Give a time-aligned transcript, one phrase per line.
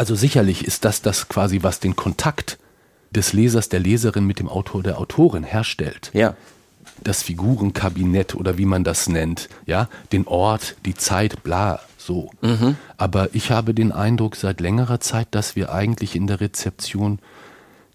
[0.00, 2.58] Also sicherlich ist das das quasi, was den Kontakt
[3.10, 6.10] des Lesers, der Leserin mit dem Autor, der Autorin herstellt.
[6.14, 6.36] Ja.
[7.04, 12.30] Das Figurenkabinett oder wie man das nennt, ja, den Ort, die Zeit, bla, so.
[12.96, 17.18] Aber ich habe den Eindruck seit längerer Zeit, dass wir eigentlich in der Rezeption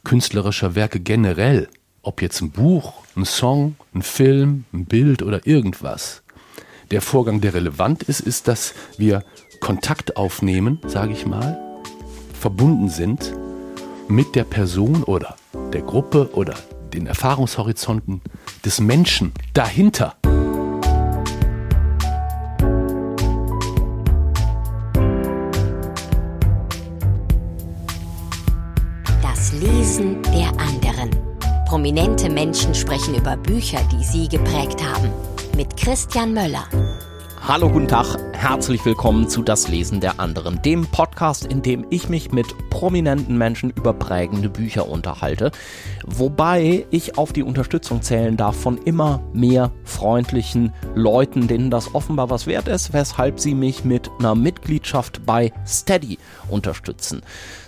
[0.04, 1.70] künstlerischer Werke generell,
[2.04, 6.22] ob jetzt ein Buch, ein Song, ein Film, ein Bild oder irgendwas,
[6.92, 9.24] der Vorgang, der relevant ist, ist, dass wir
[9.60, 11.64] Kontakt aufnehmen, sage ich mal,
[12.46, 13.34] verbunden sind
[14.08, 15.35] mit der Person oder
[15.73, 16.54] der Gruppe oder
[16.94, 18.21] den Erfahrungshorizonten
[18.63, 20.13] des Menschen dahinter.
[29.23, 31.09] Das Lesen der anderen.
[31.68, 35.09] Prominente Menschen sprechen über Bücher, die sie geprägt haben.
[35.57, 36.68] Mit Christian Möller.
[37.48, 42.09] Hallo, guten Tag, herzlich willkommen zu Das Lesen der anderen, dem Podcast, in dem ich
[42.09, 45.52] mich mit prominenten Menschen über prägende Bücher unterhalte,
[46.07, 52.32] wobei ich auf die Unterstützung zählen darf von immer mehr freundlichen Leuten, denen das offenbar
[52.32, 56.18] was wert ist, weshalb sie mich mit einer Mitgliedschaft bei Steady
[56.49, 57.21] unterstützen.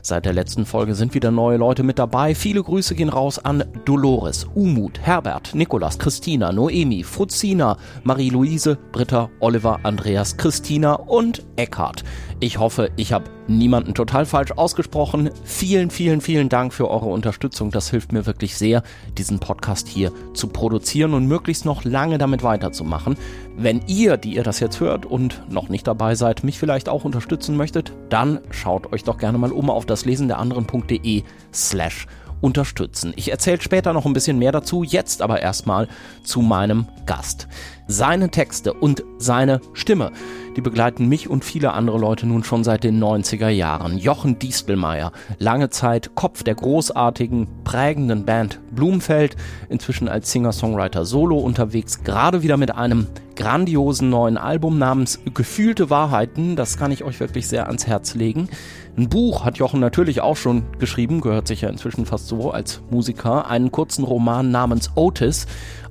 [0.08, 2.34] Seit der letzten Folge sind wieder neue Leute mit dabei.
[2.34, 9.82] Viele Grüße gehen raus an Dolores, Umut, Herbert, Nikolas, Christina, Noemi, Fruzina, Marie-Louise, Britta, Oliver,
[9.84, 12.06] Andreas, Christina und Eckhard.
[12.40, 15.32] Ich hoffe, ich habe niemanden total falsch ausgesprochen.
[15.44, 17.72] Vielen, vielen, vielen Dank für eure Unterstützung.
[17.72, 18.84] Das hilft mir wirklich sehr,
[19.18, 23.18] diesen Podcast hier zu produzieren und möglichst noch lange damit weiterzumachen.
[23.58, 27.06] Wenn ihr, die ihr das jetzt hört und noch nicht dabei seid, mich vielleicht auch
[27.06, 32.06] unterstützen möchtet, dann schaut euch doch gerne mal um auf das Lesen der anderen.de slash
[32.40, 33.14] unterstützen.
[33.16, 35.88] Ich erzähle später noch ein bisschen mehr dazu, jetzt aber erstmal
[36.24, 37.48] zu meinem Gast.
[37.90, 40.12] Seine Texte und seine Stimme,
[40.58, 43.98] die begleiten mich und viele andere Leute nun schon seit den 90er Jahren.
[43.98, 49.38] Jochen Diestelmeier, lange Zeit Kopf der großartigen, prägenden Band Blumfeld,
[49.70, 56.56] inzwischen als Singer-Songwriter solo unterwegs, gerade wieder mit einem grandiosen neuen Album namens Gefühlte Wahrheiten.
[56.56, 58.50] Das kann ich euch wirklich sehr ans Herz legen.
[58.98, 62.82] Ein Buch hat Jochen natürlich auch schon geschrieben, gehört sich ja inzwischen fast so als
[62.90, 63.48] Musiker.
[63.48, 65.46] Einen kurzen Roman namens Otis.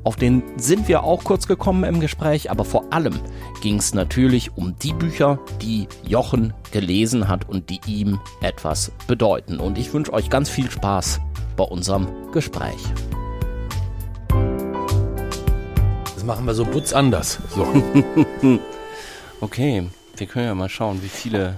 [0.06, 3.18] Auf den sind wir auch kurz gekommen im Gespräch, aber vor allem
[3.60, 9.58] ging es natürlich um die Bücher, die Jochen gelesen hat und die ihm etwas bedeuten.
[9.58, 11.20] Und ich wünsche euch ganz viel Spaß
[11.56, 12.78] bei unserem Gespräch.
[16.14, 17.40] Das machen wir so putz anders.
[17.52, 17.66] So.
[19.40, 21.56] Okay, wir können ja mal schauen, wie viele,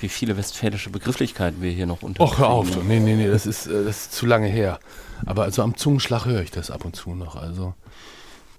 [0.00, 2.22] wie viele westfälische Begrifflichkeiten wir hier noch unter.
[2.22, 2.68] Och, hör auf.
[2.84, 4.78] Nee, nee, nee, das ist, äh, das ist zu lange her.
[5.26, 7.36] Aber also am Zungenschlag höre ich das ab und zu noch.
[7.36, 7.74] Also.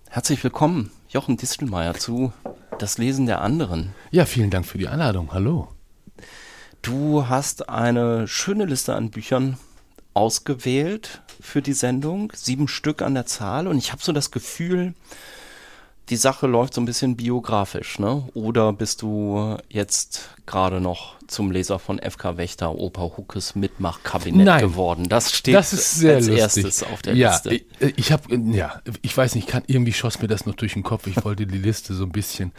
[0.09, 2.33] Herzlich willkommen, Jochen Distelmeier, zu
[2.79, 3.93] Das Lesen der anderen.
[4.11, 5.33] Ja, vielen Dank für die Einladung.
[5.33, 5.69] Hallo.
[6.81, 9.57] Du hast eine schöne Liste an Büchern
[10.13, 14.93] ausgewählt für die Sendung, sieben Stück an der Zahl, und ich habe so das Gefühl,
[16.09, 18.27] die Sache läuft so ein bisschen biografisch, ne?
[18.33, 24.61] Oder bist du jetzt gerade noch zum Leser von FK Wächter Opa Huckes Mitmachkabinett Nein.
[24.61, 25.07] geworden?
[25.07, 26.37] Das steht Das als lustig.
[26.37, 27.53] erstes auf der ja, Liste.
[27.55, 27.63] Ich,
[27.95, 31.07] ich habe, ja, ich weiß nicht, kann, irgendwie schoss mir das noch durch den Kopf.
[31.07, 32.51] Ich wollte die Liste so ein bisschen,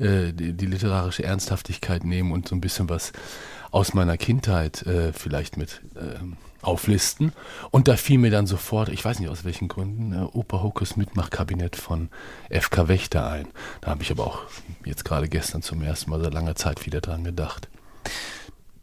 [0.00, 3.12] äh, die, die literarische Ernsthaftigkeit nehmen und so ein bisschen was
[3.70, 7.32] aus meiner Kindheit äh, vielleicht mit ähm, auflisten.
[7.70, 10.96] Und da fiel mir dann sofort, ich weiß nicht aus welchen Gründen, äh, Opa Hokus
[10.96, 12.08] Mitmachkabinett von
[12.50, 13.48] FK Wächter ein.
[13.80, 14.40] Da habe ich aber auch
[14.84, 17.68] jetzt gerade gestern zum ersten Mal seit langer Zeit wieder dran gedacht.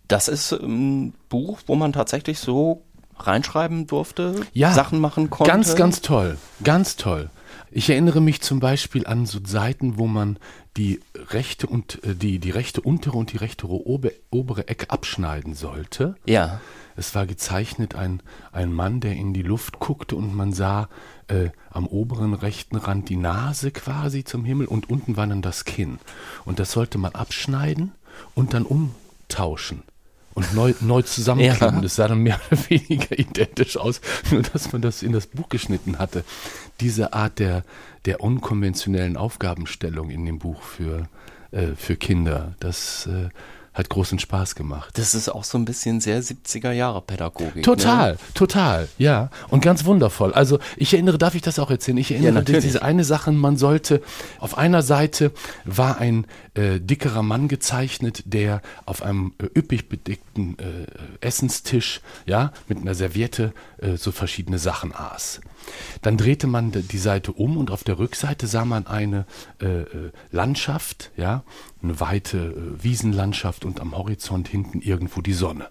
[0.08, 2.84] Das ist ein Buch, wo man tatsächlich so
[3.18, 5.52] reinschreiben durfte, Ja, Sachen machen konnte.
[5.52, 6.38] Ganz, ganz toll.
[6.64, 7.30] Ganz toll.
[7.72, 10.38] Ich erinnere mich zum Beispiel an so Seiten, wo man
[10.78, 11.00] die
[11.30, 16.16] rechte und äh, die, die rechte untere und die rechte ober, obere Ecke abschneiden sollte.
[16.26, 16.62] Ja.
[16.96, 20.90] Es war gezeichnet ein, ein Mann, der in die Luft guckte und man sah
[21.28, 25.66] äh, am oberen rechten Rand die Nase quasi zum Himmel und unten war dann das
[25.66, 26.00] Kinn.
[26.46, 27.92] Und das sollte man abschneiden
[28.34, 29.84] und dann umtauschen
[30.36, 31.76] und neu, neu zusammenkleben.
[31.78, 31.82] Ja.
[31.82, 35.50] Das sah dann mehr oder weniger identisch aus, nur dass man das in das Buch
[35.50, 36.24] geschnitten hatte.
[36.82, 37.64] Diese Art der,
[38.06, 41.08] der unkonventionellen Aufgabenstellung in dem Buch für,
[41.52, 43.30] äh, für Kinder, das äh,
[43.76, 44.98] hat großen Spaß gemacht.
[44.98, 47.62] Das ist auch so ein bisschen sehr 70er Jahre Pädagogik.
[47.64, 48.18] Total, Ne?
[48.34, 49.30] total, ja.
[49.50, 50.34] Und ganz wundervoll.
[50.34, 51.98] Also ich erinnere, darf ich das auch erzählen?
[51.98, 52.64] Ich erinnere natürlich.
[52.64, 54.02] diese eine Sache, man sollte,
[54.40, 55.32] auf einer Seite
[55.66, 56.26] war ein
[56.56, 62.96] äh, dickerer Mann gezeichnet, der auf einem äh, üppig bedeckten äh, Essenstisch, ja, mit einer
[62.96, 65.42] Serviette äh, so verschiedene Sachen aß.
[66.02, 69.26] Dann drehte man die Seite um und auf der Rückseite sah man eine
[69.62, 71.44] äh, äh, Landschaft, ja,
[71.82, 75.70] eine weite äh, Wiesenlandschaft und am Horizont hinten irgendwo die Sonne.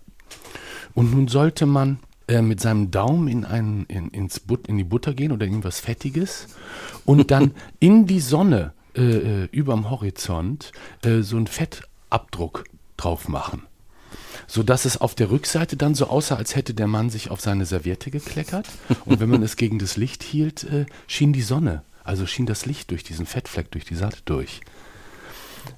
[0.94, 1.99] Und nun sollte man
[2.29, 5.81] äh, mit seinem Daumen in, ein, in, ins But, in die Butter gehen oder irgendwas
[5.81, 6.49] Fettiges
[7.05, 12.64] und dann in die Sonne äh, äh überm Horizont äh, so einen Fettabdruck
[12.96, 13.62] drauf machen
[14.46, 17.67] sodass es auf der Rückseite dann so aussah, als hätte der Mann sich auf seine
[17.67, 18.69] Serviette gekleckert.
[19.05, 22.67] Und wenn man es gegen das Licht hielt, äh, schien die Sonne, also schien das
[22.67, 24.61] Licht durch diesen Fettfleck, durch die Seite durch.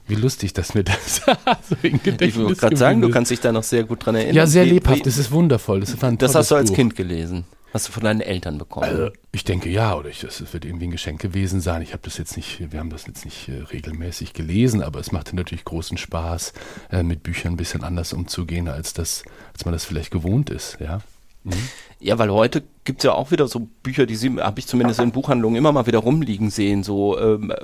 [0.09, 1.17] Wie lustig, dass mir das
[1.69, 4.17] so in Gedächtnis Ich wollte gerade sagen, du kannst dich da noch sehr gut dran
[4.17, 4.35] erinnern.
[4.35, 5.81] Ja, sehr lebhaft, das ist wundervoll.
[5.81, 6.77] Das, das hast du als Buch.
[6.77, 7.45] Kind gelesen.
[7.76, 8.87] Hast du von deinen Eltern bekommen?
[8.87, 11.82] Also, ich denke ja, oder ich, das wird irgendwie ein Geschenk gewesen sein.
[11.82, 15.12] Ich habe das jetzt nicht, wir haben das jetzt nicht äh, regelmäßig gelesen, aber es
[15.12, 16.55] machte natürlich großen Spaß,
[16.90, 20.78] äh, mit Büchern ein bisschen anders umzugehen, als das, als man das vielleicht gewohnt ist,
[20.81, 21.02] ja.
[21.44, 21.52] Mhm.
[22.00, 25.12] Ja, weil heute gibt es ja auch wieder so Bücher, die habe ich zumindest in
[25.12, 27.56] Buchhandlungen immer mal wieder rumliegen sehen, so ähm, äh,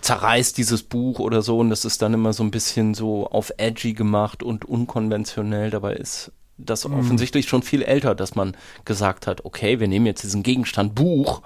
[0.00, 3.52] zerreißt dieses Buch oder so und das ist dann immer so ein bisschen so auf
[3.58, 5.70] edgy gemacht und unkonventionell.
[5.70, 6.32] Dabei ist
[6.64, 6.98] das mhm.
[6.98, 11.42] offensichtlich schon viel älter, dass man gesagt hat, okay, wir nehmen jetzt diesen Gegenstand Buch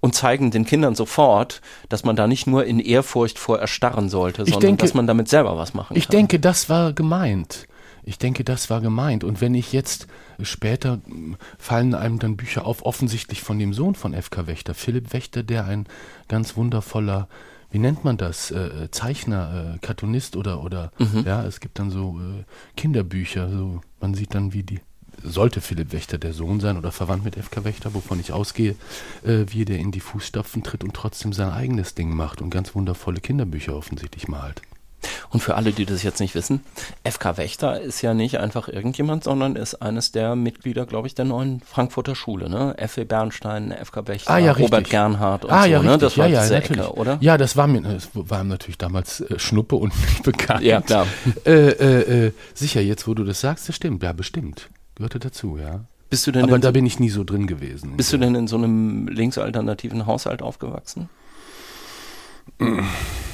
[0.00, 4.44] und zeigen den Kindern sofort, dass man da nicht nur in Ehrfurcht vor erstarren sollte,
[4.44, 6.12] sondern denke, dass man damit selber was machen ich kann.
[6.14, 7.68] Ich denke, das war gemeint.
[8.04, 9.22] Ich denke, das war gemeint.
[9.22, 10.08] Und wenn ich jetzt
[10.42, 10.98] später
[11.56, 14.48] fallen einem dann Bücher auf, offensichtlich von dem Sohn von F.K.
[14.48, 15.86] Wächter, Philipp Wächter, der ein
[16.26, 17.28] ganz wundervoller
[17.72, 21.24] wie nennt man das, äh, äh, Zeichner, äh, Cartoonist oder, oder mhm.
[21.26, 22.44] ja, es gibt dann so äh,
[22.76, 24.80] Kinderbücher, so man sieht dann, wie die,
[25.22, 28.76] sollte Philipp Wächter der Sohn sein oder verwandt mit FK Wächter, wovon ich ausgehe,
[29.24, 32.74] äh, wie der in die Fußstapfen tritt und trotzdem sein eigenes Ding macht und ganz
[32.74, 34.60] wundervolle Kinderbücher offensichtlich malt.
[35.32, 36.60] Und für alle, die das jetzt nicht wissen,
[37.04, 41.24] FK Wächter ist ja nicht einfach irgendjemand, sondern ist eines der Mitglieder, glaube ich, der
[41.24, 42.74] neuen Frankfurter Schule, ne?
[42.76, 43.04] F.E.
[43.04, 45.96] Bernstein, FK Wächter, ah, ja, Robert Gernhardt und ah, so, ja, ne?
[45.96, 46.82] Das war ja, diese natürlich.
[46.82, 47.16] Ecke, oder?
[47.22, 50.62] Ja, das war mir, das war natürlich damals äh, Schnuppe und nicht bekannt.
[50.62, 51.06] Ja, klar.
[51.44, 54.68] Äh, äh, äh, sicher, jetzt wo du das sagst, das stimmt, ja, bestimmt.
[54.94, 55.84] Gehörte dazu, ja.
[56.10, 57.96] Bist du denn Aber da so, bin ich nie so drin gewesen.
[57.96, 61.08] Bist du denn in so einem linksalternativen Haushalt aufgewachsen?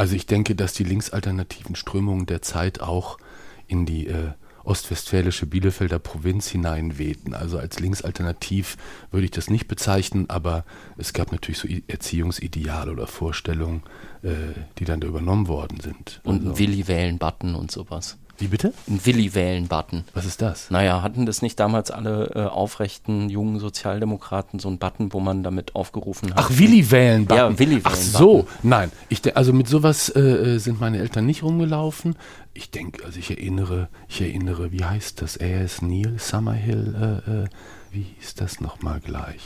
[0.00, 3.18] Also ich denke, dass die linksalternativen Strömungen der Zeit auch
[3.66, 4.30] in die äh,
[4.64, 7.34] ostwestfälische Bielefelder Provinz hineinwehten.
[7.34, 8.78] Also als linksalternativ
[9.10, 10.64] würde ich das nicht bezeichnen, aber
[10.96, 13.82] es gab natürlich so Erziehungsideale oder Vorstellungen,
[14.22, 14.30] äh,
[14.78, 16.22] die dann da übernommen worden sind.
[16.24, 16.58] Und also.
[16.58, 18.16] Willi wählen Button und sowas.
[18.40, 18.72] Wie bitte?
[18.88, 20.04] Ein Willi-Wählen-Button.
[20.14, 20.70] Was ist das?
[20.70, 25.42] Naja, hatten das nicht damals alle äh, aufrechten jungen Sozialdemokraten so einen Button, wo man
[25.42, 26.38] damit aufgerufen hat?
[26.38, 27.36] Ach, Willi-Wählen-Button.
[27.36, 27.92] Ja, Willi-Wählen-Button.
[27.92, 28.90] Ach so, nein.
[29.10, 32.16] Ich, also mit sowas äh, äh, sind meine Eltern nicht rumgelaufen.
[32.54, 35.38] Ich denke, also ich erinnere, ich erinnere, wie heißt das?
[35.38, 35.82] A.S.
[35.82, 37.44] Neil, Summerhill, äh, äh,
[37.92, 39.42] wie hieß das nochmal gleich?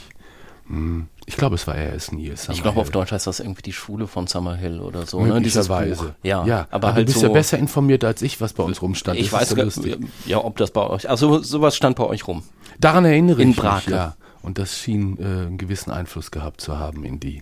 [0.67, 1.09] Hm.
[1.27, 2.11] Ich glaube, es war R.S.
[2.11, 2.35] Neil.
[2.51, 5.19] Ich glaube, auf Deutsch heißt das irgendwie die Schule von Summerhill oder so.
[5.21, 5.33] Ne?
[5.33, 6.15] Möglicherweise.
[6.21, 8.63] Ja, ja, aber, aber halt du bist so, ja besser informiert als ich, was bei
[8.63, 9.19] uns rumstand.
[9.19, 9.95] Ich das weiß ja,
[10.27, 12.43] ja, ob das bei euch, also sowas stand bei euch rum.
[12.79, 13.89] Daran erinnere in ich Brake.
[13.89, 14.15] mich, ja.
[14.43, 17.41] Und das schien äh, einen gewissen Einfluss gehabt zu haben in die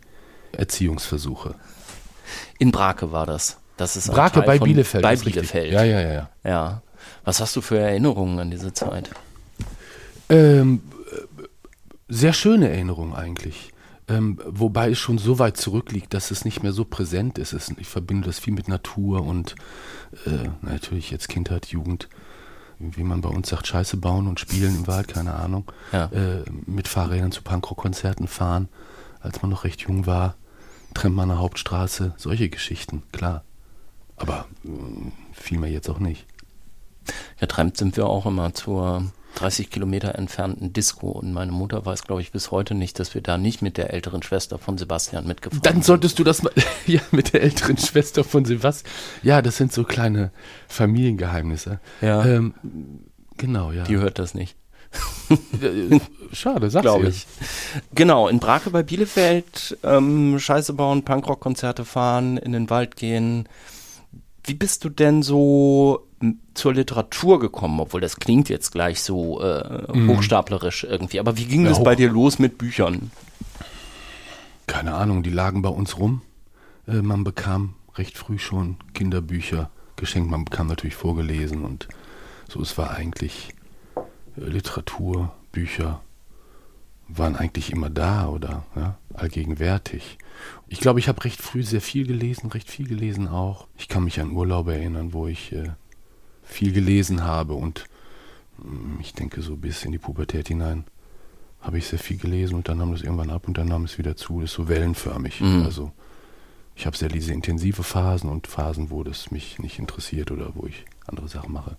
[0.53, 1.55] Erziehungsversuche.
[2.59, 3.57] In Brake war das.
[3.75, 5.03] Das ist Brake bei Bielefeld.
[5.03, 5.73] Bei Bielefeld.
[5.73, 6.29] Ja, ja, ja, ja.
[6.45, 6.81] Ja.
[7.25, 9.09] Was hast du für Erinnerungen an diese Zeit?
[10.29, 10.81] Ähm,
[12.07, 13.72] sehr schöne Erinnerungen eigentlich.
[14.07, 17.53] Ähm, wobei es schon so weit zurückliegt, dass es nicht mehr so präsent ist.
[17.53, 19.55] Es, ich verbinde das viel mit Natur und
[20.25, 22.09] äh, natürlich jetzt Kindheit, Jugend,
[22.79, 25.71] wie man bei uns sagt, Scheiße bauen und spielen im Wald, keine Ahnung.
[25.93, 26.05] Ja.
[26.07, 28.67] Äh, mit Fahrrädern zu Punkrock-Konzerten fahren,
[29.21, 30.35] als man noch recht jung war.
[30.93, 33.43] Tremmer Hauptstraße, solche Geschichten, klar.
[34.17, 34.69] Aber äh,
[35.31, 36.25] viel mehr jetzt auch nicht.
[37.39, 42.21] Getrennt sind wir auch immer zur 30 Kilometer entfernten Disco und meine Mutter weiß, glaube
[42.21, 45.63] ich, bis heute nicht, dass wir da nicht mit der älteren Schwester von Sebastian mitgefahren
[45.63, 45.75] sind.
[45.75, 46.53] Dann solltest du das mal,
[46.85, 48.91] ja, mit der älteren Schwester von Sebastian.
[49.23, 50.31] Ja, das sind so kleine
[50.67, 51.79] Familiengeheimnisse.
[52.01, 52.25] Ja.
[52.25, 52.53] Ähm,
[53.37, 53.83] genau, ja.
[53.83, 54.55] Die hört das nicht.
[56.31, 57.25] Schade, sag's Glaube ich.
[57.95, 63.47] Genau, in Brake bei Bielefeld ähm, Scheiße bauen, Punkrock-Konzerte fahren, in den Wald gehen.
[64.43, 66.05] Wie bist du denn so
[66.53, 70.09] zur Literatur gekommen, obwohl das klingt jetzt gleich so äh, mhm.
[70.09, 71.19] hochstaplerisch irgendwie.
[71.19, 73.11] Aber wie ging ja, das bei dir los mit Büchern?
[74.67, 76.21] Keine Ahnung, die lagen bei uns rum.
[76.87, 80.29] Äh, man bekam recht früh schon Kinderbücher geschenkt.
[80.29, 81.87] Man bekam natürlich vorgelesen und
[82.49, 82.61] so.
[82.61, 83.53] Es war eigentlich
[83.95, 86.01] äh, Literatur, Bücher
[87.07, 90.17] waren eigentlich immer da oder ja, allgegenwärtig.
[90.67, 93.67] Ich glaube, ich habe recht früh sehr viel gelesen, recht viel gelesen auch.
[93.77, 95.71] Ich kann mich an Urlaube erinnern, wo ich äh,
[96.43, 97.85] viel gelesen habe und
[98.57, 100.85] mm, ich denke so bis in die Pubertät hinein
[101.63, 103.97] habe ich sehr viel gelesen und dann nahm das irgendwann ab und dann nahm es
[103.97, 104.41] wieder zu.
[104.41, 105.39] Das ist so wellenförmig.
[105.39, 105.63] Mhm.
[105.63, 105.91] Also
[106.75, 110.67] ich habe sehr diese intensive Phasen und Phasen, wo das mich nicht interessiert oder wo
[110.67, 111.77] ich andere Sachen mache.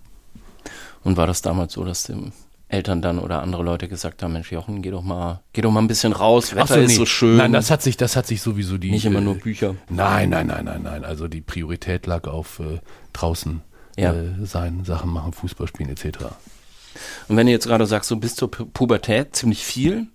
[1.03, 2.31] Und war das damals so, dass dem
[2.67, 5.81] Eltern dann oder andere Leute gesagt haben, Mensch Jochen, geh doch mal, geh doch mal
[5.81, 6.85] ein bisschen raus, Wetter so, nee.
[6.85, 7.37] ist so schön.
[7.37, 8.89] Nein, das hat sich, das hat sich sowieso die.
[8.89, 9.75] Nicht immer nur äh, Bücher.
[9.87, 11.05] Nein, nein, nein, nein, nein.
[11.05, 12.79] Also die Priorität lag auf äh,
[13.13, 13.61] draußen
[13.97, 14.13] ja.
[14.13, 16.25] äh, sein, Sachen machen, Fußball spielen etc.
[17.27, 20.07] Und wenn du jetzt gerade sagst, so bis zur Pubertät ziemlich viel.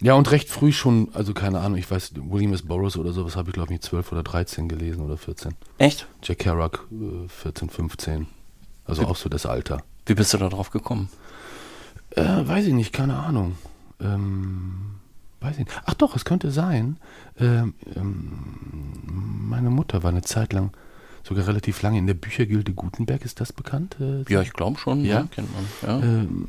[0.00, 2.62] Ja, und recht früh schon, also keine Ahnung, ich weiß, William S.
[2.62, 5.54] Burroughs oder sowas habe ich glaube ich 12 oder 13 gelesen oder 14.
[5.78, 6.06] Echt?
[6.22, 8.26] Jack Kerouac äh, 14, 15.
[8.84, 9.82] Also wie, auch so das Alter.
[10.06, 11.08] Wie bist du da drauf gekommen?
[12.10, 13.56] Äh, weiß ich nicht, keine Ahnung.
[14.00, 14.96] Ähm,
[15.40, 15.82] weiß ich nicht.
[15.84, 16.98] Ach doch, es könnte sein.
[17.38, 18.98] Ähm, ähm,
[19.48, 20.72] meine Mutter war eine Zeit lang
[21.24, 23.24] sogar relativ lange in der Büchergilde Gutenberg.
[23.24, 23.96] Ist das bekannt?
[24.00, 25.04] Äh, ja, ich glaube schon.
[25.04, 25.64] Ja, ja kennt man.
[25.82, 26.06] Ja.
[26.06, 26.48] Ähm,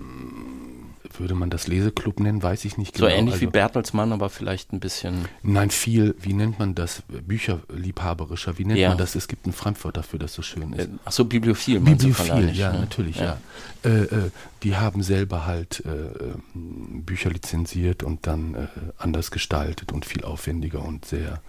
[1.19, 3.07] würde man das Leseclub nennen, weiß ich nicht genau.
[3.07, 5.25] So ähnlich also, wie Bertelsmann, aber vielleicht ein bisschen.
[5.43, 7.03] Nein, viel, wie nennt man das?
[7.07, 8.89] Bücherliebhaberischer, wie nennt ja.
[8.89, 9.15] man das?
[9.15, 10.87] Es gibt ein Fremdwort dafür, das so schön ist.
[10.87, 11.79] Äh, Achso, Bibliophil.
[11.79, 12.79] Bibliophil, ja, ne?
[12.79, 13.37] natürlich, ja.
[13.83, 13.89] ja.
[13.89, 14.31] Äh, äh,
[14.63, 18.67] die haben selber halt äh, Bücher lizenziert und dann äh,
[18.97, 21.41] anders gestaltet und viel aufwendiger und sehr,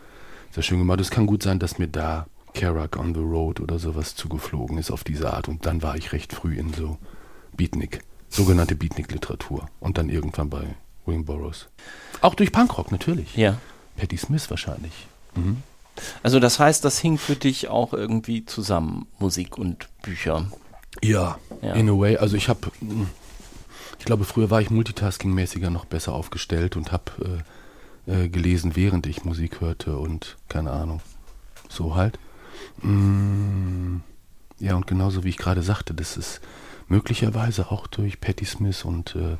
[0.52, 1.00] sehr schön gemacht.
[1.00, 4.90] Es kann gut sein, dass mir da Kerouac on the Road oder sowas zugeflogen ist
[4.90, 6.96] auf diese Art und dann war ich recht früh in so
[7.54, 11.68] Beatnik sogenannte Beatnik-Literatur und dann irgendwann bei William Burroughs.
[12.22, 13.36] Auch durch Punkrock natürlich.
[13.36, 13.58] Ja.
[13.96, 15.06] Patti Smith wahrscheinlich.
[15.34, 15.62] Mhm.
[16.22, 20.50] Also das heißt, das hing für dich auch irgendwie zusammen, Musik und Bücher.
[21.02, 21.74] Ja, ja.
[21.74, 22.16] in a way.
[22.16, 22.70] Also ich habe,
[23.98, 27.44] ich glaube, früher war ich multitasking-mäßiger noch besser aufgestellt und habe
[28.06, 31.00] äh, äh, gelesen, während ich Musik hörte und keine Ahnung,
[31.68, 32.18] so halt.
[32.82, 33.98] Mm,
[34.58, 36.40] ja, und genauso wie ich gerade sagte, das ist
[36.88, 39.36] möglicherweise auch durch Patti Smith und äh,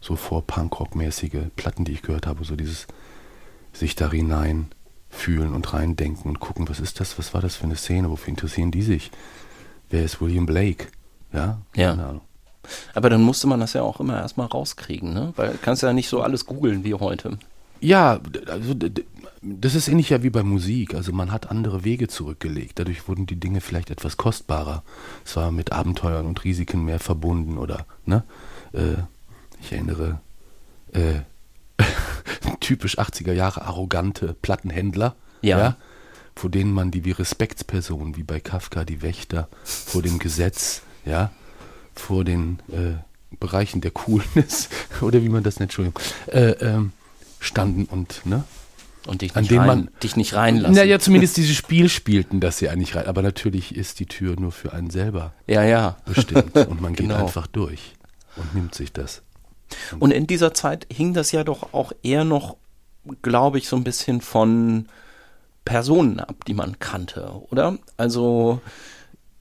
[0.00, 2.86] so vor Punkrock-mäßige Platten, die ich gehört habe, so dieses
[3.72, 4.68] sich da hinein
[5.08, 8.28] fühlen und reindenken und gucken, was ist das, was war das für eine Szene, wofür
[8.28, 9.10] interessieren die sich?
[9.90, 10.88] Wer ist William Blake?
[11.32, 12.08] Ja, keine ja.
[12.08, 12.20] Ahnung.
[12.94, 15.32] Aber dann musste man das ja auch immer erstmal rauskriegen, ne?
[15.36, 17.38] Weil du kannst ja nicht so alles googeln wie heute.
[17.80, 18.74] Ja, also
[19.44, 20.94] das ist ähnlich ja wie bei Musik.
[20.94, 22.78] Also man hat andere Wege zurückgelegt.
[22.78, 24.82] Dadurch wurden die Dinge vielleicht etwas kostbarer.
[25.24, 28.24] Es war mit Abenteuern und Risiken mehr verbunden oder, ne?
[28.72, 29.02] Äh,
[29.60, 30.20] ich erinnere,
[30.92, 31.20] äh,
[32.60, 35.58] typisch 80er Jahre arrogante Plattenhändler, ja.
[35.58, 35.76] ja.
[36.34, 41.30] vor denen man die wie Respektspersonen, wie bei Kafka, die Wächter, vor dem Gesetz, ja,
[41.94, 44.68] vor den äh, Bereichen der Coolness,
[45.00, 46.92] oder wie man das nennt, Entschuldigung, äh, ähm,
[47.40, 48.44] standen und, ne?
[49.06, 50.74] Und dich nicht, rein, man, dich nicht reinlassen.
[50.74, 53.06] Naja, zumindest dieses Spiel spielten, dass sie eigentlich rein.
[53.06, 55.96] Aber natürlich ist die Tür nur für einen selber ja, ja.
[56.06, 56.56] bestimmt.
[56.56, 57.22] Und man geht genau.
[57.22, 57.94] einfach durch
[58.36, 59.22] und nimmt sich das.
[59.92, 62.56] Und, und in dieser Zeit hing das ja doch auch eher noch,
[63.20, 64.86] glaube ich, so ein bisschen von
[65.64, 67.78] Personen ab, die man kannte, oder?
[67.96, 68.60] Also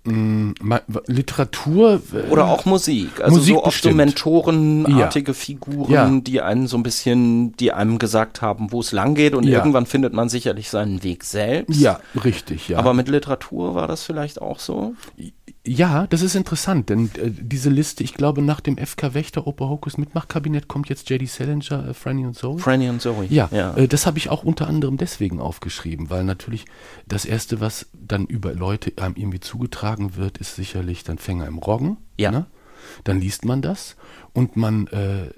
[0.05, 3.93] Literatur oder auch Musik, also Musik so oft bestimmt.
[3.93, 5.33] so mentorenartige ja.
[5.33, 6.19] Figuren, ja.
[6.19, 9.59] die einen so ein bisschen, die einem gesagt haben, wo es lang geht und ja.
[9.59, 11.79] irgendwann findet man sicherlich seinen Weg selbst.
[11.79, 12.79] Ja, richtig, ja.
[12.79, 14.93] Aber mit Literatur war das vielleicht auch so?
[15.65, 19.69] Ja, das ist interessant, denn äh, diese Liste, ich glaube, nach dem FK Wächter Oper
[19.69, 21.25] Hokus Mitmachkabinett kommt jetzt J.D.
[21.25, 22.59] Salinger, äh, Franny und Zoe.
[22.59, 23.25] Franny und Zoe.
[23.29, 23.73] Ja, ja.
[23.75, 26.65] Äh, das habe ich auch unter anderem deswegen aufgeschrieben, weil natürlich
[27.07, 31.59] das Erste, was dann über Leute einem irgendwie zugetragen wird, ist sicherlich dann Fänger im
[31.59, 31.95] Roggen.
[32.17, 32.31] Ja.
[32.31, 32.45] Ne?
[33.05, 33.95] Dann liest man das
[34.33, 35.29] und man, äh,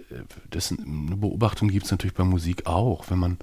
[0.49, 3.37] das, eine Beobachtung gibt es natürlich bei Musik auch, wenn man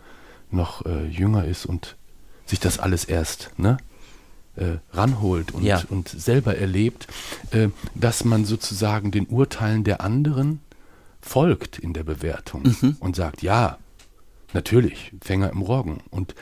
[0.50, 1.96] noch äh, jünger ist und
[2.44, 3.76] sich das alles erst, ne?
[4.56, 5.82] Äh, ranholt und, ja.
[5.88, 7.06] und selber erlebt,
[7.50, 10.61] äh, dass man sozusagen den Urteilen der anderen
[11.21, 12.97] folgt in der Bewertung mhm.
[13.00, 13.78] und sagt, ja,
[14.52, 16.00] natürlich, Fänger im Roggen.
[16.11, 16.35] Und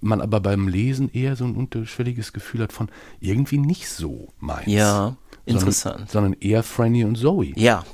[0.00, 2.88] man aber beim Lesen eher so ein unterschwelliges Gefühl hat von
[3.20, 4.66] irgendwie nicht so meins.
[4.66, 6.10] Ja, interessant.
[6.10, 7.52] Sondern, sondern eher Franny und Zoe.
[7.56, 7.84] Ja.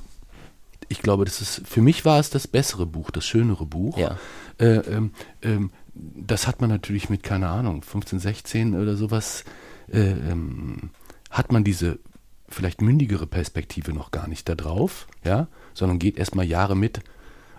[0.88, 3.97] Ich glaube, das ist, für mich war es das bessere Buch, das schönere Buch.
[3.97, 4.16] Ja.
[4.59, 9.44] Äh, ähm, ähm, das hat man natürlich mit, keine Ahnung, 15, 16 oder sowas,
[9.92, 10.90] äh, ähm,
[11.30, 11.99] hat man diese
[12.49, 17.00] vielleicht mündigere Perspektive noch gar nicht da drauf, ja, sondern geht erstmal Jahre mit.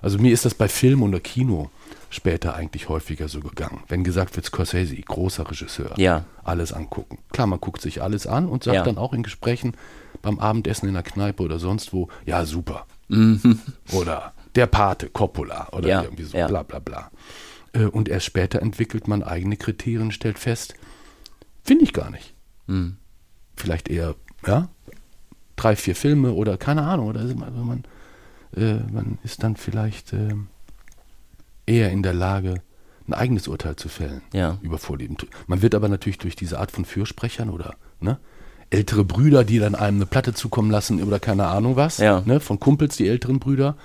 [0.01, 1.69] Also mir ist das bei Film oder Kino
[2.09, 3.83] später eigentlich häufiger so gegangen.
[3.88, 6.25] Wenn gesagt wird, Scorsese, großer Regisseur, ja.
[6.43, 7.19] alles angucken.
[7.31, 8.83] Klar, man guckt sich alles an und sagt ja.
[8.83, 9.73] dann auch in Gesprächen
[10.21, 12.85] beim Abendessen in der Kneipe oder sonst wo, ja, super.
[13.07, 13.59] Mhm.
[13.93, 16.03] Oder der Pate, Coppola oder ja.
[16.03, 17.11] irgendwie so, bla bla bla.
[17.73, 20.73] Äh, und erst später entwickelt man eigene Kriterien, stellt fest,
[21.63, 22.33] finde ich gar nicht.
[22.67, 22.97] Mhm.
[23.55, 24.69] Vielleicht eher, ja,
[25.55, 27.83] drei, vier Filme oder keine Ahnung, oder man
[28.55, 30.33] äh, man ist dann vielleicht äh,
[31.65, 32.55] eher in der Lage,
[33.07, 34.57] ein eigenes Urteil zu fällen Ja.
[34.61, 35.17] über Vorlieben.
[35.47, 38.19] Man wird aber natürlich durch diese Art von Fürsprechern oder ne,
[38.69, 42.21] ältere Brüder, die dann einem eine Platte zukommen lassen oder keine Ahnung was, Ja.
[42.25, 43.75] ne, von Kumpels, die älteren Brüder,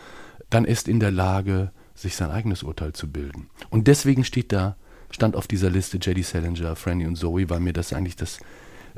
[0.50, 3.48] dann ist in der Lage, sich sein eigenes Urteil zu bilden.
[3.70, 4.76] Und deswegen steht da,
[5.10, 6.22] stand auf dieser Liste J.D.
[6.22, 8.38] Salinger, Franny und Zoe, weil mir das eigentlich das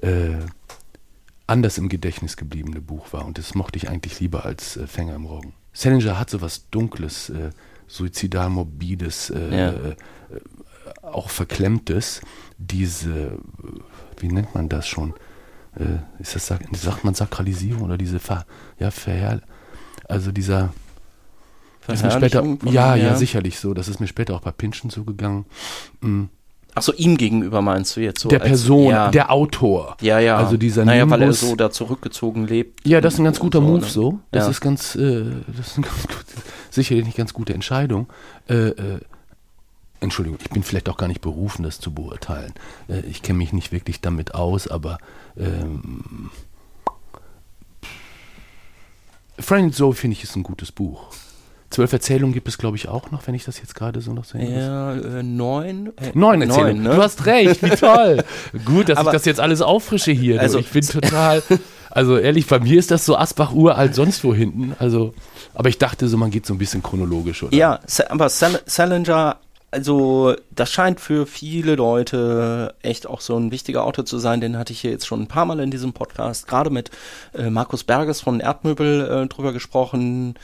[0.02, 0.34] äh,
[1.46, 3.24] anders im Gedächtnis gebliebene Buch war.
[3.24, 5.52] Und das mochte ich eigentlich lieber als äh, Fänger im Roggen.
[5.72, 7.50] Salinger hat so was Dunkles, äh,
[7.86, 9.70] suizidal morbides, äh, Ja.
[9.70, 9.96] äh,
[11.02, 12.20] auch verklemmtes.
[12.58, 13.30] Diese, äh,
[14.18, 15.14] wie nennt man das schon?
[16.18, 18.46] Ist das, sagt, man Sakralisierung oder diese Ver,
[18.80, 19.42] ja, Verherr,
[20.08, 20.72] also dieser
[21.94, 23.74] ist mir später, ja, ja, sicherlich so.
[23.74, 25.44] Das ist mir später auch bei Pinschen zugegangen.
[26.00, 26.24] Mm.
[26.74, 28.28] Achso, ihm gegenüber meinst du jetzt so?
[28.28, 29.10] der als- Person, ja.
[29.10, 29.96] der Autor.
[30.00, 30.36] ja, ja.
[30.36, 31.40] Also dieser Naja, weil er Nimbus.
[31.40, 32.86] so da zurückgezogen lebt.
[32.86, 33.86] Ja, das ist ein ganz guter So, Move ne?
[33.86, 34.18] so.
[34.30, 34.50] Das Ja.
[34.50, 35.24] ist ganz, äh,
[35.56, 36.24] das ist eine ganz gut,
[36.70, 38.06] sicherlich nicht ganz gute Entscheidung.
[38.48, 39.00] Äh, äh,
[40.00, 42.52] Entschuldigung, ich bin vielleicht auch gar nicht berufen, das zu beurteilen.
[42.88, 44.98] Äh, ich kenne mich nicht wirklich damit aus, aber
[45.36, 46.30] ähm,
[49.40, 51.08] Frank Zoe finde ich ist ein gutes Buch.
[51.70, 54.24] Zwölf Erzählungen gibt es, glaube ich, auch noch, wenn ich das jetzt gerade so noch
[54.24, 54.58] sehe.
[54.58, 55.88] Ja, äh, neun.
[55.98, 56.82] Äh, Neun Erzählungen.
[56.82, 56.94] ne?
[56.94, 58.24] Du hast recht, wie toll.
[58.64, 60.36] Gut, dass Aber- ich das jetzt alles auffrische hier.
[60.36, 60.40] du.
[60.40, 61.42] Also- ich bin total,
[61.90, 64.74] also ehrlich, bei mir ist das so Asbach uralt sonst wo hinten.
[64.78, 65.12] Also,
[65.54, 67.54] aber ich dachte so, man geht so ein bisschen chronologisch, oder?
[67.54, 69.36] Ja, aber Sal Salinger,
[69.70, 74.40] also das scheint für viele Leute echt auch so ein wichtiger Autor zu sein.
[74.40, 76.90] Den hatte ich hier jetzt schon ein paar Mal in diesem Podcast, gerade mit
[77.34, 80.36] äh, Markus Berges von Erdmöbel äh, drüber gesprochen,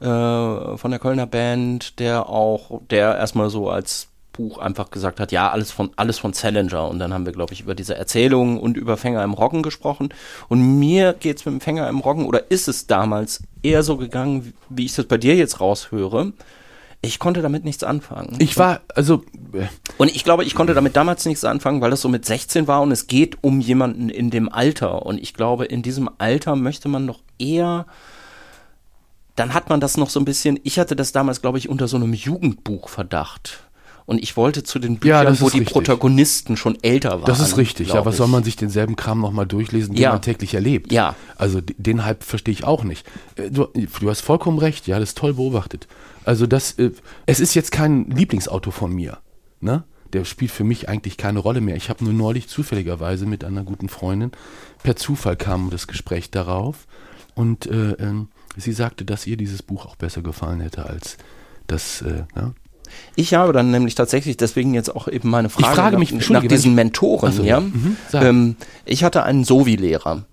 [0.00, 5.32] äh, von der Kölner Band, der auch, der erstmal so als Buch einfach gesagt hat,
[5.32, 6.88] ja, alles von, alles von Salinger.
[6.88, 10.10] Und dann haben wir, glaube ich, über diese Erzählung und über Fänger im Roggen gesprochen.
[10.48, 14.54] Und mir geht's mit dem Fänger im Roggen, oder ist es damals eher so gegangen,
[14.68, 16.32] wie ich das bei dir jetzt raushöre,
[17.00, 18.36] ich konnte damit nichts anfangen.
[18.40, 19.66] Ich war, also, äh,
[19.98, 22.82] und ich glaube, ich konnte damit damals nichts anfangen, weil das so mit 16 war
[22.82, 25.06] und es geht um jemanden in dem Alter.
[25.06, 27.86] Und ich glaube, in diesem Alter möchte man doch eher,
[29.38, 31.86] dann hat man das noch so ein bisschen, ich hatte das damals, glaube ich, unter
[31.88, 33.64] so einem Jugendbuchverdacht.
[34.06, 35.72] Und ich wollte zu den Büchern, das wo die richtig.
[35.74, 37.24] Protagonisten schon älter waren.
[37.26, 37.88] das ist richtig.
[37.88, 40.12] Ja, was soll man sich denselben Kram nochmal durchlesen, den Ja.
[40.12, 40.90] man täglich erlebt?
[40.92, 41.14] Ja.
[41.36, 43.06] Also den Hype verstehe ich auch nicht.
[43.36, 45.88] Äh, Du, du hast vollkommen recht, ja, das ist toll beobachtet.
[46.24, 46.92] Also das, äh,
[47.26, 49.18] es ist jetzt kein Lieblingsauto von mir,
[49.60, 49.84] ne?
[50.14, 51.76] Der spielt für mich eigentlich keine Rolle mehr.
[51.76, 54.32] Ich habe nur neulich zufälligerweise mit einer guten Freundin,
[54.82, 56.86] per Zufall kam das Gespräch darauf
[57.34, 61.16] und äh, ähm, sie sagte, dass ihr dieses Buch auch besser gefallen hätte als
[61.66, 62.52] das, äh, ja?
[63.16, 66.16] Ich habe dann nämlich tatsächlich, deswegen jetzt auch eben meine Frage, frage nach, mich, nach
[66.16, 67.60] entschuldige, diesen Mentoren, so, ja.
[67.60, 68.56] mhm, ähm,
[68.86, 70.24] ich hatte einen Sovi-Lehrer,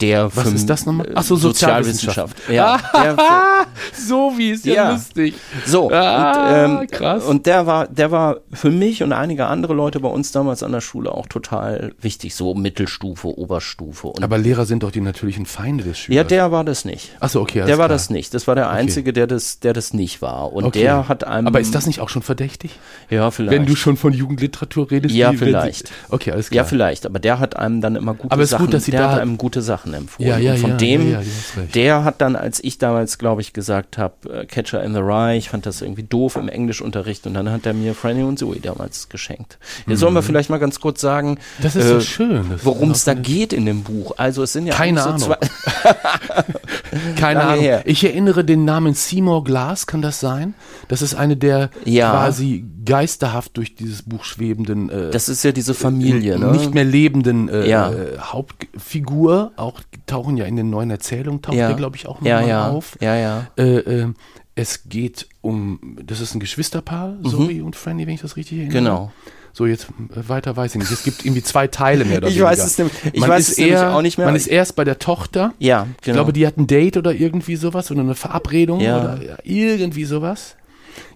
[0.00, 1.06] der Was ist das nochmal?
[1.08, 2.36] äh, Ach so, Sozialwissenschaft.
[2.38, 2.50] Sozialwissenschaft.
[2.50, 4.90] Ja, der für, so wie ist Ja.
[4.92, 5.34] lustig.
[5.66, 7.24] so Ah, und, ähm, krass.
[7.24, 10.72] und der war, der war für mich und einige andere Leute bei uns damals an
[10.72, 15.84] der Schule auch total wichtig, so Mittelstufe, Oberstufe Aber Lehrer sind doch die natürlichen Feinde
[15.84, 16.16] des Schülers.
[16.16, 17.10] ja, der war das nicht.
[17.20, 17.60] Achso, okay.
[17.60, 17.88] Der war klar.
[17.88, 18.34] das nicht.
[18.34, 20.52] Das war der einzige, der das, der das nicht war.
[20.52, 20.80] Und Okay.
[20.80, 21.46] der hat einem.
[21.46, 22.72] Aber ist das nicht auch schon verdächtig?
[23.10, 23.52] Ja, vielleicht.
[23.58, 25.14] Wenn du schon von Jugendliteratur redest?
[25.14, 25.88] Ja, wie- wenn vielleicht.
[25.88, 26.64] sie- Okay, alles Ja, klar.
[26.66, 28.90] vielleicht, aber der hat einem dann immer gute Aber es ist Sachen, gut, dass Sie
[28.90, 30.28] da- einem gute Sachen empfohlen.
[30.30, 31.16] Ja, ja, und von ja, dem,
[31.74, 35.50] der hat dann, als ich damals, glaube ich, gesagt habe, Catcher in the Rye, ich
[35.50, 39.08] fand das irgendwie doof im Englischunterricht und dann hat er mir Franny und Zoe damals
[39.08, 39.58] geschenkt.
[39.86, 41.38] Jetzt sollen wir vielleicht mal ganz kurz sagen, Mhm.
[41.62, 42.44] Das ist äh, so schön.
[42.62, 44.12] Worum es da geht in dem Buch.
[44.18, 45.18] Also es sind ja Keine so Ahnung.
[45.20, 45.36] zwei,
[47.18, 47.62] Keine lange Ahnung.
[47.64, 47.82] her.
[47.86, 50.54] Ich erinnere den Namen Seymour Glass, kann das sein?
[50.88, 52.10] Das ist eine der Ja.
[52.10, 56.52] quasi geisterhaft durch dieses Buch schwebenden, äh, das ist ja diese Familie, ne?
[56.52, 57.90] nicht mehr lebenden äh, Ja.
[57.92, 59.52] äh, Hauptfigur.
[59.56, 61.68] Auch tauchen ja in den neuen Erzählungen, taucht ja.
[61.68, 62.68] der, glaube ich, auch noch ja, ja.
[62.68, 62.96] auf.
[63.00, 63.46] Ja, ja.
[63.56, 64.06] Äh, äh,
[64.54, 68.80] es geht um, das ist ein Geschwisterpaar, Zoe und Franny, wenn ich das richtig erinnere.
[68.80, 68.84] Mhm.
[68.84, 69.12] Genau.
[69.52, 70.90] So, jetzt äh, weiter weiß ich nicht.
[70.90, 72.50] Es gibt irgendwie zwei Teile mehr oder Ich weniger.
[72.50, 74.26] weiß es nämlich- ich man weiß es eher, auch nicht mehr.
[74.26, 75.54] Man ist erst bei der Tochter.
[75.58, 76.16] Ja, Ich genau.
[76.16, 78.98] glaube, die hat ein Date oder irgendwie sowas oder eine Verabredung Ja.
[79.00, 80.56] oder irgendwie sowas.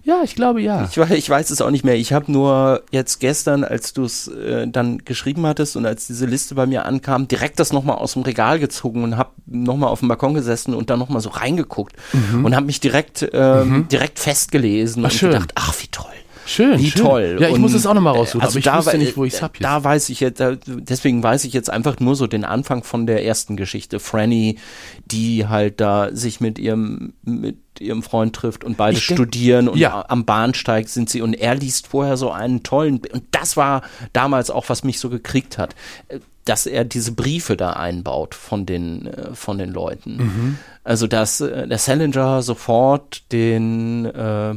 [0.03, 0.87] Ja, ich glaube ja.
[0.89, 1.95] Ich, ich weiß es auch nicht mehr.
[1.95, 6.25] Ich habe nur jetzt gestern, als du es äh, dann geschrieben hattest und als diese
[6.25, 9.99] Liste bei mir ankam, direkt das nochmal aus dem Regal gezogen und habe nochmal auf
[9.99, 11.95] dem Balkon gesessen und dann nochmal so reingeguckt
[12.43, 15.05] und habe mich direkt, ähm, direkt festgelesen Mhm.
[15.05, 15.31] Ach, und schön.
[15.31, 16.05] gedacht, ach wie toll.
[16.49, 17.01] Schön, Wie schön.
[17.03, 17.37] toll.
[17.39, 18.97] Ja, ich Und, muss es auch nochmal raussuchen, äh, also aber ich da wusste wei-
[18.97, 19.63] nicht, wo ich es hab jetzt.
[19.63, 23.23] Da weiß ich jetzt, deswegen weiß ich jetzt einfach nur so den Anfang von der
[23.25, 23.99] ersten Geschichte.
[23.99, 24.57] Franny,
[25.05, 29.67] die halt da sich mit ihrem, mit ihrem Freund trifft und beide Ich denk- studieren
[29.69, 30.03] und Ja.
[30.07, 34.49] am Bahnsteig sind sie und er liest vorher so einen tollen, und das war damals
[34.49, 35.75] auch, was mich so gekriegt hat.
[36.07, 40.57] Äh, dass er diese Briefe da einbaut von den, äh, von den Leuten.
[40.83, 44.55] Also, dass äh, der Salinger sofort den äh,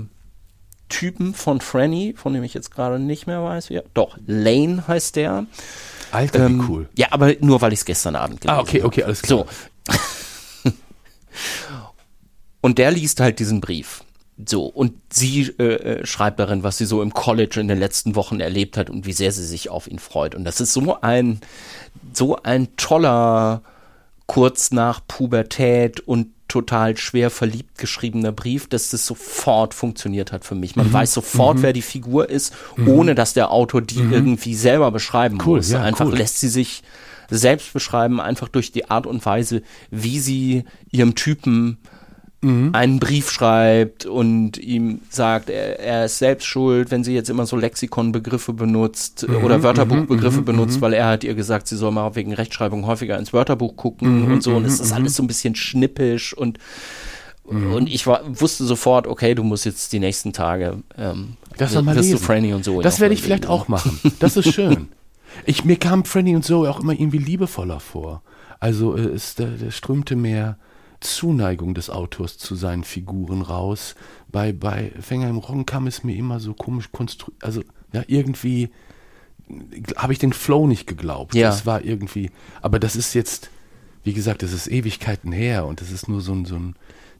[0.92, 4.84] Typen von Franny, von dem ich jetzt gerade nicht mehr weiß, wie er, doch, Lane
[4.86, 5.46] heißt der.
[6.12, 6.88] Alter, Ähm, wie cool.
[6.94, 9.46] Ja, aber nur weil ich es gestern Abend gelesen Ah, okay, okay, alles klar.
[9.86, 10.70] so.
[12.60, 14.04] und der liest halt diesen Brief.
[14.46, 15.62] So, und sie äh,
[16.00, 19.06] äh, schreibt darin, was sie so im College in den letzten Wochen erlebt hat und
[19.06, 20.34] wie sehr sie sich auf ihn freut.
[20.34, 21.40] Und das ist so ein,
[22.12, 23.62] so ein toller,
[24.26, 30.54] kurz nach Pubertät und total schwer verliebt geschriebener Brief, dass das sofort funktioniert hat für
[30.54, 30.76] mich.
[30.76, 30.82] Mhm.
[30.84, 32.54] Man weiß sofort, wer die Figur ist,
[32.86, 35.70] ohne dass der Autor die irgendwie selber beschreiben Cool, muss.
[35.70, 36.16] ja, Einfach cool.
[36.16, 36.82] lässt sie sich
[37.30, 41.78] selbst beschreiben, einfach durch die Art und Weise, wie sie ihrem Typen
[42.44, 42.70] Mhm.
[42.72, 47.46] einen Brief schreibt und ihm sagt, er, er ist selbst schuld, wenn sie jetzt immer
[47.46, 52.16] so Lexikonbegriffe benutzt Mhm, oder Wörterbuchbegriffe benutzt, weil er hat ihr gesagt, sie soll mal
[52.16, 54.56] wegen Rechtschreibung häufiger ins Wörterbuch gucken Mhm, und so.
[54.56, 56.58] Und es ist alles so ein bisschen schnippisch und
[57.48, 57.72] Mhm.
[57.74, 61.82] und ich war, wusste sofort, okay, du musst jetzt die nächsten Tage ähm, Das noch
[61.82, 62.18] mal wirst du.
[62.18, 62.80] Franny und so.
[62.82, 63.98] Das werde ich vielleicht auch machen.
[64.20, 64.88] Das ist schön.
[65.46, 68.22] Ich, mir kam Franny und Zoe auch immer irgendwie liebevoller vor.
[68.60, 70.58] Also äh, es da, da strömte mehr
[71.02, 73.94] Zuneigung des Autors zu seinen Figuren raus.
[74.30, 77.42] Bei, bei Fänger im Roggen kam es mir immer so komisch konstruiert.
[77.44, 77.62] Also
[77.92, 78.70] ja, irgendwie
[79.96, 81.34] habe ich den Flow nicht geglaubt.
[81.34, 81.48] Ja.
[81.48, 83.50] Das war irgendwie, aber das ist jetzt,
[84.04, 86.74] wie gesagt, das ist Ewigkeiten her und das ist nur so ein, so ein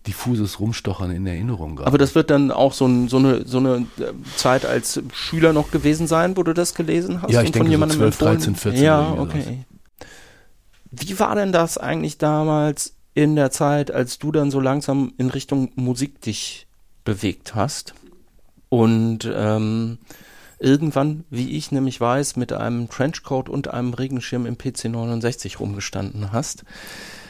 [0.07, 1.87] diffuses Rumstochern in Erinnerung gerade.
[1.87, 5.53] Aber das wird dann auch so, ein, so, eine, so eine äh, Zeit als Schüler
[5.53, 7.31] noch gewesen sein, wo du das gelesen hast?
[7.31, 8.37] Ja, ich und denke so jemandem 12, empfohlen?
[8.37, 9.65] 13, 14 Ja, okay.
[10.91, 15.31] Wie war denn das eigentlich damals in der Zeit, als du dann so langsam in
[15.31, 16.67] Richtung Musik dich
[17.05, 17.95] bewegt hast?
[18.69, 19.99] Und ähm,
[20.59, 26.65] irgendwann, wie ich nämlich weiß, mit einem Trenchcoat und einem Regenschirm im PC69 rumgestanden hast.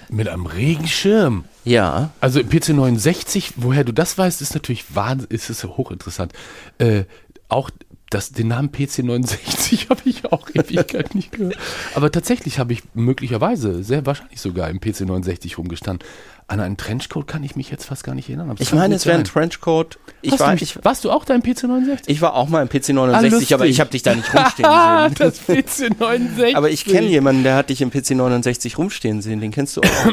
[0.08, 1.44] Mit einem Regenschirm.
[1.64, 6.32] Ja, Also PC69, woher du das weißt, ist natürlich wahnsinnig, ist es hochinteressant.
[6.78, 7.04] Äh,
[7.48, 7.70] auch
[8.14, 11.57] das, den Namen PC69 habe ich auch Ewigkeit nicht gehört.
[11.94, 16.07] Aber tatsächlich habe ich möglicherweise, sehr wahrscheinlich sogar im PC69 rumgestanden.
[16.48, 18.51] An einen Trenchcoat kann ich mich jetzt fast gar nicht erinnern.
[18.51, 19.25] aber ich meine, es wäre ein.
[19.25, 19.98] Trenchcoat.
[20.20, 22.03] Ich war, du mich, ich, warst du auch da im PC69?
[22.07, 23.55] ich war auch mal im Ah, PC69, lustig.
[23.55, 25.14] aber ich habe dich da nicht rumstehen Ah, sehen.
[25.18, 26.55] das PC69.
[26.55, 30.12] Aber ich kenne jemanden, der hat dich im PC69 rumstehen sehen, den kennst du auch.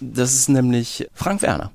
[0.00, 1.70] Das ist nämlich Frank Werner.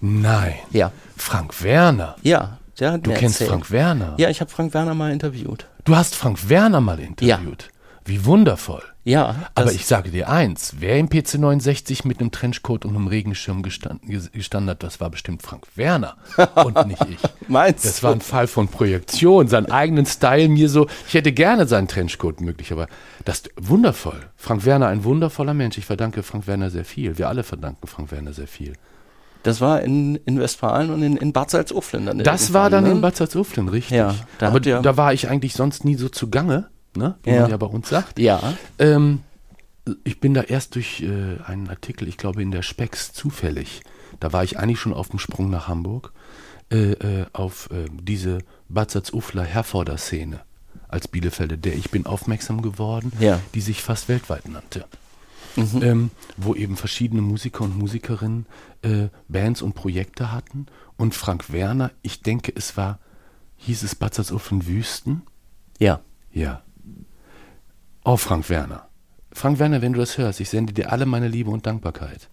[0.00, 0.54] Nein.
[0.70, 0.92] Ja.
[1.16, 2.16] Frank Werner.
[2.22, 3.50] Ja, der hat Du mir kennst erzählt.
[3.50, 4.14] Frank Werner.
[4.18, 5.66] Ja, ich habe Frank Werner mal interviewt.
[5.84, 7.68] Du hast Frank Werner mal interviewt.
[8.04, 8.82] Wie wundervoll.
[9.04, 13.62] Ja, Aber ich sage dir eins, wer im PC69 mit einem Trenchcoat und einem Regenschirm
[13.62, 16.16] gestanden, ges- gestanden hat, das war bestimmt Frank Werner
[16.64, 17.18] und nicht ich.
[17.48, 20.86] meinst Das war ein Fall von Projektion, seinen eigenen Style mir so.
[21.08, 22.86] Ich hätte gerne seinen Trenchcoat möglich, aber
[23.24, 24.20] das wundervoll.
[24.36, 25.78] Frank Werner, ein wundervoller Mensch.
[25.78, 27.18] Ich verdanke Frank Werner sehr viel.
[27.18, 28.74] Wir alle verdanken Frank Werner sehr viel.
[29.42, 32.18] Das war in, in Westfalen und in, in Bad Salzuflen dann.
[32.18, 32.92] Das war dann ne?
[32.92, 33.96] in Bad Salzuflen, richtig.
[33.96, 37.16] Ja, da aber da war ich eigentlich sonst nie so zugange, ne?
[37.24, 37.42] wie Ja.
[37.42, 38.18] man ja bei uns sagt.
[38.18, 38.40] Ja,
[38.78, 39.20] Ähm,
[40.04, 43.82] ich bin da erst durch äh, einen Artikel, ich glaube in der Spex, zufällig.
[44.20, 46.12] Da war ich eigentlich schon auf dem Sprung nach Hamburg,
[46.70, 50.40] äh, äh, auf äh, diese Bad Salzufler Herforder-Szene
[50.88, 53.40] als Bielefelder, der ich bin aufmerksam geworden, Ja.
[53.54, 54.84] die sich fast weltweit nannte.
[55.56, 58.46] Ähm, wo eben verschiedene Musiker und Musikerinnen
[58.82, 60.66] äh, Bands und Projekte hatten.
[60.96, 62.98] Und Frank Werner, ich denke, es war,
[63.56, 65.22] hieß es Bad Salzuflen Wüsten?
[65.78, 66.00] ja.
[66.32, 66.62] Ja.
[68.04, 68.88] Oh, Frank Werner.
[69.32, 72.28] Frank Werner, wenn du das hörst, ich sende dir alle meine Liebe und Dankbarkeit.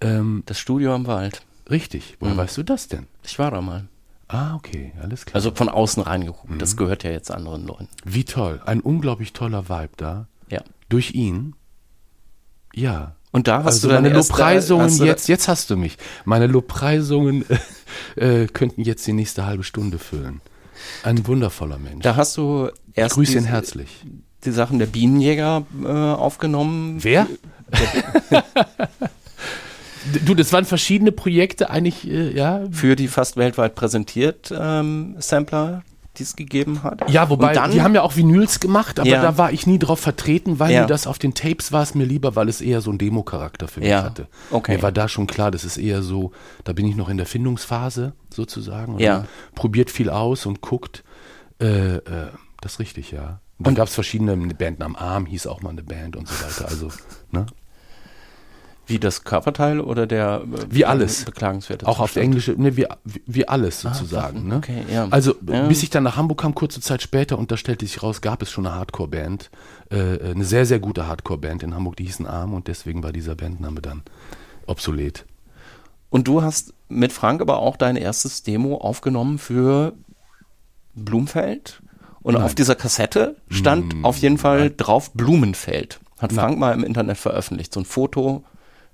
[0.00, 1.42] Ähm, Das Studio am Wald.
[1.70, 2.16] richtig.
[2.20, 3.06] Woher weißt du das denn?
[3.24, 3.88] Ich war da mal.
[4.28, 5.34] Ah, okay, alles klar.
[5.36, 6.50] Also von außen reingeguckt.
[6.50, 6.58] Mhm.
[6.58, 7.88] Das gehört ja jetzt anderen Leuten.
[8.04, 8.60] Wie toll.
[8.64, 10.28] Ein unglaublich toller Vibe da.
[10.48, 10.62] Ja.
[10.88, 11.54] Durch ihn.
[12.76, 13.12] Ja.
[13.32, 15.96] Und da hast also du erst- Lobpreisungen da- jetzt, jetzt hast du mich.
[16.24, 17.44] Meine Lobpreisungen
[18.16, 20.40] äh, könnten jetzt die nächste halbe Stunde füllen.
[21.02, 22.02] Ein wundervoller Mensch.
[22.02, 23.88] Da hast du erst grüße ihn die, herzlich.
[24.44, 26.98] die Sachen der Bienenjäger äh, aufgenommen.
[27.02, 27.26] Wer?
[30.24, 32.62] du, das waren verschiedene Projekte, eigentlich, äh, ja.
[32.70, 35.82] Für die fast weltweit präsentiert ähm, Sampler,
[36.18, 37.08] die es gegeben hat.
[37.10, 39.22] Ja, wobei, dann, die haben ja auch Vinyls gemacht, aber Ja.
[39.22, 40.80] da war ich nie drauf vertreten, weil Ja.
[40.82, 43.68] mir das auf den Tapes war es mir lieber, weil es eher so einen Demo-Charakter
[43.68, 44.28] für mich Ja, hatte.
[44.50, 44.76] okay.
[44.76, 46.32] Mir war da schon klar, das ist eher so,
[46.64, 48.94] da bin ich noch in der Findungsphase sozusagen.
[48.94, 49.24] und Ja.
[49.54, 51.04] Probiert viel aus und guckt.
[51.60, 52.02] Äh, äh,
[52.60, 53.40] das ist richtig, ja.
[53.58, 56.28] Und dann gab es verschiedene, eine Band am Arm hieß auch mal eine Band und
[56.28, 56.68] so weiter.
[56.68, 56.88] Also,
[57.30, 57.46] ne?
[58.88, 61.24] Wie das Körperteil oder der äh, Wie alles.
[61.24, 62.24] beklagenswerte Auch auf Zustand?
[62.24, 62.86] Englische, ne, wie,
[63.26, 64.36] wie alles sozusagen.
[64.36, 64.56] Waffen, ne?
[64.56, 65.08] okay, ja.
[65.10, 65.66] Also Ja.
[65.66, 68.42] bis ich dann nach Hamburg kam, kurze Zeit später, und da stellte sich raus, gab
[68.42, 69.50] es schon eine Hardcore-Band,
[69.90, 73.34] äh, eine sehr, sehr gute Hardcore-Band in Hamburg, die hießen Arm und deswegen war dieser
[73.34, 74.02] Bandname dann
[74.66, 75.24] obsolet.
[76.08, 79.94] Und du hast mit Frank aber auch dein erstes Demo aufgenommen für
[80.94, 81.82] Blumfeld.
[82.22, 82.42] Und Nein.
[82.42, 86.00] auf dieser Kassette stand auf jeden Fall drauf Blumenfeld.
[86.18, 87.72] Hat Frank mal im Internet veröffentlicht.
[87.72, 88.42] So ein Foto,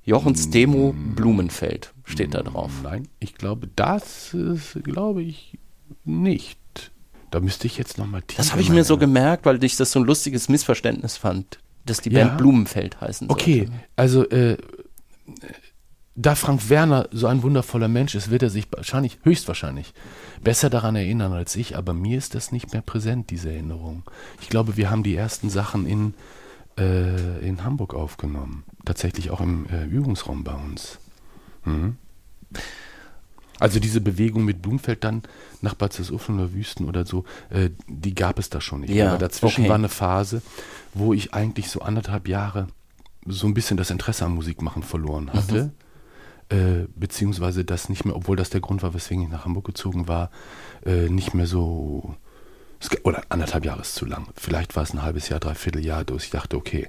[0.04, 2.70] Jochens Demo Blumenfeld steht da drauf.
[2.82, 5.58] Nein, ich glaube, das ist, glaube ich
[6.04, 6.58] nicht.
[7.30, 8.42] Da müsste ich jetzt nochmal tiefer.
[8.42, 12.00] Das habe ich mir so gemerkt, weil ich das so ein lustiges Missverständnis fand, dass
[12.00, 12.26] die Ja.
[12.26, 13.42] Band Blumenfeld heißen sollte.
[13.42, 14.58] Okay, also äh,
[16.14, 19.94] da Frank Werner so ein wundervoller Mensch ist, wird er sich wahrscheinlich, höchstwahrscheinlich,
[20.42, 24.02] besser daran erinnern als ich, aber mir ist das nicht mehr präsent, diese Erinnerung.
[24.40, 26.14] Ich glaube, wir haben die ersten Sachen in,
[26.78, 28.64] äh, in Hamburg aufgenommen.
[28.85, 30.99] Tatsächlich auch im äh, Übungsraum bei uns.
[31.64, 31.97] Mhm.
[33.59, 35.23] Also diese Bewegung mit Blumfeld dann
[35.61, 38.90] nach Bad oder Wüsten oder so, äh, die gab es da schon nicht.
[38.90, 39.68] Ja, Aber dazwischen okay.
[39.68, 40.42] war eine Phase,
[40.95, 42.66] wo ich eigentlich so anderthalb Jahre
[43.25, 45.71] so ein bisschen das Interesse am Musikmachen verloren hatte.
[46.49, 50.09] Äh, beziehungsweise das nicht mehr, obwohl das der Grund war, weswegen ich nach Hamburg gezogen
[50.09, 50.31] war,
[50.85, 52.16] äh, nicht mehr so,
[53.05, 54.27] oder anderthalb Jahre ist zu lang.
[54.35, 56.25] Vielleicht war es ein halbes Jahr, dreiviertel Jahr, durch.
[56.25, 56.88] Ich dachte, okay,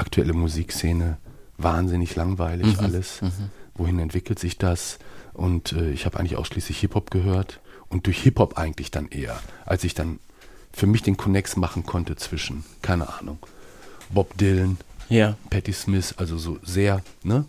[0.00, 1.18] aktuelle Musikszene,
[1.58, 3.20] wahnsinnig langweilig alles.
[3.74, 4.98] Wohin entwickelt sich das?
[5.32, 9.84] Und äh, ich habe eigentlich ausschließlich Hip-Hop gehört und durch Hip-Hop eigentlich dann eher, als
[9.84, 10.18] ich dann
[10.72, 13.38] für mich den Connex machen konnte zwischen, keine Ahnung,
[14.10, 14.76] Bob Dylan,
[15.08, 15.36] Ja.
[15.50, 17.44] Patti Smith, also so sehr, ne,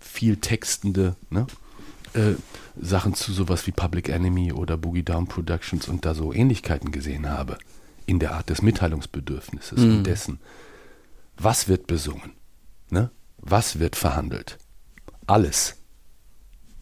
[0.00, 1.46] viel textende, ne,
[2.14, 2.34] äh,
[2.80, 7.28] Sachen zu sowas wie Public Enemy oder Boogie Down Productions und da so Ähnlichkeiten gesehen
[7.28, 7.58] habe
[8.06, 10.38] in der Art des Mitteilungsbedürfnisses und dessen.
[11.36, 12.32] Was wird besungen?
[12.90, 13.10] Ne?
[13.38, 14.58] Was wird verhandelt?
[15.26, 15.76] Alles.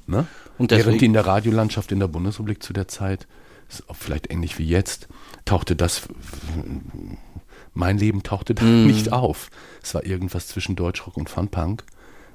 [0.06, 0.26] Ne?
[0.58, 3.26] Und Während in der Radiolandschaft in der Bundesrepublik zu der Zeit,
[3.92, 5.08] vielleicht ähnlich wie jetzt,
[5.44, 6.02] tauchte das,
[7.72, 8.86] mein Leben tauchte da Mhm.
[8.86, 9.50] nicht auf.
[9.82, 11.84] Es war irgendwas zwischen Deutschrock und Funpunk.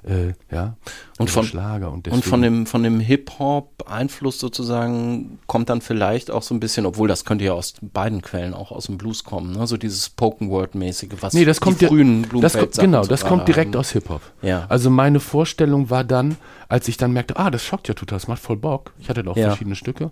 [0.07, 0.77] Äh, ja,
[1.17, 6.29] Und oder von- Schlager und Und von dem, von dem Hip-Hop-Einfluss sozusagen kommt dann vielleicht
[6.29, 9.23] auch so ein bisschen, obwohl das könnte ja aus beiden Quellen auch aus dem Blues
[9.23, 9.65] kommen, ne?
[9.65, 13.47] so dieses Spoken-Word-mäßige, was Nee, das kommt die frühen das Blumfeld kommt, genau, das kommt
[13.47, 13.79] direkt haben.
[13.79, 14.21] aus Hip-Hop.
[14.43, 14.67] Ja.
[14.69, 16.37] Also meine Vorstellung war dann,
[16.69, 18.93] als ich dann merkte, ah, das schockt ja total, das macht voll Bock.
[18.99, 19.47] Ich hatte da auch Ja.
[19.47, 20.11] verschiedene Stücke.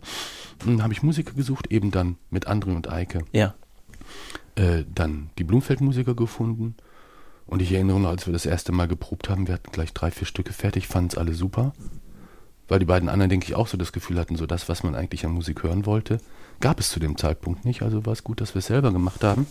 [0.65, 3.25] Dann habe ich Musiker gesucht, eben dann mit André und Eike.
[3.31, 3.53] Ja.
[4.55, 6.75] Äh, dann die Blumfeld-Musiker gefunden.
[7.45, 10.11] Und ich erinnere noch, als wir das erste Mal geprobt haben, wir hatten gleich drei,
[10.11, 11.73] vier Stücke fertig, fanden es alle super.
[12.67, 14.95] Weil die beiden anderen, denke ich, auch so das Gefühl hatten, so das, was man
[14.95, 16.19] eigentlich an Musik hören wollte,
[16.61, 17.81] gab es zu dem Zeitpunkt nicht.
[17.81, 19.45] Also war es gut, dass wir es selber gemacht haben.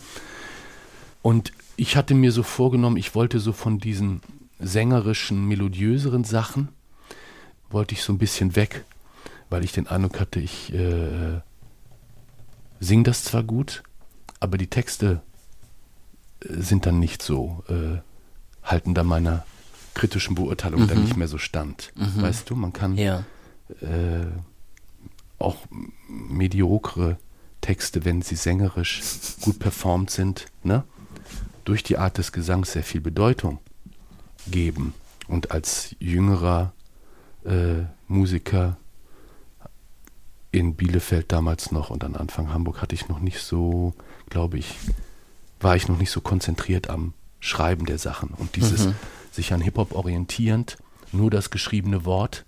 [1.21, 4.21] Und ich hatte mir so vorgenommen, ich wollte so von diesen
[4.59, 6.69] sängerischen, melodiöseren Sachen,
[7.69, 8.83] wollte ich so ein bisschen weg,
[9.49, 11.41] weil ich den Eindruck hatte, ich äh,
[12.79, 13.83] singe das zwar gut,
[14.39, 15.21] aber die Texte
[16.47, 17.99] sind dann nicht so, äh,
[18.63, 19.45] halten da meiner
[19.93, 21.91] kritischen Beurteilung dann nicht mehr so stand.
[21.95, 23.23] Weißt du, man kann Ja.
[23.81, 24.25] äh,
[25.39, 25.57] auch
[26.07, 27.17] mediokre
[27.61, 29.01] Texte, wenn sie sängerisch
[29.41, 30.83] gut performt sind, ne,
[31.63, 33.59] durch die Art des Gesangs sehr viel Bedeutung
[34.47, 34.93] geben.
[35.27, 36.73] Und als jüngerer
[37.45, 38.77] äh, Musiker
[40.51, 43.93] in Bielefeld damals noch und an Anfang Hamburg hatte ich noch nicht so,
[44.29, 44.75] glaube ich,
[45.63, 48.89] war ich noch nicht so konzentriert am Schreiben der Sachen und dieses
[49.31, 50.77] sich an Hip-Hop orientierend,
[51.11, 52.45] nur das geschriebene Wort.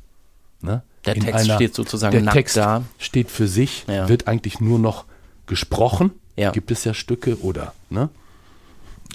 [0.62, 0.84] Ne?
[1.06, 2.84] Der in Text steht sozusagen der Text da.
[2.98, 4.08] steht für sich, Ja.
[4.10, 5.06] wird eigentlich nur noch
[5.48, 6.12] gesprochen.
[6.36, 6.52] Ja.
[6.52, 8.10] Gibt es ja Stücke oder ne?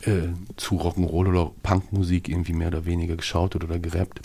[0.03, 4.21] äh, zu Rock'n'Roll oder Punkmusik irgendwie mehr oder weniger geschaut oder gerappt.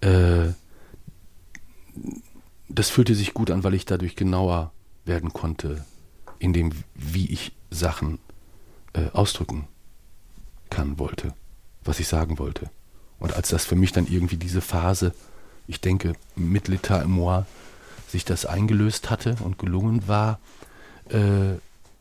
[0.00, 0.52] Äh,
[2.68, 4.72] das fühlte sich gut an, weil ich dadurch genauer
[5.04, 5.84] werden konnte
[6.38, 8.18] in dem, wie ich Sachen
[8.98, 9.68] äh, ausdrücken
[10.70, 11.34] kann, wollte,
[11.84, 12.70] was ich sagen wollte.
[13.18, 15.14] Und als das für mich dann irgendwie diese Phase,
[15.66, 17.44] ich denke, mit L'État et moi,
[18.08, 20.38] sich das eingelöst hatte und gelungen war,
[21.10, 21.58] äh,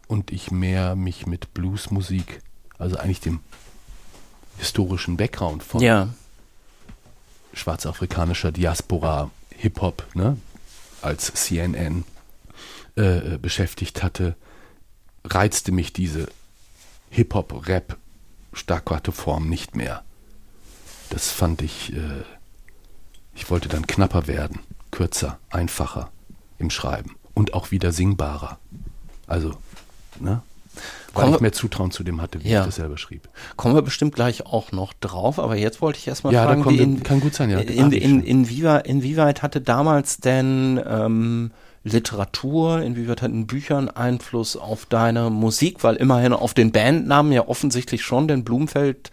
[0.07, 2.41] und ich mehr mich mit Bluesmusik,
[2.77, 3.41] also eigentlich dem
[4.57, 6.09] historischen Background von Ja.
[7.53, 10.37] schwarzafrikanischer Diaspora, Hip-Hop, ne,
[11.01, 12.05] als CNN
[12.95, 14.35] äh, äh, beschäftigt hatte,
[15.25, 16.27] reizte mich diese
[17.09, 17.97] Hip-Hop-Rap
[18.53, 20.03] staccato Form nicht mehr.
[21.09, 22.23] Das fand ich, äh,
[23.35, 24.59] ich wollte dann knapper werden,
[24.91, 26.09] kürzer, einfacher
[26.59, 28.57] im Schreiben und auch wieder singbarer.
[29.27, 29.53] Also,
[30.19, 30.41] ne,
[31.13, 32.59] Weil Kommen ich mehr Zutrauen zu dem hatte, wie Ja.
[32.61, 33.27] ich das selber schrieb.
[33.55, 36.63] Kommen wir bestimmt gleich auch noch drauf, aber jetzt wollte ich erstmal Ja, da fragen,
[36.63, 37.59] kommt- wie in, kann gut sein, ja.
[37.59, 41.51] in, in, inwieweit, inwieweit hatte damals denn ähm,
[41.87, 45.83] Literatur, inwieweit hatten Büchern Einfluss auf deine Musik?
[45.83, 49.11] Weil immerhin auf den Bandnamen ja offensichtlich schon, denn Blumfeld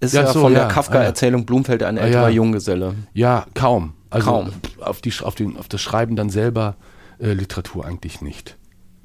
[0.00, 0.68] ist ja, Ja, so, von der ja.
[0.68, 2.34] Kafka-Erzählung Blumfeld ein Ah, älterer ja.
[2.36, 2.94] Junggeselle.
[3.14, 3.94] Ja, kaum.
[4.10, 4.50] Also Kaum.
[4.80, 6.76] Auf, die, auf, den, auf das Schreiben dann selber
[7.18, 8.56] äh, Literatur eigentlich nicht,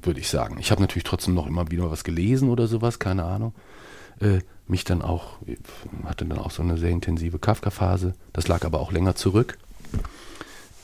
[0.02, 0.56] würde ich sagen.
[0.60, 3.52] Ich habe natürlich trotzdem noch immer wieder was gelesen oder sowas, keine Ahnung.
[4.20, 5.38] Äh, mich dann auch,
[6.04, 8.14] hatte dann auch so eine sehr intensive Kafka-Phase.
[8.32, 9.58] Das lag aber auch länger zurück.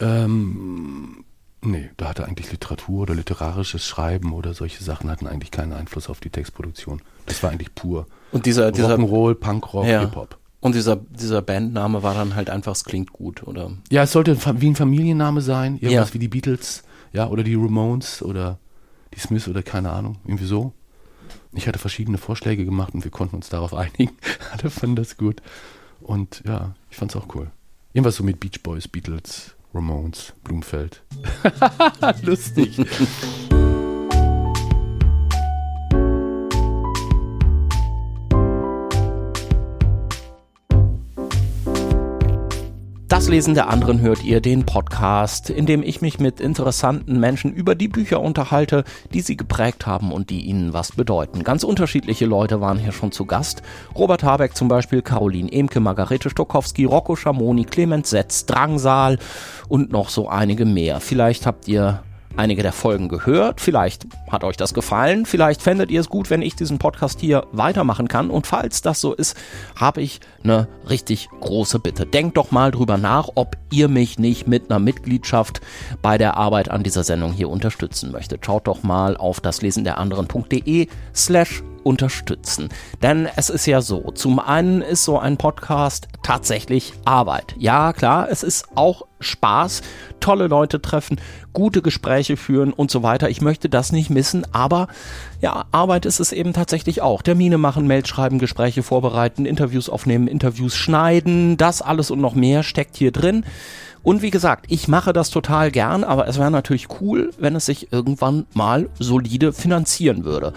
[0.00, 1.24] Ähm,
[1.68, 6.09] nee, da hatte eigentlich Literatur oder literarisches Schreiben oder solche Sachen hatten eigentlich keinen Einfluss
[6.09, 7.00] auf die Textproduktion.
[7.26, 10.00] Das war eigentlich pur Und dieser, dieser, Rock'n'Roll, Punkrock, ja.
[10.00, 10.38] Hip-Hop.
[10.61, 13.70] und dieser, dieser Bandname war dann halt einfach, es klingt gut, oder?
[13.90, 16.14] Ja, es sollte wie ein Familienname sein, irgendwas Ja.
[16.14, 18.59] wie die Beatles, ja, oder die Ramones oder
[19.14, 20.72] die Smiths oder keine Ahnung, irgendwie so.
[21.52, 24.11] Ich hatte verschiedene Vorschläge gemacht und wir konnten uns darauf einigen.
[24.52, 25.40] Alle fanden das gut.
[26.00, 27.50] Und ja, ich fand's auch cool.
[27.94, 31.02] Irgendwas so mit Beach Boys, Beatles, Ramones, Blumfeld.
[32.22, 32.76] Lustig.
[43.18, 47.52] Das Lesen der anderen hört ihr den Podcast, in dem ich mich mit interessanten Menschen
[47.52, 51.42] über die Bücher unterhalte, die sie geprägt haben und die ihnen was bedeuten.
[51.42, 53.62] Ganz unterschiedliche Leute waren hier schon zu Gast.
[53.96, 59.18] Robert Habeck zum Beispiel, Caroline Emke, Margarete Stokowski, Rocco Schamoni, Clemens Setz, Drangsal
[59.68, 61.00] und noch so einige mehr.
[61.00, 62.04] Vielleicht habt ihr
[62.38, 63.61] einige der Folgen gehört.
[63.61, 65.27] Vielleicht hat euch das gefallen.
[65.27, 68.31] Vielleicht fändet ihr es gut, wenn ich diesen Podcast hier weitermachen kann.
[68.31, 69.37] Und falls das so ist,
[69.77, 72.07] habe ich eine richtig große Bitte.
[72.07, 75.61] Denkt doch mal drüber nach, ob ihr mich nicht mit einer Mitgliedschaft
[76.01, 78.46] bei der Arbeit an dieser Sendung hier unterstützen möchtet.
[78.46, 82.68] Schaut doch mal auf das Lesen der anderen.de slash unterstützen.
[83.02, 87.54] Denn es ist ja so, zum einen ist so ein Podcast tatsächlich Arbeit.
[87.58, 89.82] Ja, klar, es ist auch Spaß,
[90.20, 91.20] tolle Leute treffen,
[91.52, 93.28] gute Gespräche führen und so weiter.
[93.28, 94.88] Ich möchte das nicht missen, aber
[95.40, 97.22] ja, Arbeit ist es eben tatsächlich auch.
[97.22, 102.62] Termine machen, Mails schreiben, Gespräche vorbereiten, Interviews aufnehmen, Interviews schneiden, das alles und noch mehr
[102.62, 103.44] steckt hier drin.
[104.02, 107.66] Und wie gesagt, ich mache das total gern, aber es wäre natürlich cool, wenn es
[107.66, 110.52] sich irgendwann mal solide finanzieren würde.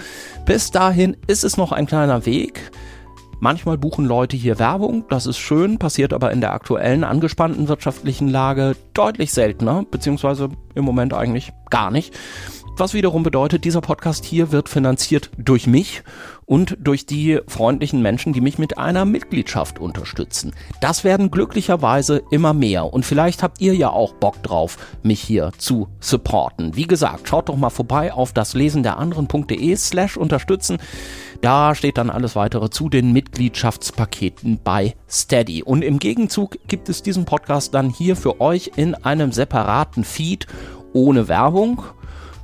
[0.45, 2.71] Bis dahin ist es noch ein kleiner Weg.
[3.39, 8.27] Manchmal buchen Leute hier Werbung, das ist schön, passiert aber in der aktuellen angespannten wirtschaftlichen
[8.27, 12.13] Lage deutlich seltener, beziehungsweise im Moment eigentlich gar nicht.
[12.77, 16.04] Was wiederum bedeutet, dieser Podcast hier wird finanziert durch mich
[16.52, 20.52] und durch die freundlichen Menschen, die mich mit einer Mitgliedschaft unterstützen.
[20.82, 25.54] Das werden glücklicherweise immer mehr und vielleicht habt ihr ja auch Bock drauf, mich hier
[25.58, 26.76] zu supporten.
[26.76, 30.80] Wie gesagt, schaut doch mal vorbei auf das Lesen der anderen.de slash unterstützen.
[31.40, 35.64] Da steht dann alles weitere zu den Mitgliedschaftspaketen bei Steady.
[35.64, 40.48] Und im Gegenzug gibt es diesen Podcast dann hier für euch in einem separaten Feed
[40.92, 41.82] ohne Werbung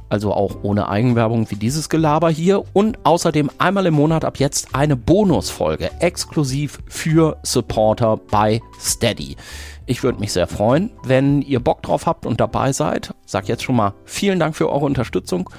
[0.09, 4.73] also auch ohne Eigenwerbung wie dieses Gelaber hier und außerdem einmal im Monat ab jetzt
[4.73, 9.35] eine Bonusfolge exklusiv für Supporter bei Steady.
[9.85, 13.13] Ich würde mich sehr freuen, wenn ihr Bock drauf habt und dabei seid.
[13.25, 15.49] Sag jetzt schon mal vielen Dank für eure Unterstützung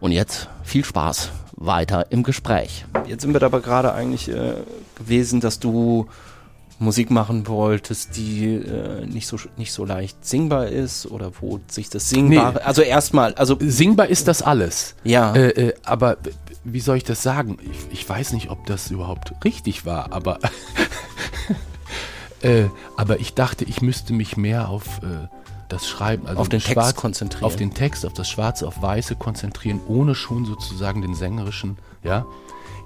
[0.00, 2.84] und jetzt viel Spaß weiter im Gespräch.
[3.06, 4.54] Jetzt sind wir aber gerade eigentlich äh,
[4.96, 6.06] gewesen, dass du
[6.78, 11.88] Musik machen wolltest, die äh, nicht so nicht so leicht singbar ist oder wo sich
[11.88, 12.60] das Singbare, Nee.
[12.60, 14.94] also erstmal, also Singbar ist das alles.
[15.04, 15.34] Ja.
[15.34, 16.16] Äh, äh, aber
[16.64, 17.58] wie soll ich das sagen?
[17.70, 20.38] Ich, ich weiß nicht, ob das überhaupt richtig war, aber,
[22.42, 22.64] äh,
[22.96, 25.28] aber ich dachte, ich müsste mich mehr auf äh,
[25.68, 27.44] das Schreiben, also Auf den Text Schwarz, konzentrieren.
[27.44, 32.26] Auf den Text, auf das Schwarze, auf Weiße konzentrieren, ohne schon sozusagen den sängerischen ja,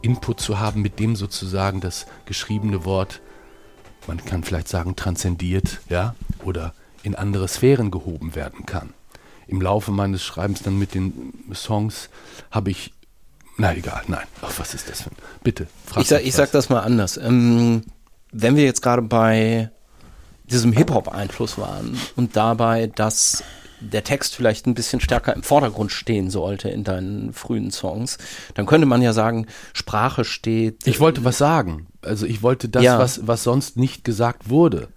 [0.03, 3.20] Input zu haben, mit dem sozusagen das geschriebene Wort,
[4.09, 8.90] man kann vielleicht sagen, transzendiert, ja, oder in andere Sphären gehoben werden kann.
[9.47, 12.09] Im Laufe meines Schreibens dann mit den Songs
[12.51, 12.92] habe ich,
[13.57, 16.37] na egal, nein, Ach, was ist das für ein, bitte, frag ich sag, ich was.
[16.37, 17.16] sag das mal anders.
[17.16, 17.83] Ähm,
[18.33, 19.71] wenn wir jetzt gerade bei
[20.44, 23.44] diesem Hip-Hop-Einfluss waren und dabei, dass
[23.81, 28.18] der Text vielleicht ein bisschen stärker im Vordergrund stehen sollte in deinen frühen Songs,
[28.55, 30.87] dann könnte man ja sagen, Sprache steht.
[30.87, 31.87] Ich wollte was sagen.
[32.09, 32.99] Also ich wollte das, Ja.
[32.99, 34.88] was, was sonst nicht gesagt wurde.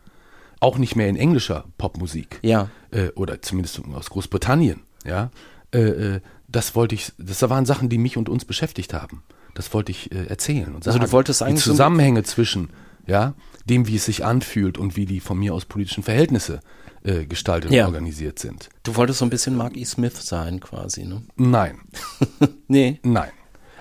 [0.59, 2.39] Auch nicht mehr in englischer Popmusik.
[2.43, 2.69] Ja.
[2.91, 4.81] Äh, oder zumindest aus Großbritannien.
[5.05, 5.31] Ja.
[5.73, 9.23] Äh, äh, das wollte ich, das waren Sachen, die mich und uns beschäftigt haben.
[9.55, 10.95] Das wollte ich äh, erzählen und sagen.
[10.97, 12.69] Also du wolltest eigentlich die so Zusammenhänge zwischen,
[13.07, 13.33] ja,
[13.65, 16.59] dem, wie es sich anfühlt und wie die von mir aus politischen Verhältnisse
[17.03, 17.85] äh, gestaltet Ja.
[17.87, 18.69] und organisiert sind.
[18.83, 19.83] Du wolltest so ein bisschen Mark E.
[19.85, 21.23] Smith sein, quasi, ne?
[21.37, 21.79] Nein,
[22.67, 22.99] Nee.
[23.03, 23.31] nein.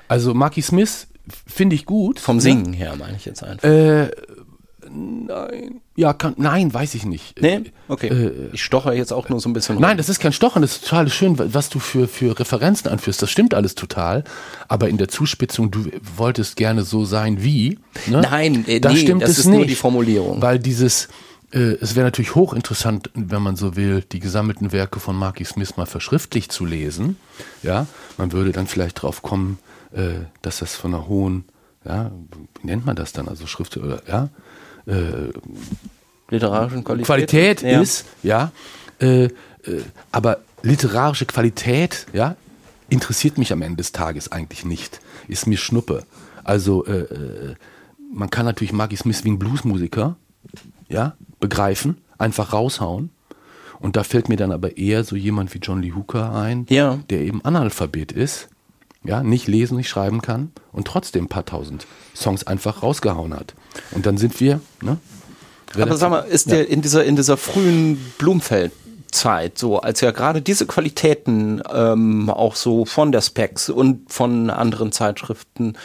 [0.09, 1.07] Also Marky Smith
[1.47, 2.19] finde ich gut.
[2.21, 2.43] Vom ne?
[2.43, 3.69] Singen her meine ich jetzt einfach.
[3.69, 4.11] Äh,
[4.89, 5.81] nein.
[5.97, 7.41] Ja, kann, nein, weiß ich nicht.
[7.41, 7.63] nee?
[7.89, 8.31] Okay.
[8.53, 9.83] ich stocher jetzt auch nur so ein bisschen rum.
[9.83, 13.21] Nein, das ist kein Stochern, das ist total schön, was du für, für Referenzen anführst.
[13.21, 14.25] Das stimmt alles total.
[14.69, 17.79] Aber in der Zuspitzung, du wolltest gerne so sein wie.
[18.07, 18.23] Ne?
[18.23, 19.57] Nein, äh, da nee, stimmt das es ist nicht.
[19.57, 20.41] nur die Formulierung.
[20.41, 21.09] Weil dieses,
[21.53, 25.77] äh, es wäre natürlich hochinteressant, wenn man so will, die gesammelten Werke von Marky Smith
[25.77, 27.17] mal verschriftlich zu lesen.
[27.63, 29.59] Ja, man würde dann vielleicht drauf kommen,
[29.93, 31.45] äh, dass das von einer hohen,
[31.85, 32.11] ja,
[32.61, 33.29] wie nennt man das dann?
[33.29, 34.29] Also Schrift oder, ja,
[36.31, 37.07] Literarischen Qualität.
[37.07, 37.81] Qualität Ja.
[37.81, 38.53] ist, ja,
[39.01, 39.31] äh, äh,
[40.13, 42.37] aber literarische Qualität, ja,
[42.89, 45.01] interessiert mich am Ende des Tages eigentlich nicht.
[45.29, 46.05] Ist mir Schnuppe.
[46.45, 47.55] Also äh, äh,
[48.13, 50.17] man kann natürlich Maggie Smith wie ein Bluesmusiker,
[50.89, 53.11] ja, begreifen, einfach raushauen.
[53.79, 56.99] Und da fällt mir dann aber eher so jemand wie John Lee Hooker ein, Ja.
[57.11, 58.49] der eben Analphabet ist,
[59.05, 63.55] ja, nicht lesen, nicht schreiben kann und trotzdem ein paar tausend Songs einfach rausgehauen hat.
[63.93, 64.99] Und dann sind wir, ne?
[65.79, 70.43] Aber sag mal, ist der in dieser, in dieser frühen Blumfeld-Zeit, so als ja gerade
[70.43, 75.77] diese Qualitäten ähm, auch so von der Specs und von anderen Zeitschriften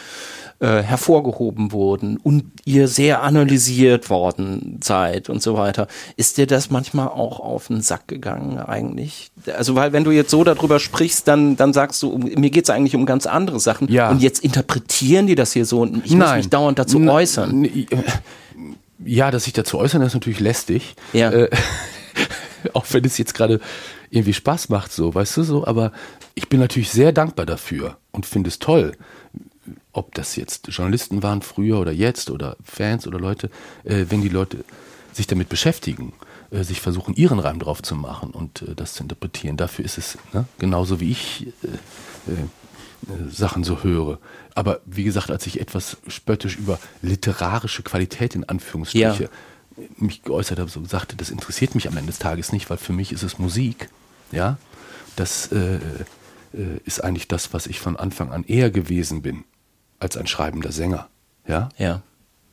[0.58, 5.86] äh, hervorgehoben wurden und ihr sehr analysiert worden seid und so weiter,
[6.16, 9.30] ist dir das manchmal auch auf den Sack gegangen eigentlich?
[9.56, 12.94] Also weil wenn du jetzt so darüber sprichst, dann, dann sagst du, mir geht's eigentlich
[12.96, 14.10] um ganz andere Sachen Ja.
[14.10, 17.68] und jetzt interpretieren die das hier so und ich muss mich dauernd dazu N- äußern.
[19.04, 20.96] Ja, dass sich dazu äußern, ist natürlich lästig.
[21.12, 21.30] Ja.
[21.30, 21.50] Äh,
[22.72, 23.60] auch wenn es jetzt gerade
[24.10, 25.92] irgendwie Spaß macht, so, weißt du so, aber
[26.34, 28.92] ich bin natürlich sehr dankbar dafür und finde es toll.
[29.92, 33.50] Ob das jetzt Journalisten waren früher oder jetzt oder Fans oder Leute,
[33.84, 34.64] äh, wenn die Leute
[35.12, 36.12] sich damit beschäftigen,
[36.50, 39.56] äh, sich versuchen, ihren Reim drauf zu machen und äh, das zu interpretieren.
[39.56, 44.18] Dafür ist es ne, genauso wie ich äh, äh, Sachen so höre.
[44.54, 49.28] Aber wie gesagt, als ich etwas spöttisch über literarische Qualität in Anführungsstriche
[49.96, 52.92] mich geäußert habe, so sagte, das interessiert mich am Ende des Tages nicht, weil für
[52.92, 53.90] mich ist es Musik.
[54.32, 54.56] Ja,
[55.16, 55.78] das äh,
[56.84, 59.44] ist eigentlich das, was ich von Anfang an eher gewesen bin
[59.98, 61.08] als ein schreibender Sänger.
[61.46, 62.02] Ja, Ja.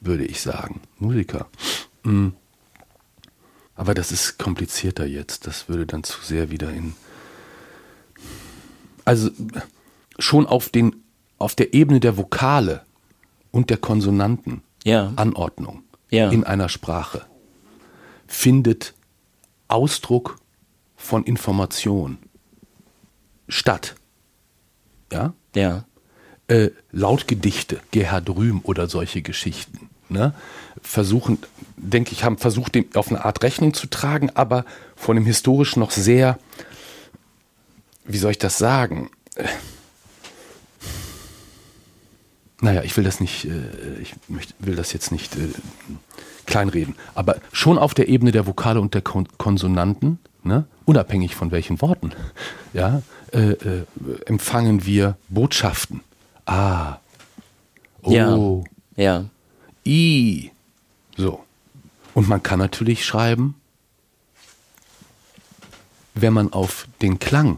[0.01, 0.81] würde ich sagen.
[0.99, 1.47] Musiker.
[2.03, 2.29] Mm.
[3.75, 5.47] Aber das ist komplizierter jetzt.
[5.47, 6.93] Das würde dann zu sehr wieder in.
[9.05, 9.29] Also
[10.19, 11.03] schon auf, den,
[11.39, 12.85] auf der Ebene der Vokale
[13.51, 15.11] und der Konsonanten, Ja.
[15.15, 16.29] Anordnung Ja.
[16.29, 17.25] in einer Sprache
[18.27, 18.93] findet
[19.67, 20.37] Ausdruck
[20.95, 22.17] von Information
[23.49, 23.95] statt.
[25.11, 25.33] Ja?
[25.55, 25.85] Ja.
[26.47, 30.33] Äh, Lautgedichte, Gerhard Rühm oder solche Geschichten, ne,
[30.81, 31.39] versuchen,
[31.77, 34.65] denke ich, haben versucht, dem auf eine Art Rechnung zu tragen, aber
[34.95, 36.37] von dem historischen noch sehr,
[38.05, 39.09] wie soll ich das sagen?
[39.35, 39.45] Äh,
[42.63, 43.51] Naja, ich will das nicht, äh,
[44.01, 45.49] ich möcht, will das jetzt nicht äh,
[46.45, 51.51] kleinreden, aber schon auf der Ebene der Vokale und der Kon Konsonanten, ne, unabhängig von
[51.51, 52.13] welchen Worten,
[52.71, 53.01] ja,
[53.33, 53.83] äh, äh,
[54.25, 55.99] empfangen wir Botschaften.
[56.45, 56.97] Ah.
[58.01, 58.11] Oh.
[58.11, 59.03] Ja.
[59.03, 59.25] Ja.
[59.85, 60.51] I.
[61.15, 61.43] So.
[62.13, 63.55] Und man kann natürlich schreiben,
[66.13, 67.57] wenn man auf den Klang,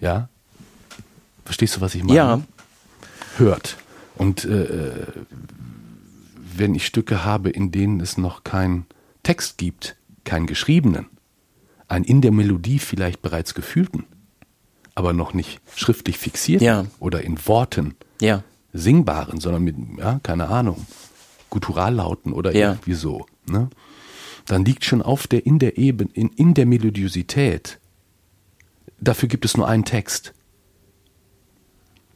[0.00, 0.28] ja,
[1.44, 2.16] verstehst du, was ich meine?
[2.16, 2.40] Ja.
[3.38, 3.76] Hört.
[4.16, 5.06] Und äh,
[6.54, 8.86] wenn ich Stücke habe, in denen es noch keinen
[9.22, 11.06] Text gibt, keinen geschriebenen,
[11.88, 14.04] einen in der Melodie vielleicht bereits gefühlten,
[14.98, 16.84] aber noch nicht schriftlich fixierten Ja.
[16.98, 18.42] oder in Worten Ja.
[18.72, 20.86] singbaren, sondern mit, ja, keine Ahnung,
[21.50, 22.72] Gutturallauten oder Ja.
[22.72, 23.70] irgendwie so, ne?
[24.46, 27.78] Dann liegt schon auf der, in der Ebene, in, in der Melodiosität.
[29.00, 30.32] Dafür gibt es nur einen Text.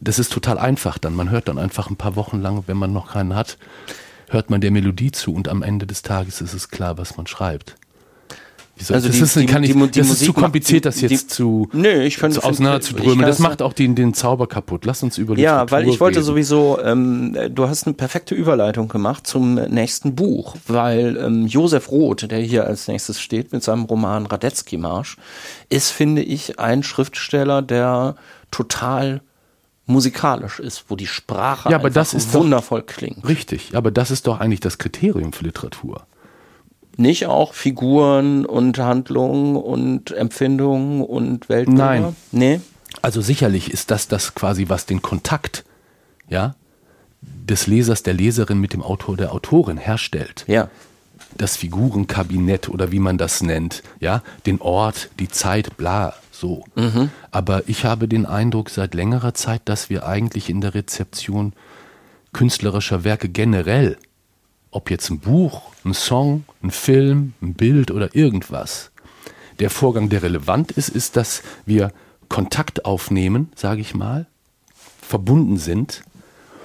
[0.00, 1.14] Das ist total einfach dann.
[1.14, 3.58] Man hört dann einfach ein paar Wochen lang, wenn man noch keinen hat,
[4.30, 7.26] hört man der Melodie zu und am Ende des Tages ist es klar, was man
[7.28, 7.76] schreibt.
[8.82, 11.00] Wie soll- Also das die- ist, die- kann ich, die das ist zu kompliziert, das
[11.00, 14.84] jetzt zu, Nö, ich find- zu ich Das macht auch den, den Zauber kaputt.
[14.84, 16.26] Lass uns über Ja, Literatur weil ich wollte reden.
[16.26, 22.28] sowieso, ähm, du hast eine perfekte Überleitung gemacht zum nächsten Buch, weil ähm, Josef Roth,
[22.28, 25.16] der hier als nächstes steht mit seinem Roman Radetzky-Marsch,
[25.68, 28.16] ist, finde ich, ein Schriftsteller, der
[28.50, 29.20] total
[29.86, 33.26] musikalisch ist, wo die Sprache Ja, aber das ist doch- wundervoll klingt.
[33.28, 36.02] Richtig, aber das ist doch eigentlich das Kriterium für Literatur.
[36.96, 41.84] Nicht auch Figuren und Handlungen und Empfindungen und Weltbilder?
[41.84, 42.16] Nein.
[42.32, 42.60] Nee?
[43.00, 45.64] Also sicherlich ist das das quasi, was den Kontakt,
[46.28, 46.54] ja,
[47.20, 50.44] des Lesers, der Leserin mit dem Autor, der Autorin herstellt.
[50.46, 50.68] Ja.
[51.36, 56.64] Das Figurenkabinett oder wie man das nennt, ja, den Ort, die Zeit, bla, so.
[57.30, 61.54] Aber ich habe den Eindruck seit längerer Zeit, dass wir eigentlich in der Rezeption
[62.32, 63.96] künstlerischer Werke generell,
[64.72, 68.90] ob jetzt ein Buch, ein Song, ein Film, ein Bild oder irgendwas,
[69.60, 71.92] der Vorgang, der relevant ist, ist, dass wir
[72.28, 74.26] Kontakt aufnehmen, sage ich mal,
[75.00, 76.02] verbunden sind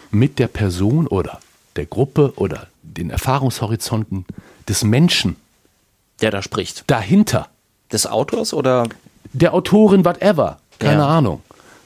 [0.10, 1.40] mit der Person oder
[1.76, 4.26] der Gruppe oder den Erfahrungshorizonten
[4.68, 5.36] des Menschen
[6.22, 6.86] Der da spricht.
[6.88, 7.50] dahinter,
[7.92, 8.88] Des Autors oder?
[9.34, 11.08] der Autorin, whatever, keine Ja.
[11.18, 11.42] Ahnung.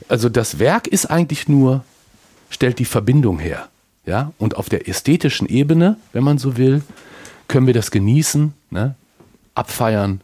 [0.08, 1.84] Also das Werk ist eigentlich nur,
[2.50, 3.68] stellt die Verbindung her.
[4.06, 4.32] Ja?
[4.38, 6.82] Und auf der ästhetischen Ebene, wenn man so will,
[7.48, 8.96] können wir das genießen, ne?
[9.56, 10.22] abfeiern,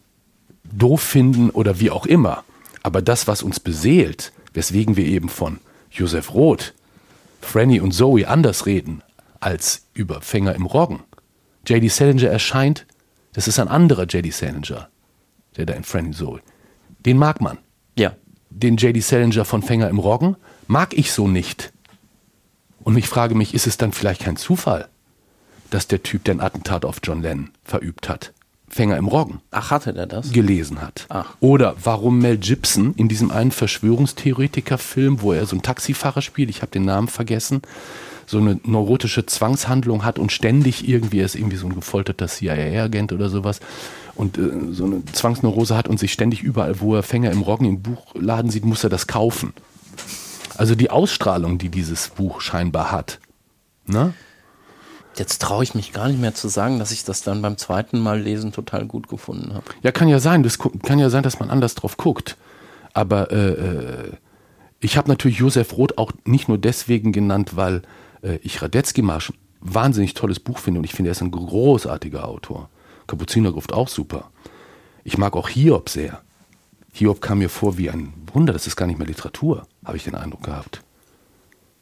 [0.63, 2.43] doof finden oder wie auch immer.
[2.83, 5.59] Aber das, was uns beseelt, weswegen wir eben von
[5.91, 6.73] Josef Roth,
[7.41, 9.01] Franny und Zoe anders reden
[9.39, 11.01] als über Fänger im Roggen.
[11.65, 11.87] J.D.
[11.89, 12.85] Salinger erscheint,
[13.33, 14.31] das ist ein anderer J.D.
[14.31, 14.89] Salinger,
[15.55, 16.39] der da in Franny Zoe.
[17.05, 17.57] Den mag man.
[17.97, 18.15] Ja.
[18.49, 19.01] Den J.D.
[19.01, 20.35] Salinger von Fänger im Roggen
[20.67, 21.71] mag ich so nicht.
[22.87, 24.87] Und ich frage mich, ist es dann vielleicht kein Zufall,
[25.71, 28.31] dass der Typ, der ein Attentat auf John Lennon verübt hat,
[28.69, 30.31] Fänger im Roggen Ach, hatte der das?
[30.31, 31.05] gelesen hat.
[31.09, 31.35] Ach.
[31.41, 36.61] Oder warum Mel Gibson in diesem einen Verschwörungstheoretiker-Film, wo er so einen Taxifahrer spielt, ich
[36.61, 37.61] habe den Namen vergessen,
[38.25, 43.11] so eine neurotische Zwangshandlung hat und ständig irgendwie, er ist irgendwie so ein gefolterter CIA-Agent
[43.11, 43.59] oder sowas
[44.15, 47.67] und äh, so eine Zwangsneurose hat und sich ständig überall, wo er Fänger im Roggen
[47.67, 49.51] im Buchladen sieht, muss er das kaufen.
[50.57, 53.19] Also die Ausstrahlung, die dieses Buch scheinbar hat.
[53.85, 54.13] Ne?
[55.15, 57.99] Jetzt traue ich mich gar nicht mehr zu sagen, dass ich das dann beim zweiten
[57.99, 59.63] Mal lesen total gut gefunden habe.
[59.81, 60.43] Ja, kann ja sein.
[60.43, 62.37] Das kann ja sein, dass man anders drauf guckt.
[62.93, 64.11] Aber äh, äh,
[64.79, 67.81] ich habe natürlich Josef Roth auch nicht nur deswegen genannt, weil
[68.21, 71.31] äh, ich Radetzky Marsch ein wahnsinnig tolles Buch finde und ich finde, er ist ein
[71.31, 72.69] großartiger Autor.
[73.07, 74.29] Kapuzinergruft auch super.
[75.03, 76.21] Ich mag auch Hiob sehr.
[76.97, 80.03] Hiob kam mir vor wie ein Wunder, das ist gar nicht mehr Literatur, habe ich
[80.03, 80.81] den Eindruck gehabt.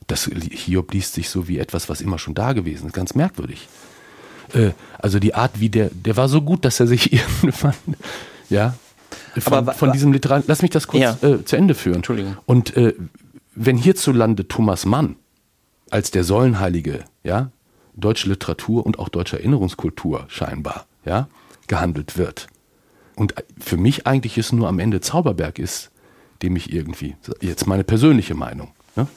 [0.07, 3.67] Das Hiob liest sich so wie etwas, was immer schon da gewesen ist, ganz merkwürdig.
[4.53, 7.11] Äh, also die Art, wie der, der war so gut, dass er sich
[7.43, 7.73] irgendwann,
[8.49, 8.75] ja,
[9.39, 11.17] von, Aber von diesem Literar, lass mich das kurz Ja.
[11.21, 11.97] äh, zu Ende führen.
[11.97, 12.37] Entschuldigung.
[12.45, 12.93] Und äh,
[13.53, 15.15] wenn hierzulande Thomas Mann
[15.89, 17.51] als der Säulenheilige, ja,
[17.95, 21.27] deutsche Literatur und auch deutsche Erinnerungskultur scheinbar, ja,
[21.67, 22.47] gehandelt wird.
[23.15, 25.91] Und für mich eigentlich es nur am Ende Zauberberg ist,
[26.41, 29.07] dem ich irgendwie, jetzt meine persönliche Meinung, ne?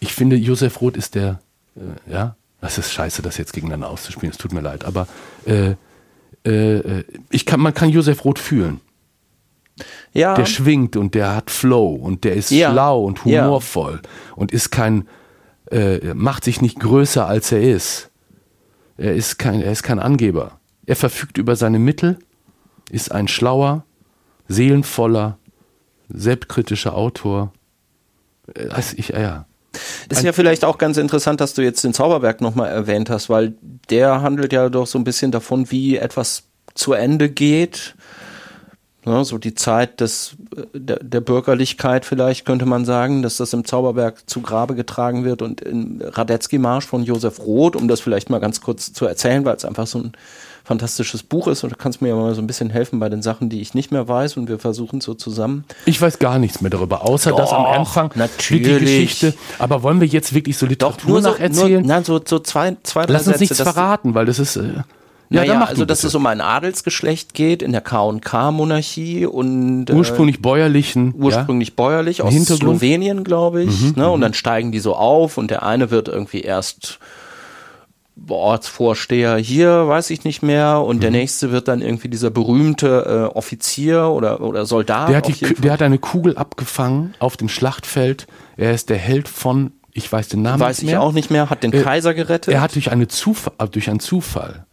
[0.00, 1.40] ich finde, Josef Roth ist der,
[1.76, 5.08] äh, ja, das ist scheiße, das jetzt gegeneinander auszuspielen, es tut mir leid, aber
[5.46, 5.74] äh,
[6.48, 8.80] äh, ich kann, man kann Josef Roth fühlen.
[10.12, 12.70] Ja, Der schwingt und der hat Flow und der ist Ja.
[12.70, 13.44] schlau und Ja.
[13.46, 14.00] humorvoll
[14.36, 15.08] und ist kein,
[15.72, 18.10] äh, macht sich nicht größer als er ist.
[18.96, 20.60] Er ist kein, er ist kein Angeber.
[20.86, 22.18] Er verfügt über seine Mittel,
[22.90, 23.84] ist ein schlauer,
[24.48, 25.38] seelenvoller,
[26.08, 27.52] selbstkritischer Autor.
[28.70, 29.46] Also ich, ja.
[30.08, 33.54] ist ja vielleicht auch ganz interessant, dass du jetzt den Zauberberg nochmal erwähnt hast, weil
[33.90, 37.94] der handelt ja doch so ein bisschen davon, wie etwas zu Ende geht.
[39.06, 43.52] Ne, so die Zeit des, äh, der, der Bürgerlichkeit vielleicht könnte man sagen, dass das
[43.52, 48.30] im Zauberberg zu Grabe getragen wird und in Radetzky-Marsch von Josef Roth, um das vielleicht
[48.30, 50.12] mal ganz kurz zu erzählen, weil es einfach so ein
[50.64, 53.20] fantastisches Buch ist und du kannst mir ja mal so ein bisschen helfen bei den
[53.20, 55.64] Sachen, die ich nicht mehr weiß und wir versuchen so zusammen.
[55.84, 58.78] Ich weiß gar nichts mehr darüber, außer dass am Doch, Anfang natürlich.
[58.78, 59.34] die Geschichte.
[59.58, 61.82] Aber wollen wir jetzt wirklich so Literatur so, nacherzählen?
[61.82, 64.56] nur, nein, so, so zwei, zwei, drei Lass uns Sätze, nichts verraten, weil das ist.
[64.56, 64.82] Äh,
[65.30, 66.08] ja, naja, also dass bitte.
[66.08, 71.14] es um ein Adelsgeschlecht geht in der K&K-Monarchie und äh, ursprünglich bäuerlichen.
[71.16, 72.32] ursprünglich bäuerlich aus.
[72.32, 73.96] Mhm, Slowenien, glaube ich.
[73.96, 74.08] ne?
[74.10, 76.98] Und dann steigen die so auf und der eine wird irgendwie erst
[78.28, 81.00] Ortsvorsteher hier, weiß ich nicht mehr, und Mhm.
[81.00, 85.08] der nächste wird dann irgendwie dieser berühmte äh, Offizier oder, oder Soldat.
[85.08, 88.26] Der, hat die, der hat eine Kugel abgefangen auf dem Schlachtfeld.
[88.56, 91.02] Er ist der Held von, ich weiß den Namen weiß nicht ich mehr.
[91.02, 92.54] auch nicht mehr, hat den Äh, Kaiser gerettet.
[92.54, 94.66] Er hat durch, eine Zuf äh, durch einen Zufall,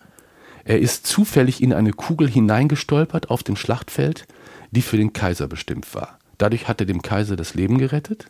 [0.63, 4.27] er ist zufällig in eine Kugel hineingestolpert auf dem Schlachtfeld,
[4.69, 6.19] die für den Kaiser bestimmt war.
[6.37, 8.27] Dadurch hat er dem Kaiser das Leben gerettet.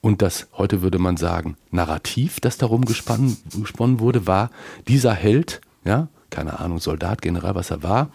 [0.00, 4.50] Und das, heute würde man sagen, Narrativ, das darum gespann, gesponnen wurde, war,
[4.86, 8.10] dieser Held, ja, keine Ahnung, Soldat, General, was er war,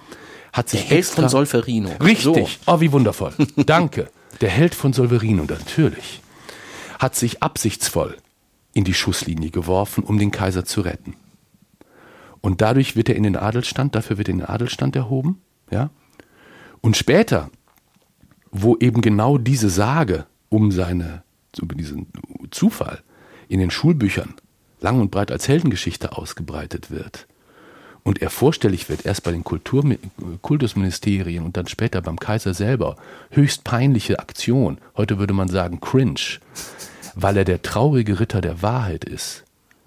[0.54, 1.90] hat sich der Held extra, von Solferino.
[2.02, 2.60] Richtig.
[2.68, 3.34] Oh, wie wundervoll.
[3.66, 4.10] Danke.
[4.40, 6.22] Der Held von Solverino, natürlich,
[7.00, 8.18] hat sich absichtsvoll
[8.74, 11.16] in die Schusslinie geworfen, um den Kaiser zu retten.
[12.42, 15.90] Und dadurch wird er in den Adelstand, dafür wird er in den Adelstand erhoben, ja.
[16.82, 17.50] Und später,
[18.52, 21.24] wo eben genau diese Sage um seine,
[21.60, 22.08] über diesen
[22.52, 23.02] Zufall
[23.48, 24.34] in den Schulbüchern
[24.80, 27.28] lang und breit als Heldengeschichte ausgebreitet wird
[28.04, 29.84] und er vorstellig wird, erst bei den Kultur
[30.42, 32.98] Kultusministerien und dann später beim Kaiser selber,
[33.32, 36.40] höchst peinliche Aktion, heute würde man sagen cringe,
[37.16, 39.44] weil er der traurige Ritter der Wahrheit ist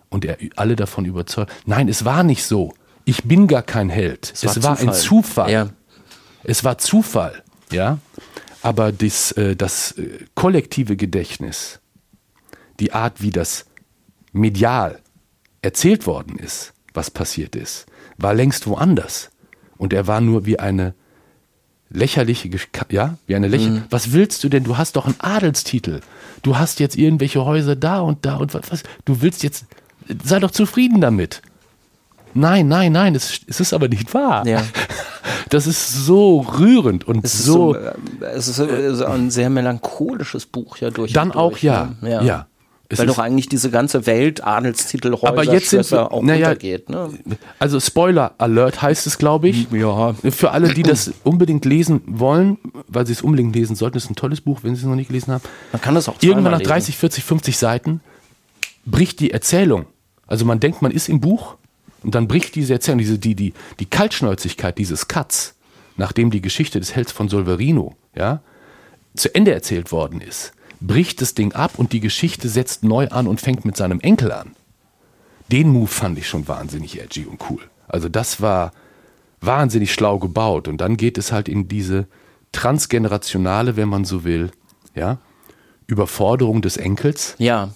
[0.09, 1.53] und er alle davon überzeugt.
[1.67, 2.75] Nein, es war nicht so.
[3.05, 4.33] Ich bin gar kein Held.
[4.33, 5.51] Es, es war, war, ein Zufall.
[5.51, 5.69] Ja.
[6.43, 7.99] Es war Zufall, ja.
[8.67, 11.79] Aber das, äh, das äh, kollektive Gedächtnis,
[12.81, 13.67] die Art, wie das
[14.33, 14.99] medial
[15.63, 17.87] erzählt worden ist, was passiert ist,
[18.19, 19.31] war längst woanders.
[19.77, 20.95] Und er war nur wie eine
[21.91, 22.51] lächerliche,
[22.91, 23.83] ja, wie eine lächerliche.
[23.83, 23.87] Mhm.
[23.91, 24.65] Was willst du denn?
[24.65, 26.01] Du hast doch einen Adelstitel.
[26.43, 28.83] Du hast jetzt irgendwelche Häuser da und da und was.
[29.05, 29.67] Du willst jetzt,
[30.25, 31.41] sei doch zufrieden damit.
[32.35, 34.45] Nein, nein, nein, es, es ist aber nicht wahr.
[34.45, 34.67] Ja.
[35.49, 37.79] Das ist so rührend und es so, so.
[37.79, 37.95] Äh,
[38.35, 38.61] es ist
[39.03, 41.13] ein sehr melancholisches Buch ja durch.
[41.13, 42.11] Dann auch, durch, ja, ne?
[42.11, 42.23] ja.
[42.23, 42.47] ja.
[42.89, 46.51] Es Weil doch eigentlich diese ganze Welt Adelstitel, Häuser, aber jetzt sind wir, auch naja,
[46.51, 46.89] untergeht.
[46.89, 47.11] Ne?
[47.59, 49.67] Also Spoiler Alert heißt es, glaube ich.
[49.73, 50.13] Ja.
[50.13, 54.15] Für alle, die das unbedingt lesen wollen, weil sie es unbedingt lesen sollten, ist ein
[54.15, 55.43] tolles Buch, wenn sie es noch nicht gelesen haben.
[55.73, 58.01] Man kann das auch Irgendwann nach 30, 40, 50 Seiten
[58.85, 59.87] bricht die Erzählung.
[60.29, 61.57] Also man denkt, man ist im Buch
[62.07, 65.55] und dann bricht diese Erzählung, diese, die, die, die Kaltschnäuzigkeit dieses Cuts,
[65.97, 68.41] nachdem die Geschichte des Helds von Solverino ja,
[69.15, 73.27] zu Ende erzählt worden ist bricht das Ding ab und die Geschichte setzt neu an
[73.27, 74.53] und fängt mit seinem Enkel an.
[75.51, 77.61] Den Move fand ich schon wahnsinnig edgy und cool.
[77.89, 78.73] Also das war
[79.41, 82.07] wahnsinnig schlau gebaut und dann geht es halt in diese
[82.53, 84.51] transgenerationale, wenn man so will,
[84.95, 85.19] ja,
[85.87, 87.37] Überforderung des Enkels.
[87.39, 87.71] Ja.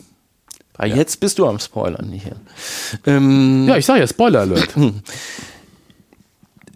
[0.81, 0.97] Aber ja.
[0.97, 2.37] jetzt bist du am Spoilern hier.
[3.05, 4.70] Ähm, ja, ich sage ja Spoiler Alert.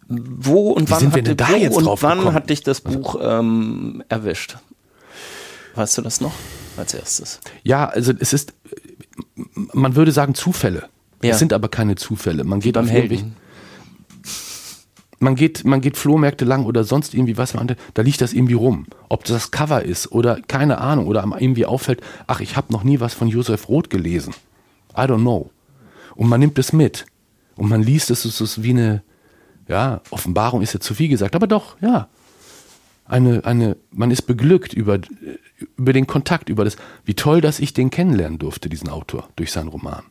[0.09, 4.59] wo und wann, hat, wo und wann hat dich das Buch ähm, erwischt?
[5.75, 6.35] Weißt du das noch
[6.77, 7.41] als erstes?
[7.63, 8.53] Ja, also es ist,
[9.73, 10.91] man würde sagen Zufälle.
[11.23, 11.31] Ja.
[11.31, 12.45] Es sind aber keine Zufälle.
[12.45, 13.37] Man geht beim Helden.
[15.25, 17.55] Man geht, man geht Flohmärkte lang oder sonst irgendwie was,
[17.95, 18.85] da liegt das irgendwie rum.
[19.09, 23.01] Ob das Cover ist oder keine Ahnung oder irgendwie auffällt, ach, ich habe noch nie
[23.01, 24.35] was von Josef Roth gelesen.
[24.93, 25.51] I don't know.
[26.15, 27.07] Und man nimmt es mit.
[27.57, 29.03] Und man liest es, es ist wie eine,
[29.67, 32.09] ja, Offenbarung ist ja zu viel gesagt, aber doch, ja.
[33.07, 34.99] Eine, eine, man ist beglückt über,
[35.79, 39.53] über den Kontakt, über das, wie toll, dass ich den kennenlernen durfte, diesen Autor, durch
[39.53, 40.05] seinen Roman.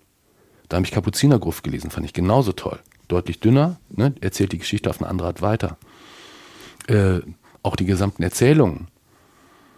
[0.70, 2.80] Da habe ich Kapuzinergruft gelesen, fand ich genauso toll.
[3.14, 5.78] Deutlich dünner, ne, erzählt die Geschichte auf eine andere Art weiter.
[6.88, 7.20] Äh,
[7.61, 8.88] auch die gesamten Erzählungen.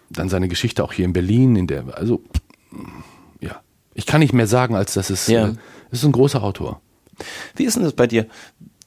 [0.09, 2.23] Dann seine Geschichte auch hier in Berlin, in der, also,
[3.41, 3.59] ja.
[3.93, 5.49] Ich kann nicht mehr sagen, als dass es, ja.
[5.49, 5.55] äh,
[5.91, 6.79] es ist ein großer Autor.
[7.57, 8.25] Wie ist denn das bei dir?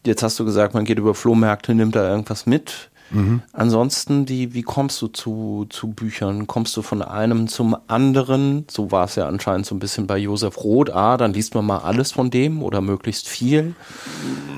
[0.06, 2.90] Jetzt hast du gesagt, man geht über Flohmärkte, nimmt da irgendwas mit.
[3.10, 3.42] Mhm.
[3.52, 6.46] Ansonsten, wie, wie kommst du zu, zu Büchern?
[6.46, 8.66] Kommst du von einem zum anderen?
[8.70, 10.90] So war es ja anscheinend so ein bisschen bei Josef Roth.
[10.90, 13.74] Ah, dann liest man mal alles von dem oder möglichst viel.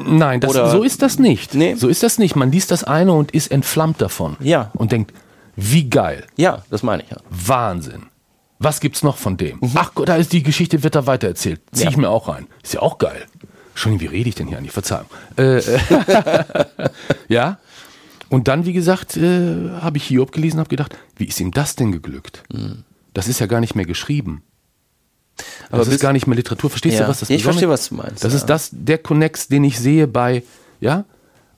[0.04, 1.54] Nein, das, oder, so ist das nicht.
[1.54, 1.74] Nee.
[1.74, 2.36] So ist das nicht.
[2.36, 4.36] Man liest das eine und ist entflammt davon.
[4.40, 4.70] Ja.
[4.74, 5.12] Und denkt,
[5.56, 6.26] wie geil.
[6.36, 7.18] Ja, das meine ich ja.
[7.28, 8.06] Wahnsinn.
[8.58, 9.58] Was gibt's noch von dem?
[9.60, 9.70] Mhm.
[9.74, 11.60] Ach, da ist die Geschichte, wird da weitererzählt.
[11.72, 11.90] Zieh ja.
[11.90, 12.46] ich mir auch rein.
[12.62, 13.24] Ist ja auch geil.
[13.74, 15.06] Schon, wie rede ich denn hier an die Verzeihung?
[15.38, 15.80] Äh, äh
[17.28, 17.58] ja,
[18.30, 21.74] und dann, wie gesagt, äh, habe ich Hiob gelesen, habe gedacht, wie ist ihm das
[21.74, 22.44] denn geglückt?
[22.50, 22.84] Mhm.
[23.12, 24.42] Das ist ja gar nicht mehr geschrieben.
[25.68, 26.70] Aber das ist gar nicht mehr Literatur.
[26.70, 27.04] Verstehst ja.
[27.04, 27.36] du, was das ist?
[27.36, 28.22] Ich verstehe, was du meinst.
[28.22, 28.38] Das ja.
[28.38, 30.44] ist das, der Connex, den ich sehe bei,
[30.80, 31.06] ja,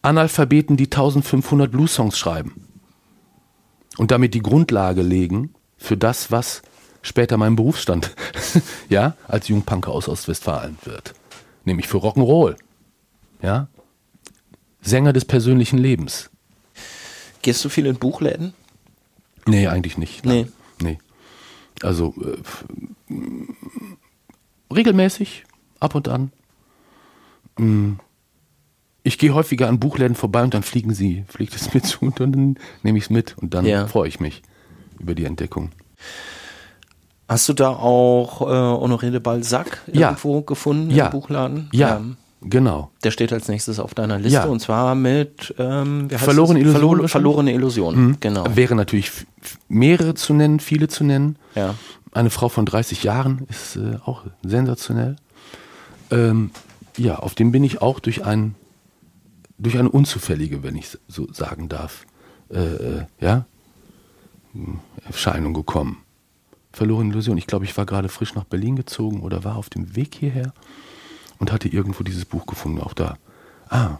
[0.00, 2.68] Analphabeten, die 1500 Blues-Songs schreiben.
[3.98, 6.62] Und damit die Grundlage legen für das, was
[7.02, 8.14] später mein Berufsstand,
[8.88, 11.12] ja, als Jungpunker aus Ostwestfalen wird.
[11.66, 12.56] Nämlich für Rock'n'Roll.
[13.42, 13.68] Ja.
[14.80, 16.31] Sänger des persönlichen Lebens.
[17.42, 18.54] Gehst du viel in Buchläden?
[19.46, 20.24] Nee, eigentlich nicht.
[20.24, 20.46] Nee.
[20.80, 20.98] Nee.
[21.82, 23.14] Also äh,
[24.72, 25.44] regelmäßig,
[25.80, 26.32] ab und an.
[27.58, 27.94] Mm.
[29.04, 32.20] Ich gehe häufiger an Buchläden vorbei und dann fliegen sie, fliegt es mir zu und
[32.20, 33.88] dann nehme ich es mit und dann ja.
[33.88, 34.42] freue ich mich
[35.00, 35.72] über die Entdeckung.
[37.28, 40.08] Hast du da auch äh, Honoré de Balzac ja.
[40.08, 41.06] irgendwo gefunden ja.
[41.06, 41.68] im Buchladen?
[41.72, 42.00] Ja.
[42.44, 42.90] Genau.
[43.04, 44.44] Der steht als nächstes auf deiner Liste ja.
[44.44, 46.80] und zwar mit ähm, verlorene Illusion.
[46.80, 48.06] Verlo verlorene Illusion.
[48.06, 48.16] Mhm.
[48.20, 48.44] Genau.
[48.54, 49.12] Wäre natürlich
[49.68, 51.36] mehrere zu nennen, viele zu nennen.
[51.54, 51.74] Ja.
[52.12, 55.16] Eine Frau von 30 Jahren ist äh, auch sensationell.
[56.10, 56.50] Ähm,
[56.96, 58.54] ja, auf den bin ich auch durch ein
[59.58, 62.04] durch eine unzufällige, wenn ich so sagen darf,
[62.50, 63.44] äh, äh ja,
[65.06, 65.98] Erscheinung gekommen.
[66.72, 67.38] Verlorene Illusion.
[67.38, 70.52] Ich glaube, ich war gerade frisch nach Berlin gezogen oder war auf dem Weg hierher
[71.42, 73.18] und hatte irgendwo dieses Buch gefunden, auch da.
[73.68, 73.98] Ah.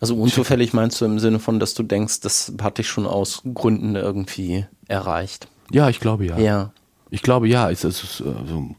[0.00, 3.40] Also unzufällig meinst du im Sinne von, dass du denkst, das hatte ich schon aus
[3.54, 5.48] Gründen irgendwie erreicht?
[5.70, 6.38] Ja, ich glaube ja.
[6.38, 6.72] Ja.
[7.08, 7.70] Ich glaube ja.
[7.70, 8.76] Es, es ist, also,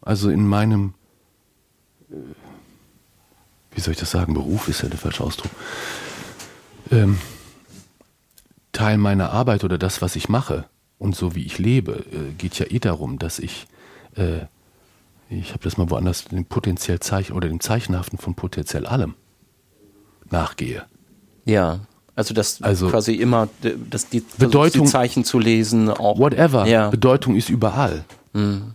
[0.00, 0.94] also in meinem,
[2.12, 4.34] äh, soll ich das sagen?
[4.34, 5.50] Beruf ist ja der falsche Ausdruck.
[6.92, 7.18] Ähm,
[8.70, 10.66] Teil meiner Arbeit oder das, was ich mache
[11.00, 13.66] und so wie ich lebe, äh, geht ja eh darum, dass ich,
[14.14, 14.46] äh,
[15.30, 19.14] ich habe das mal woanders, dem potenziell Zeichen oder dem Zeichenhaften von potenziell allem
[20.30, 20.84] nachgehe.
[21.44, 21.80] Ja.
[22.14, 26.18] Also das Also- quasi immer d- das die, Bedeutung- die Zeichen zu lesen auch.
[26.18, 26.66] Whatever.
[26.66, 26.90] Ja.
[26.90, 28.04] Bedeutung ist überall.
[28.32, 28.74] Mhm.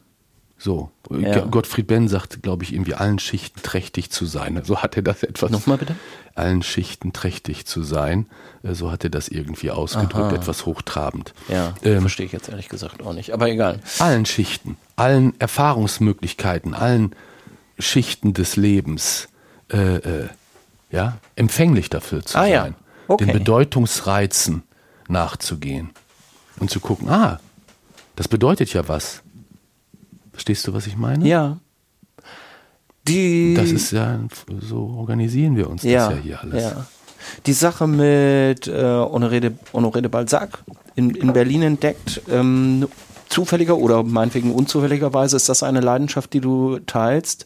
[0.64, 0.92] So.
[1.12, 1.42] Ja.
[1.42, 4.62] Gottfried Benn sagt, glaube ich, irgendwie allen Schichten trächtig zu sein.
[4.64, 5.52] So hat er das etwas.
[5.52, 5.94] Nochmal bitte?
[6.36, 8.28] Allen Schichten trächtig zu sein.
[8.64, 10.36] Äh, So hat er das irgendwie ausgedrückt, Aha.
[10.36, 11.34] etwas hochtrabend.
[11.50, 13.32] Ja, Ähm, verstehe ich jetzt ehrlich gesagt auch nicht.
[13.34, 13.82] Aber egal.
[14.00, 17.14] allen Schichten, allen Erfahrungsmöglichkeiten, allen
[17.78, 19.28] Schichten des Lebens,
[19.70, 20.30] äh, äh,
[20.92, 22.70] ja, empfänglich dafür zu Ah, sein, ja.
[23.10, 23.26] Okay.
[23.26, 24.64] den Bedeutungsreizen
[25.10, 25.90] nachzugehen
[26.60, 27.42] und zu gucken, ah,
[28.16, 29.23] das bedeutet ja was.
[30.34, 31.26] Verstehst du, was ich meine?
[31.26, 31.60] Ja.
[33.08, 34.20] Die Das ist ja,
[34.60, 36.64] so organisieren wir uns ja, das ja hier alles.
[36.64, 36.86] Ja.
[37.46, 40.64] Die Sache mit äh, Honoré, de, Honoré de Balzac
[40.96, 42.88] in, in Berlin entdeckt, ähm,
[43.30, 47.46] zufälliger oder meinetwegen unzufälligerweise ist das eine Leidenschaft, die du teilst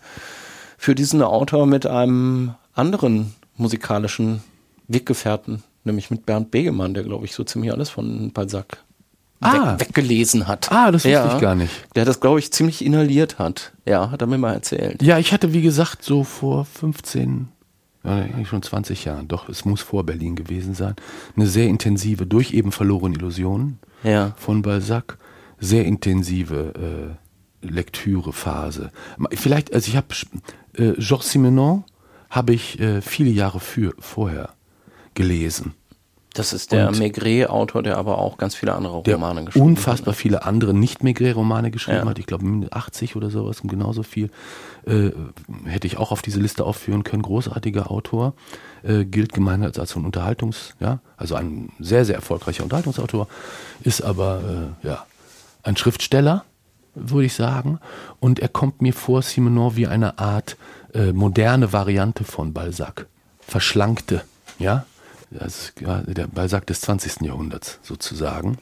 [0.78, 4.42] für diesen Autor mit einem anderen musikalischen
[4.88, 8.84] Weggefährten, nämlich mit Bernd Begemann, der glaube ich so ziemlich alles von Balzac
[9.40, 9.74] Ah.
[9.80, 10.72] weg, weggelesen hat.
[10.72, 11.72] Ah, das wusste ich gar nicht.
[11.96, 13.74] Der das glaube ich ziemlich inhaliert hat.
[13.86, 15.02] Ja, hat er mir mal erzählt.
[15.04, 17.48] Ja, ich hatte, wie gesagt, so vor 15,
[18.04, 20.96] ja, eigentlich schon 20 Jahren, doch, es muss vor Berlin gewesen sein,
[21.36, 24.34] eine sehr intensive, durch eben verlorene Illusionen Ja.
[24.38, 25.18] von Balzac,
[25.60, 27.18] sehr intensive
[27.64, 28.92] äh, Lektürephase.
[29.32, 30.08] Vielleicht, also ich habe,
[30.74, 31.84] äh, Georges Simenon
[32.30, 34.50] habe ich äh, viele Jahre für, vorher
[35.14, 35.74] gelesen.
[36.38, 39.72] Das ist der Maigret-Autor, der aber auch ganz viele andere der Romane geschrieben ne?
[39.72, 42.10] unfassbar viele andere Nicht-Maigret-Romane geschrieben Ja.
[42.10, 42.20] hat.
[42.20, 44.30] Ich glaube 80 oder sowas und genauso viel.
[44.86, 45.12] Äh,
[45.66, 47.24] hätte ich auch auf diese Liste aufführen können.
[47.24, 48.34] Großartiger Autor.
[48.84, 53.28] Äh, gilt gemeinhin als, als ein Unterhaltungs-, ja, also ein sehr, sehr erfolgreicher Unterhaltungsautor.
[53.82, 55.06] Ist aber, äh, ja,
[55.64, 56.46] ein Schriftsteller,
[56.94, 57.80] würde ich sagen.
[58.20, 60.56] Und er kommt mir vor, Simenon, wie eine Art
[60.94, 63.08] äh, moderne Variante von Balzac.
[63.40, 64.24] Verschlankte,
[64.60, 64.86] ja.
[65.32, 67.22] Das ist, ja, der Balzac des 20.
[67.22, 68.58] Jahrhunderts sozusagen.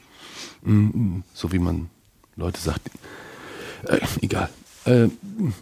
[0.62, 1.88] Mm, So wie man
[2.36, 2.82] Leute sagt,
[3.84, 4.48] äh, egal.
[4.84, 5.08] Äh,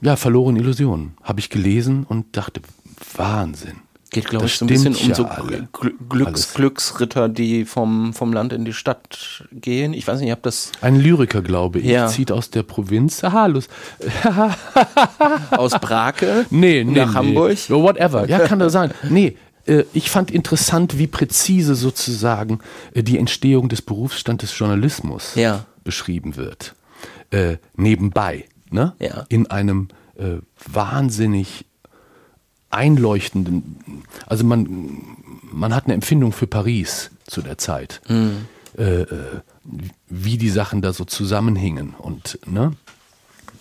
[0.00, 2.60] ja, verlorene Illusionen habe ich gelesen und dachte,
[3.16, 3.76] Wahnsinn.
[4.10, 5.66] Geht, glaube ich, so ein bisschen um ja so alle.
[5.72, 6.54] Gl Glücks Alles.
[6.54, 9.92] Glücksritter, die vom, vom Land in die Stadt gehen.
[9.92, 12.06] Ich weiß nicht, ich habe das Ein Lyriker, glaube ich, Ja.
[12.06, 13.24] zieht aus der Provinz.
[13.24, 13.68] Aha, Lust.
[15.50, 17.14] aus Brake Nee, nee, nach nee.
[17.14, 17.58] Hamburg.
[17.70, 18.28] Whatever.
[18.28, 18.92] Ja, kann das sein.
[19.08, 19.36] Nee,
[19.94, 22.60] ich fand interessant, wie präzise sozusagen
[22.92, 25.66] äh, die Entstehung des Berufsstandes Journalismus Ja.
[25.84, 26.74] beschrieben wird.
[27.30, 28.46] Äh, nebenbei.
[28.70, 28.94] Ne?
[28.98, 29.24] Ja.
[29.28, 30.38] In einem äh,
[30.70, 31.64] wahnsinnig
[32.70, 34.98] einleuchtenden, also man,
[35.52, 38.00] man hat eine Empfindung für Paris zu der Zeit.
[38.76, 39.06] Äh, äh,
[40.08, 42.72] wie die Sachen da so zusammenhingen und ne?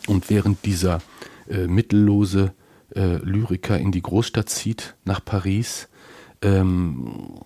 [0.07, 1.01] Und während dieser
[1.47, 2.53] äh, mittellose
[2.95, 5.87] äh, Lyriker in die Großstadt zieht, nach Paris,
[6.43, 7.39] ähm,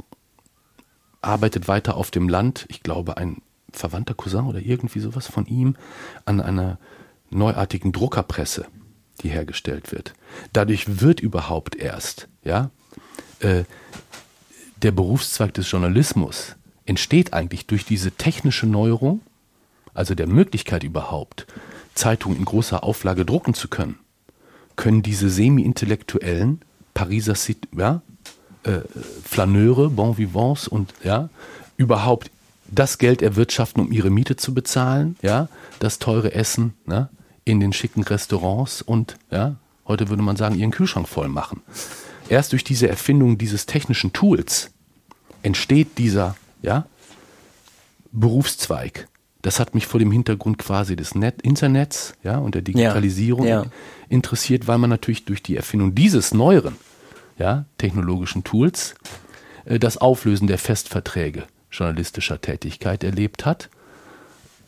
[1.22, 3.42] arbeitet weiter auf dem Land, ich glaube ein
[3.72, 5.76] verwandter Cousin oder irgendwie sowas von ihm,
[6.26, 6.80] an einer
[7.30, 8.66] neuartigen Druckerpresse,
[9.22, 10.14] die hergestellt wird.
[10.54, 12.72] Dadurch wird überhaupt erst, ja,
[13.40, 13.64] äh,
[14.82, 19.22] der Berufszweig des Journalismus entsteht eigentlich durch diese technische Neuerung,
[19.94, 21.48] also der Möglichkeit überhaupt,
[21.96, 23.98] Zeitungen in großer Auflage drucken zu können,
[24.76, 26.62] können diese semi-intellektuellen
[26.94, 27.36] Pariser
[27.76, 28.02] ja,
[28.68, 28.82] äh,
[29.24, 31.30] Flaneure, Bon Vivants und ja,
[31.78, 32.32] überhaupt
[32.70, 35.48] das Geld erwirtschaften, um ihre Miete zu bezahlen, ja,
[35.80, 37.10] das teure Essen ne,
[37.46, 39.56] in den schicken Restaurants und ja,
[39.88, 41.62] heute würde man sagen, ihren Kühlschrank voll machen.
[42.30, 44.72] Erst durch diese Erfindung dieses technischen Tools
[45.44, 46.86] entsteht dieser ja,
[48.12, 49.08] Berufszweig.
[49.42, 53.66] Das hat mich vor dem Hintergrund quasi des Net Internets ja, und der Digitalisierung ja.
[54.10, 56.76] interessiert, weil man natürlich durch die Erfindung dieses neueren
[57.38, 58.96] ja, technologischen Tools
[59.66, 63.70] äh, das Auflösen der Festverträge journalistischer Tätigkeit erlebt hat.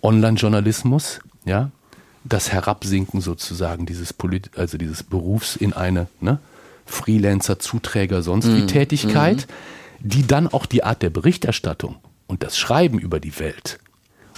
[0.02, 1.72] Online-Journalismus, ja,
[2.24, 6.40] das Herabsinken sozusagen dieses Polit also dieses Berufs in eine ne,
[6.86, 8.56] Freelancer, Zuträger, sonst Mhm.
[8.58, 9.48] wie Tätigkeit,
[10.00, 11.96] die dann auch die Art der Berichterstattung
[12.28, 13.80] und das Schreiben über die Welt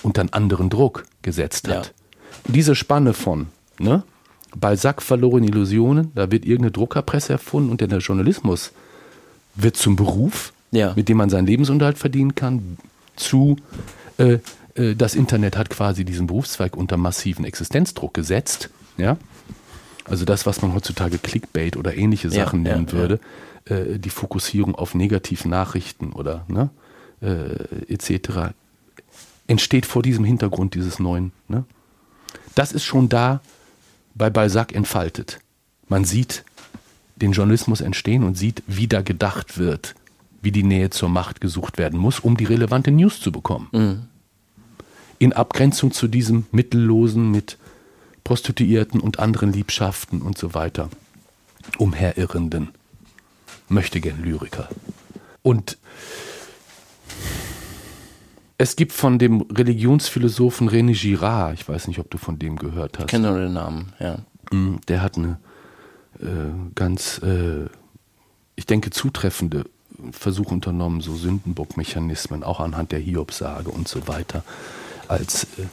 [0.04, 1.94] unter einen anderen Druck gesetzt hat.
[2.48, 3.48] Diese Spanne von
[3.80, 4.04] ne,
[4.56, 8.72] Balzac verlorene Illusionen, da wird irgendeine Druckerpresse erfunden und der Journalismus
[9.56, 10.94] wird zum Beruf, Ja.
[10.96, 12.78] mit dem man seinen Lebensunterhalt verdienen kann,
[13.16, 13.58] zu
[14.18, 14.40] äh,
[14.76, 19.18] äh, das Internet hat quasi diesen Berufszweig unter massiven Existenzdruck gesetzt, ja,
[20.06, 22.94] Also das, was man heutzutage Clickbait oder ähnliche Ja, Sachen nennen ja.
[22.94, 23.20] würde,
[23.66, 26.70] äh, die Fokussierung auf Negativnachrichten oder ne,
[27.22, 28.54] äh, etc.
[29.48, 31.32] entsteht vor diesem Hintergrund dieses neuen.
[31.48, 31.64] Ne?
[32.56, 33.42] Das ist schon da
[34.16, 35.40] bei Balzac entfaltet.
[35.88, 36.44] Man sieht
[37.16, 39.96] den Journalismus entstehen und sieht, wie da gedacht wird,
[40.42, 43.68] wie die Nähe zur Macht gesucht werden muss, um die relevante News zu bekommen.
[45.20, 47.58] In Abgrenzung zu diesem Mittellosen mit
[48.24, 50.90] Prostituierten und anderen Liebschaften und so weiter.
[51.78, 52.70] Umherirrenden.
[53.70, 54.68] Möchte gern Lyriker.
[55.44, 55.78] Und
[58.62, 63.00] es gibt von dem Religionsphilosophen René Girard, ich weiß nicht, ob du von dem gehört
[63.00, 63.08] hast.
[63.08, 64.20] Kenne nur den Namen, ja.
[64.52, 65.40] Mm, Der hat eine
[66.20, 66.26] äh,
[66.76, 67.66] ganz, äh,
[68.56, 69.66] ich denke, zutreffende
[70.12, 74.44] Versuche unternommen, so Sündenbock-Mechanismen, auch anhand der Hiobsage und so weiter,
[75.08, 75.66] als äh,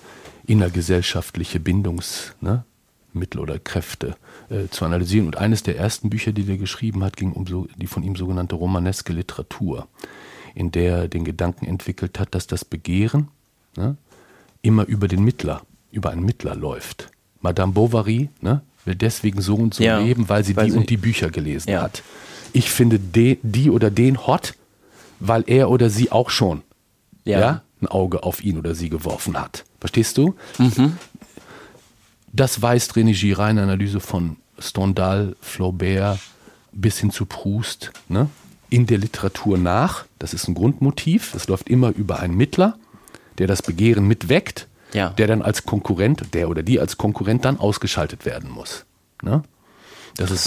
[0.47, 4.17] innergesellschaftliche Bindungsmittel ne, oder Kräfte
[4.49, 5.27] äh, zu analysieren.
[5.27, 8.17] Und eines der ersten Bücher, die er geschrieben hat, ging um so, die von ihm
[8.17, 9.89] sogenannte romaneske Literatur,
[10.59, 13.29] in der er den Gedanken entwickelt hat, dass das Begehren
[13.77, 13.97] ne,
[14.63, 17.11] immer über den Mittler, über einen Mittler läuft.
[17.41, 20.79] Madame Bovary ne, will deswegen so und so Ja, leben, weil sie weil die sie-
[20.79, 21.83] und die Bücher gelesen Ja.
[21.83, 22.03] hat.
[22.53, 24.55] Ich finde de, die oder den hot,
[25.21, 26.63] weil er oder sie auch schon
[27.25, 27.39] Ja.
[27.41, 27.63] ja.
[27.81, 29.65] ein Auge auf ihn oder sie geworfen hat.
[29.79, 30.35] Verstehst du?
[30.59, 30.97] Mhm.
[32.33, 36.19] Das weist René Girard in Analyse von Stendhal, Flaubert
[36.73, 38.29] bis hin zu Proust ne,
[38.71, 40.05] in der Literatur nach.
[40.19, 41.35] Das ist ein Grundmotiv.
[41.35, 42.79] Es läuft immer über einen Mittler,
[43.39, 45.11] der das Begehren mitweckt, Ja.
[45.11, 48.85] der dann als Konkurrent, der oder die als Konkurrent dann ausgeschaltet werden muss.
[49.23, 49.43] Ne?
[50.17, 50.47] Das ist,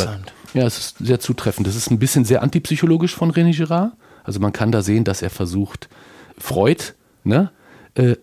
[0.53, 1.65] ja, es ist sehr zutreffend.
[1.65, 3.93] Das ist ein bisschen sehr antipsychologisch von René Girard.
[4.23, 5.89] Also man kann da sehen, dass er versucht,
[6.37, 6.83] Freud
[7.23, 7.51] ne,
[7.95, 8.15] äh,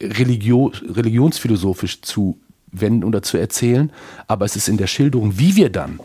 [0.00, 2.38] religio religionsphilosophisch zu
[2.72, 3.92] wenden oder zu erzählen,
[4.26, 6.00] aber es ist in der Schilderung, wie wir dann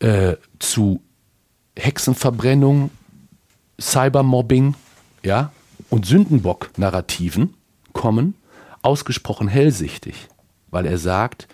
[0.00, 1.02] äh, zu
[1.76, 2.90] Hexenverbrennung,
[3.80, 4.74] Cybermobbing
[5.24, 5.52] ja,
[5.90, 7.54] und Sündenbock-Narrativen
[7.92, 8.34] kommen,
[8.82, 10.28] ausgesprochen hellsichtig,
[10.70, 11.48] weil er sagt,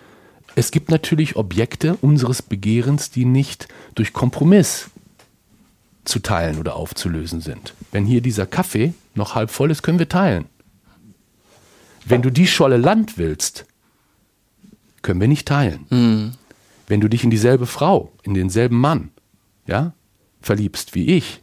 [0.55, 4.89] es gibt natürlich Objekte unseres Begehrens, die nicht durch Kompromiss
[6.03, 7.73] zu teilen oder aufzulösen sind.
[7.91, 10.45] Wenn hier dieser Kaffee noch halb voll ist, können wir teilen.
[12.03, 13.65] Wenn du die Scholle Land willst,
[15.01, 16.35] können wir nicht teilen.
[16.87, 19.11] Wenn du dich in dieselbe Frau, in denselben Mann,
[19.67, 19.93] ja,
[20.41, 21.41] verliebst wie ich,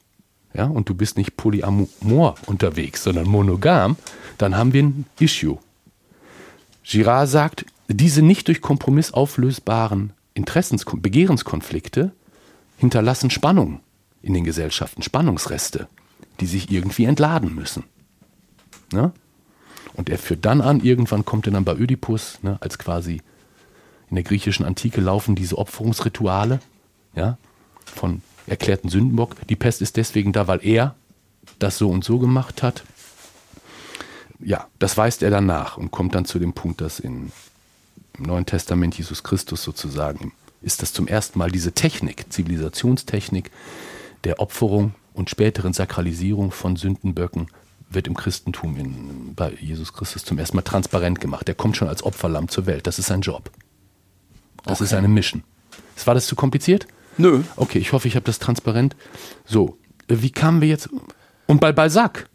[0.54, 3.96] ja, und du bist nicht polyamor unterwegs, sondern monogam,
[4.38, 5.58] dann haben wir ein Issue.
[6.84, 12.12] Girard sagt, diese nicht durch Kompromiss auflösbaren Interessens Begehrenskonflikte
[12.76, 13.80] hinterlassen Spannung
[14.22, 15.88] in den Gesellschaften, Spannungsreste,
[16.40, 17.84] die sich irgendwie entladen müssen.
[18.92, 19.12] Ne?
[19.94, 23.20] Und er führt dann an, irgendwann kommt er dann bei Ödipus, ne, als quasi
[24.10, 26.60] in der griechischen Antike laufen diese Opferungsrituale
[27.14, 27.36] ja,
[27.84, 29.36] von erklärten Sündenbock.
[29.48, 30.94] Die Pest ist deswegen da, weil er
[31.58, 32.84] das so und so gemacht hat.
[34.40, 37.32] Ja, das weist er dann nach und kommt dann zu dem Punkt, dass in,
[38.16, 40.32] im Neuen Testament Jesus Christus sozusagen
[40.62, 43.50] ist das zum ersten Mal diese Technik, Zivilisationstechnik
[44.24, 47.48] der Opferung und späteren Sakralisierung von Sündenböcken
[47.90, 51.48] wird im Christentum in, bei Jesus Christus zum ersten Mal transparent gemacht.
[51.48, 52.86] Der kommt schon als Opferlamm zur Welt.
[52.86, 53.50] Das ist sein Job.
[54.64, 55.42] Das ist eine Mission.
[56.04, 56.86] War das zu kompliziert?
[57.18, 57.42] Nö.
[57.56, 58.96] Okay, ich hoffe, ich habe das transparent.
[59.44, 60.88] So, äh, wie kamen wir jetzt?
[61.46, 62.28] Und bei Balzac,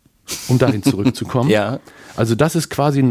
[0.47, 1.49] um dahin zurückzukommen.
[1.49, 1.79] Ja.
[2.15, 3.09] Also das ist quasi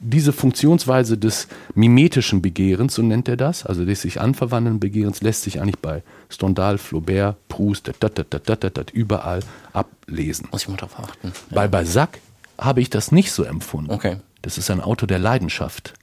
[0.00, 5.42] diese Funktionsweise des mimetischen Begehrens, so nennt er das, also des sich anverwandten Begehrens, lässt
[5.42, 9.40] sich eigentlich bei Stendhal, Flaubert, Proust, dat, dat, dat, überall
[9.74, 10.48] ablesen.
[10.50, 11.32] Muss ich mal drauf achten.
[11.50, 12.20] Bei Balzac
[12.56, 13.90] habe ich das nicht so empfunden.
[13.90, 14.16] Okay.
[14.40, 15.94] Das ist ein Autor der Leidenschaft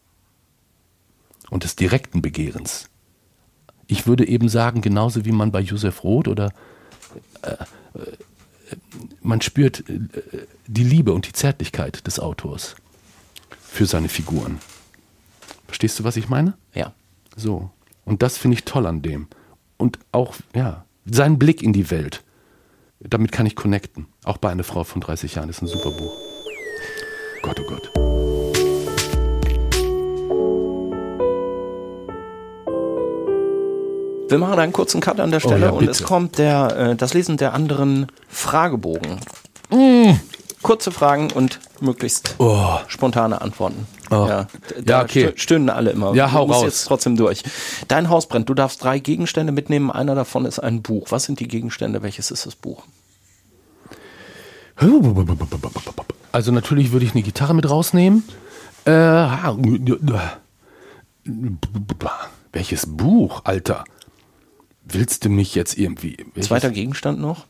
[1.49, 2.89] und des direkten Begehrens.
[3.87, 6.51] Ich würde eben sagen, genauso wie man bei Josef Roth oder
[7.41, 7.57] äh, äh,
[9.21, 9.99] man spürt äh,
[10.67, 12.75] die Liebe und die Zärtlichkeit des Autors
[13.59, 14.59] für seine Figuren.
[15.67, 16.53] Verstehst du, was ich meine?
[16.73, 16.93] Ja.
[17.35, 17.69] So.
[18.05, 19.27] Und das finde ich toll an dem.
[19.77, 22.23] Und auch, ja, sein Blick in die Welt.
[22.99, 24.07] Damit kann ich connecten.
[24.23, 26.13] Auch bei einer Frau von 30 Jahren ist ein super Buch.
[27.41, 28.04] Gott, oh Gott.
[34.27, 37.13] Wir machen einen kurzen Cut an der Stelle ja, und es kommt der, äh, das
[37.13, 39.19] Lesen der anderen Fragebogen.
[40.63, 42.77] Kurze Fragen und möglichst Oh.
[42.87, 43.85] spontane Antworten.
[44.09, 44.25] Oh.
[44.27, 44.47] Ja, Ja,
[44.83, 45.27] da okay.
[45.27, 46.13] stö- stöhnen alle immer.
[46.15, 46.65] Ja, Du hau musst raus.
[46.65, 47.43] jetzt trotzdem durch.
[47.87, 48.49] Dein Haus brennt.
[48.49, 49.91] Du darfst drei Gegenstände mitnehmen.
[49.91, 51.07] Einer davon ist ein Buch.
[51.11, 52.01] Was sind die Gegenstände?
[52.01, 52.83] Welches ist das Buch?
[56.31, 58.23] Also natürlich würde ich eine Gitarre mit rausnehmen.
[58.85, 58.91] Äh,
[62.51, 63.83] Welches Buch, Alter?
[64.85, 66.17] Willst du mich jetzt irgendwie.
[66.39, 67.47] Zweiter Gegenstand noch?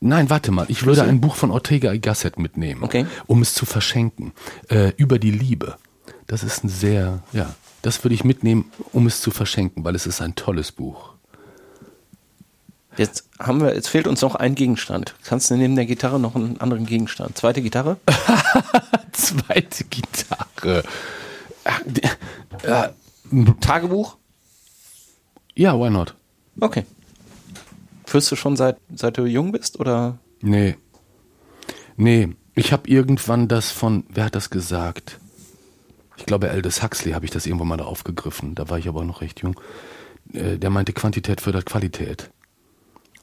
[0.00, 0.66] Nein, warte mal.
[0.68, 3.06] Ich würde ein Buch von Ortega y Gasset mitnehmen, Okay.
[3.26, 4.32] um es zu verschenken.
[4.68, 5.76] Äh, über die Liebe.
[6.26, 10.06] Das ist ein sehr, ja, das würde ich mitnehmen, um es zu verschenken, weil es
[10.06, 11.10] ist ein tolles Buch.
[12.96, 15.14] Jetzt haben wir, jetzt fehlt uns noch ein Gegenstand.
[15.24, 17.36] Kannst du neben der Gitarre noch einen anderen Gegenstand?
[17.38, 17.96] Zweite Gitarre?
[19.12, 20.82] Zweite Gitarre.
[22.62, 22.88] Äh,
[23.60, 24.16] Tagebuch?
[25.54, 26.14] Ja, why not?
[26.60, 26.84] Okay.
[28.06, 30.18] Führst du schon seit, seit du jung bist oder?
[30.40, 30.76] Nee.
[31.96, 35.18] Nee, ich habe irgendwann das von, wer hat das gesagt?
[36.16, 38.54] Ich glaube, Aldous Huxley habe ich das irgendwann mal da aufgegriffen.
[38.54, 39.58] Da war ich aber noch recht jung.
[40.32, 42.30] Äh, Der meinte, Quantität fördert Qualität.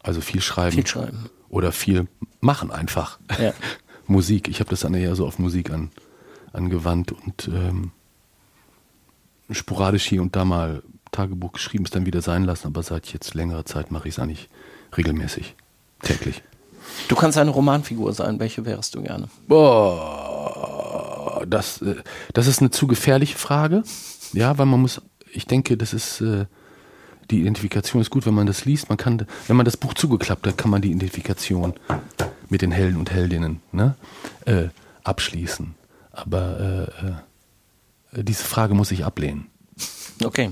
[0.02, 0.74] Also viel schreiben.
[0.76, 1.30] Viel schreiben.
[1.50, 2.08] Oder viel
[2.42, 3.20] machen einfach.
[3.40, 3.54] Ja.
[4.08, 4.48] Musik.
[4.48, 5.92] Ich habe das dann eher so auf Musik an,
[6.52, 7.92] angewandt und ähm,
[9.52, 13.34] sporadisch hier und da mal Tagebuch geschrieben, es dann wieder sein lassen, aber seit jetzt
[13.34, 14.50] längerer Zeit mache ich es eigentlich
[14.96, 15.56] regelmäßig.
[16.02, 16.44] Täglich.
[17.08, 18.40] Du kannst eine Romanfigur sein.
[18.40, 19.30] Welche wärst du gerne?
[19.48, 21.96] Boah, das, äh,
[22.34, 23.84] das ist eine zu gefährliche Frage.
[24.34, 25.02] Ja, weil man muss,
[25.32, 26.46] ich denke, das ist, äh,
[27.32, 28.90] die Identifikation ist gut, wenn man das liest.
[28.90, 31.74] Man kann, wenn man das Buch zugeklappt hat, kann man die Identifikation
[32.50, 33.96] mit den Helden und Heldinnen ne,
[34.46, 34.70] äh,
[35.04, 35.76] abschließen.
[36.12, 36.90] Aber
[38.14, 39.48] äh, äh, diese Frage muss ich ablehnen.
[40.24, 40.52] Okay.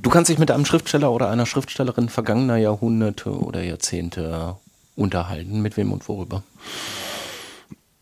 [0.00, 4.56] Du kannst dich mit einem Schriftsteller oder einer Schriftstellerin vergangener Jahrhunderte oder Jahrzehnte
[4.96, 5.60] unterhalten.
[5.60, 6.42] Mit wem und worüber?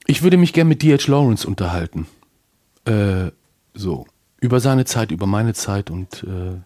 [0.07, 1.11] Ich würde mich gern mit D.H.
[1.11, 2.07] Lawrence unterhalten.
[2.85, 3.31] Äh,
[3.75, 4.07] so.
[4.41, 6.57] Über seine Zeit, über meine Zeit und äh,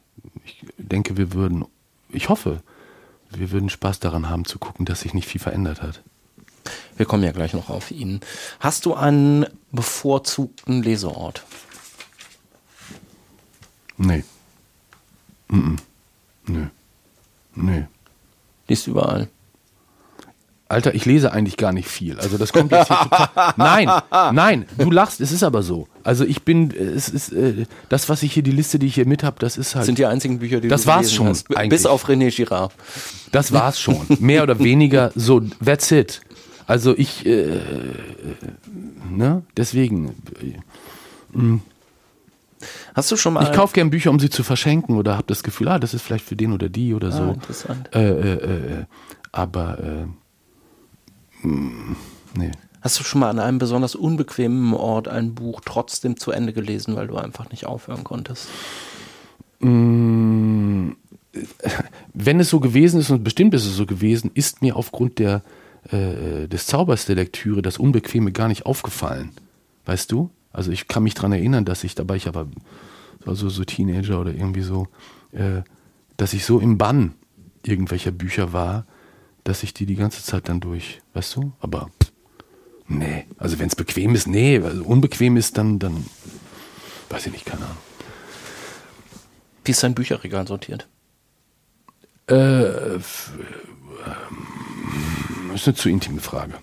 [0.44, 1.64] ich denke, wir würden,
[2.10, 2.62] ich hoffe,
[3.30, 6.02] wir würden Spaß daran haben zu gucken, dass sich nicht viel verändert hat.
[6.96, 8.20] Wir kommen ja gleich noch auf ihn.
[8.60, 11.44] Hast du einen bevorzugten Leseort?
[13.96, 14.24] Nee.
[15.48, 15.78] Mm -mm.
[16.46, 16.66] Nö.
[17.54, 17.82] Nö.
[18.68, 19.28] Liest überall.
[20.66, 22.18] Alter, ich lese eigentlich gar nicht viel.
[22.18, 23.54] Also das kommt jetzt hier total.
[23.56, 23.88] Nein,
[24.32, 25.86] nein, du lachst, es ist aber so.
[26.02, 29.06] Also ich bin, es ist äh, das, was ich hier, die Liste, die ich hier
[29.06, 29.82] mit habe, das ist halt.
[29.82, 31.54] Das sind die einzigen Bücher, die Das du war's schon, hast.
[31.54, 31.68] Eigentlich.
[31.68, 32.72] Bis auf René Girard.
[33.30, 34.06] Das war's schon.
[34.20, 36.22] Mehr oder weniger so, that's it.
[36.66, 37.60] Also ich, äh,
[39.10, 40.14] ne, deswegen.
[42.94, 45.42] Hast du schon mal Ich kaufe gern Bücher, um sie zu verschenken oder habe das
[45.42, 47.24] Gefühl, ah, das ist vielleicht für den oder die oder Ah, so.
[47.32, 47.90] interessant.
[47.94, 48.32] Äh, äh,
[48.80, 48.84] äh,
[49.32, 49.78] aber,
[51.42, 51.96] äh, mm,
[52.36, 52.50] nee.
[52.80, 56.94] Hast du schon mal an einem besonders unbequemen Ort ein Buch trotzdem zu Ende gelesen,
[56.96, 58.46] weil du einfach nicht aufhören konntest?
[59.60, 60.90] Mm,
[62.12, 65.42] wenn es so gewesen ist, und bestimmt ist es so gewesen, ist mir aufgrund der,
[65.90, 69.30] äh, des Zaubers der Lektüre das Unbequeme gar nicht aufgefallen.
[69.86, 70.30] Weißt du?
[70.52, 72.46] Also ich kann mich dran erinnern, dass ich dabei, ich aber
[73.26, 74.88] also so Teenager oder irgendwie so,
[75.32, 75.62] äh,
[76.16, 77.14] dass ich so im Bann
[77.64, 78.86] irgendwelcher Bücher war,
[79.44, 81.52] dass ich die die ganze Zeit dann durch, weißt du?
[81.60, 82.12] Aber pff,
[82.88, 86.04] nee, also wenn es bequem ist, nee, also unbequem ist, dann, dann
[87.10, 87.76] weiß ich nicht, keine Ahnung.
[89.64, 90.86] Wie ist dein Bücherregal sortiert?
[92.28, 93.32] Äh, f-
[94.06, 96.54] ähm, ist eine zu intime Frage.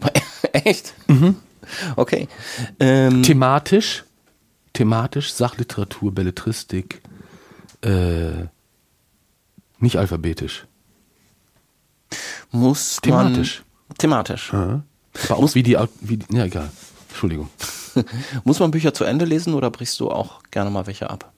[0.52, 0.94] Echt?
[1.96, 2.28] Okay.
[2.80, 4.04] Ähm, Thematisch,
[4.72, 7.02] thematisch, Sachliteratur, Belletristik,
[7.82, 8.46] äh,
[9.78, 10.66] nicht alphabetisch.
[12.50, 13.62] muss Thematisch.
[13.88, 14.52] Man, thematisch.
[14.52, 14.84] Aber
[15.30, 16.70] auch wie die, wie die, ja egal,
[17.08, 17.48] Entschuldigung.
[18.44, 21.32] Muss man Bücher zu Ende lesen oder brichst du auch gerne mal welche ab?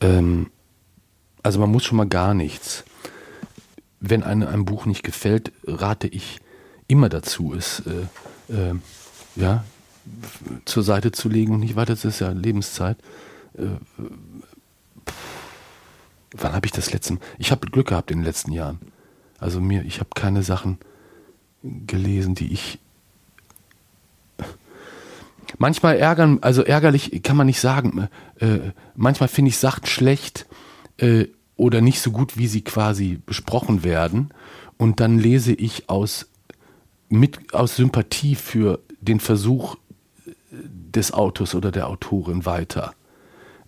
[0.00, 0.50] Ähm,
[1.42, 2.84] also man muss schon mal gar nichts.
[4.00, 6.40] Wenn einem ein Buch nicht gefällt, rate ich
[6.88, 8.74] immer dazu, es äh, äh,
[9.36, 9.64] ja,
[10.64, 12.98] zur Seite zu legen und nicht weiter, das ist ja Lebenszeit.
[13.56, 13.76] Äh,
[16.32, 17.20] wann habe ich das letzte Mal?
[17.38, 18.80] Ich habe Glück gehabt in den letzten Jahren.
[19.38, 20.78] Also mir, ich habe keine Sachen
[21.62, 22.78] gelesen, die ich
[25.58, 28.08] manchmal ärgern, also ärgerlich kann man nicht sagen.
[28.40, 30.46] Äh, manchmal finde ich Sachen schlecht
[30.96, 31.26] äh,
[31.56, 34.30] oder nicht so gut, wie sie quasi besprochen werden.
[34.76, 36.28] Und dann lese ich aus,
[37.08, 39.76] mit, aus Sympathie für den Versuch
[40.26, 42.92] äh, des Autors oder der Autorin weiter.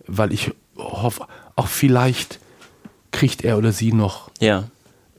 [0.07, 1.25] Weil ich hoffe,
[1.55, 2.39] auch vielleicht
[3.11, 4.65] kriegt er oder sie noch Ja.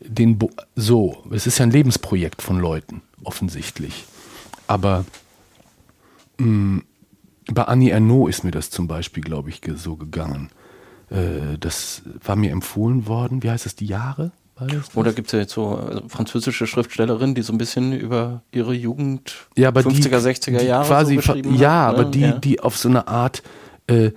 [0.01, 4.05] den Bo so, es ist ja ein Lebensprojekt von Leuten, offensichtlich.
[4.67, 5.05] Aber
[6.39, 6.83] mh,
[7.53, 10.51] bei Annie Ernaux ist mir das zum Beispiel, glaube ich, so gegangen.
[11.11, 13.43] Äh, das war mir empfohlen worden.
[13.43, 13.77] Wie heißt das?
[13.77, 14.33] Die Jahre?
[14.95, 18.75] Oder gibt es ja jetzt so also französische Schriftstellerinnen, die so ein bisschen über ihre
[18.75, 22.11] Jugend ja, aber 50er, 60er Jahre quasi so Ja, hat, aber ne?
[22.11, 22.33] die, ja.
[22.39, 23.43] die auf so eine Art,
[23.87, 24.11] äh,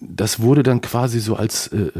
[0.00, 1.90] das wurde dann quasi so als äh,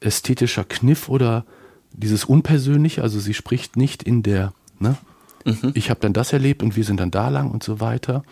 [0.00, 1.44] ästhetischer Kniff oder
[1.92, 4.96] dieses Unpersönliche, also sie spricht nicht in der, ne?
[5.44, 5.72] Mhm.
[5.74, 8.22] Ich habe dann das erlebt und wir sind dann da lang und so weiter,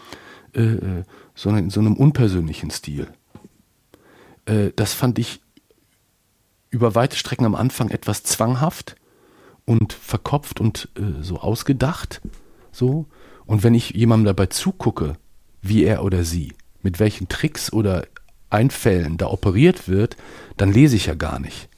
[0.54, 1.02] äh, äh
[1.34, 3.06] sondern in so einem unpersönlichen Stil.
[4.44, 5.40] Äh, das fand ich
[6.70, 8.96] über weite Strecken am Anfang etwas zwanghaft
[9.64, 12.20] und verkopft und äh, so ausgedacht.
[12.72, 13.06] So.
[13.46, 15.14] Und wenn ich jemandem dabei zugucke,
[15.62, 18.06] wie er oder sie, mit welchen Tricks oder
[18.50, 20.16] Einfällen da operiert wird,
[20.56, 21.68] dann lese ich ja gar nicht,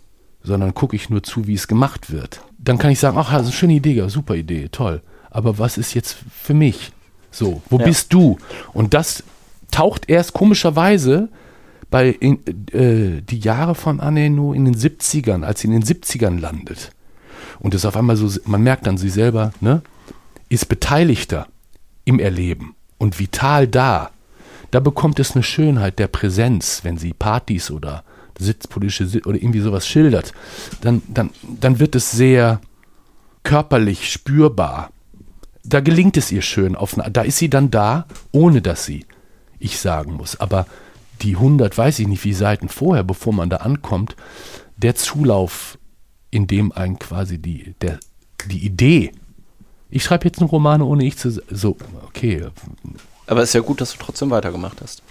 [0.42, 2.42] sondern gucke ich nur zu, wie es gemacht wird.
[2.58, 5.02] Dann kann ich sagen, ach, das ist eine schöne Idee, super Idee, toll.
[5.30, 6.92] Aber was ist jetzt für mich?
[7.30, 7.84] So, wo ja.
[7.84, 8.38] bist du?
[8.72, 9.22] Und das
[9.70, 11.28] taucht erst komischerweise
[11.90, 12.40] bei in,
[12.72, 16.92] äh, die Jahre von Aneno in den 70ern, als sie in den 70ern landet.
[17.58, 19.82] Und es auf einmal so, man merkt dann, sie selber, ne,
[20.48, 21.46] ist Beteiligter
[22.04, 24.10] im Erleben und vital da.
[24.70, 28.04] Da bekommt es eine Schönheit der Präsenz, wenn sie Partys oder
[28.38, 30.32] sitzpolitische oder irgendwie sowas schildert.
[30.80, 31.30] Dann, dann,
[31.60, 32.60] dann wird es sehr
[33.42, 34.90] körperlich spürbar.
[35.64, 36.76] Da gelingt es ihr schön.
[36.76, 39.04] Auf da ist sie dann da, ohne dass sie
[39.58, 40.40] ich sagen muss.
[40.40, 40.66] Aber
[41.22, 44.16] die 100, weiß ich nicht wie Seiten vorher, bevor man da ankommt,
[44.76, 45.78] der Zulauf,
[46.30, 47.98] in dem ein quasi die, der,
[48.46, 49.12] die Idee,
[49.90, 52.46] ich schreibe jetzt einen Roman, ohne ich zu, so, okay.
[53.26, 55.02] Aber es ist ja gut, dass du trotzdem weitergemacht hast.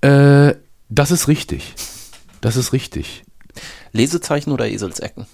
[0.00, 0.54] Äh,
[0.88, 1.74] das ist richtig.
[2.40, 3.24] Das ist richtig.
[3.92, 5.26] Lesezeichen oder Eselsecken?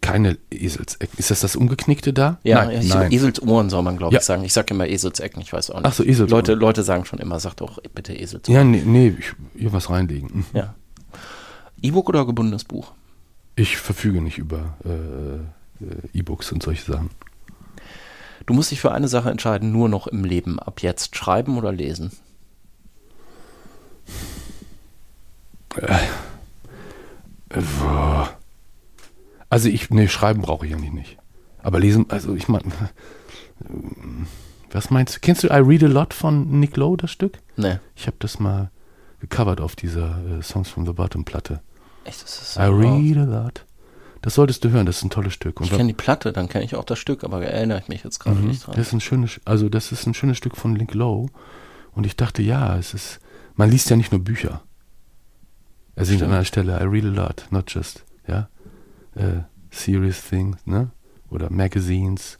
[0.00, 1.18] Keine Eselsecken.
[1.18, 2.38] Ist das das Umgeknickte da?
[2.42, 3.12] Ja, nein, ja, nein.
[3.12, 4.20] Eselsohren soll man, glaube ja.
[4.20, 4.44] ich, sagen.
[4.44, 5.86] Ich sage immer Eselsecken, ich weiß auch nicht.
[5.86, 6.30] Ach so, Eselsohren.
[6.30, 8.54] Leute, Leute sagen schon immer, sagt doch bitte Eselsohren.
[8.54, 10.30] Ja, nee, nee ich, hier was reinlegen.
[10.32, 10.46] Mhm.
[10.52, 10.74] Ja.
[11.82, 12.92] E-Book oder gebundenes Buch?
[13.56, 17.10] Ich verfüge nicht über äh, E-Books und solche Sachen.
[18.46, 20.58] Du musst dich für eine Sache entscheiden, nur noch im Leben.
[20.58, 22.12] Ab jetzt schreiben oder lesen?
[25.76, 25.92] Äh,
[27.50, 28.37] äh, boah.
[29.50, 31.18] Also ich, nee, schreiben brauche ich eigentlich nicht.
[31.62, 32.64] Aber lesen, also ich meine,
[34.70, 35.20] was meinst du?
[35.20, 37.38] Kennst du I Read a Lot von Nick Lowe, das Stück?
[37.56, 37.78] Nee.
[37.96, 38.70] Ich habe das mal
[39.20, 41.60] gecovert auf dieser äh, Songs from the Bottom Platte.
[42.04, 43.64] Echt, das ist so I Read a Lot.
[44.22, 45.60] Das solltest du hören, das ist ein tolles Stück.
[45.60, 48.02] Und ich kenne die Platte, dann kenne ich auch das Stück, aber erinnere ich mich
[48.02, 48.74] jetzt gerade mhm, nicht dran.
[48.76, 51.30] Das ist ein schönes, also das ist ein schönes Stück von Nick Lowe.
[51.92, 53.20] Und ich dachte, ja, es ist,
[53.54, 54.62] man liest ja nicht nur Bücher.
[55.94, 58.48] Er singt an einer Stelle, I read a lot, not just, ja
[59.18, 60.90] äh, serious things, ne?
[61.30, 62.38] Oder Magazines,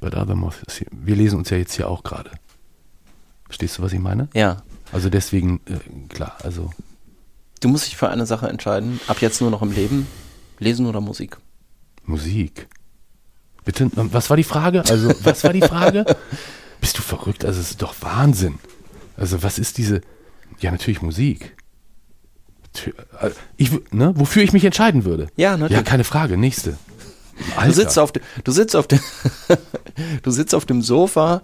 [0.00, 0.54] but other more.
[0.92, 2.30] Wir lesen uns ja jetzt hier auch gerade.
[3.44, 4.28] Verstehst du, was ich meine?
[4.34, 4.62] Ja.
[4.92, 6.70] Also deswegen, äh, klar, also.
[7.60, 9.00] Du musst dich für eine Sache entscheiden.
[9.08, 10.06] Ab jetzt nur noch im Leben.
[10.58, 11.38] Lesen oder Musik?
[12.04, 12.68] Musik.
[13.64, 14.84] Bitte, was war die Frage?
[14.88, 16.04] Also, was war die Frage?
[16.80, 17.44] Bist du verrückt?
[17.44, 18.58] Also, es ist doch Wahnsinn.
[19.16, 20.02] Also, was ist diese.
[20.60, 21.55] Ja, natürlich Musik.
[23.20, 25.28] Äh, ich, ne, wofür ich mich entscheiden würde.
[25.36, 25.76] Ja, natürlich.
[25.76, 26.36] Ja, keine Frage.
[26.36, 26.76] Nächste.
[27.56, 27.68] Alter.
[27.68, 29.00] Du sitzt auf, de, du sitzt auf dem,
[30.22, 31.42] du sitzt auf dem Sofa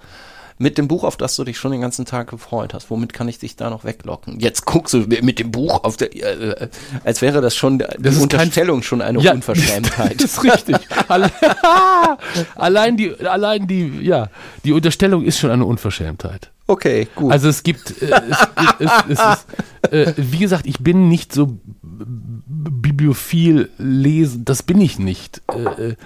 [0.59, 2.89] mit dem Buch, auf das du dich schon den ganzen Tag gefreut hast.
[2.91, 4.39] Womit kann ich dich da noch weglocken?
[4.39, 6.69] Jetzt guckst du mit dem Buch auf der, äh,
[7.05, 10.23] als wäre das schon die das Unterstellung kein, schon eine ja, Unverschämtheit.
[10.23, 10.77] Das ist richtig.
[12.55, 14.29] allein die, allein die, ja,
[14.65, 16.51] die Unterstellung ist schon eine Unverschämtheit.
[16.73, 17.31] Okay, gut.
[17.31, 18.39] Also es gibt, äh, es,
[18.79, 19.47] es, es, ist,
[19.93, 21.59] äh, wie gesagt, ich bin nicht so
[21.93, 25.43] bibliophil lesen, das bin ich nicht.
[25.77, 25.97] Äh,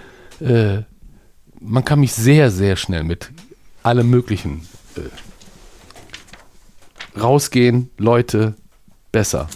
[0.44, 0.82] äh,
[1.60, 3.30] man kann mich sehr, sehr schnell mit
[3.84, 5.02] allem möglichen äh,
[7.20, 8.56] rausgehen, Leute,
[9.12, 9.48] besser.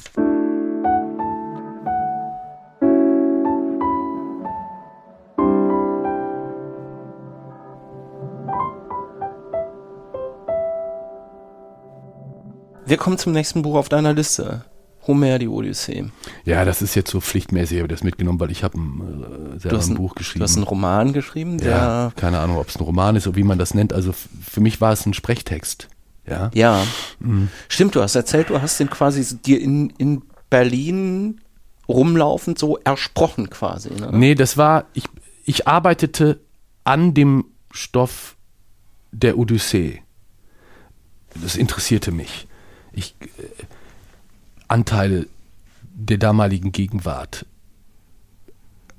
[12.91, 14.64] Wir kommen zum nächsten Buch auf deiner Liste.
[15.07, 16.07] Homer, die Odyssee.
[16.45, 19.68] Ja, das ist jetzt so pflichtmäßig, ich habe das mitgenommen, weil ich habe ein, äh,
[19.68, 20.41] ein, ein, Buch geschrieben.
[20.41, 21.71] Du hast einen Roman geschrieben, der...
[21.71, 23.92] Ja, keine Ahnung, ob es ein Roman ist oder wie man das nennt.
[23.92, 25.87] Also für mich war es ein Sprechtext.
[26.26, 26.84] Ja, ja.
[27.21, 27.49] Mhm.
[27.68, 31.41] stimmt, du hast erzählt, du hast den quasi dir in, in Berlin
[31.88, 33.91] rumlaufend so ersprochen quasi.
[33.91, 34.08] Ne?
[34.11, 35.04] Nee, das war, ich,
[35.45, 36.41] ich arbeitete
[36.83, 38.37] an dem Stoff
[39.12, 40.03] der Odyssee.
[41.41, 42.49] Das interessierte mich
[42.92, 43.64] ich, äh,
[44.68, 45.26] Anteile
[45.83, 47.46] der damaligen Gegenwart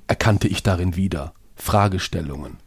[0.06, 2.58] erkannte ich darin wieder, Fragestellungen.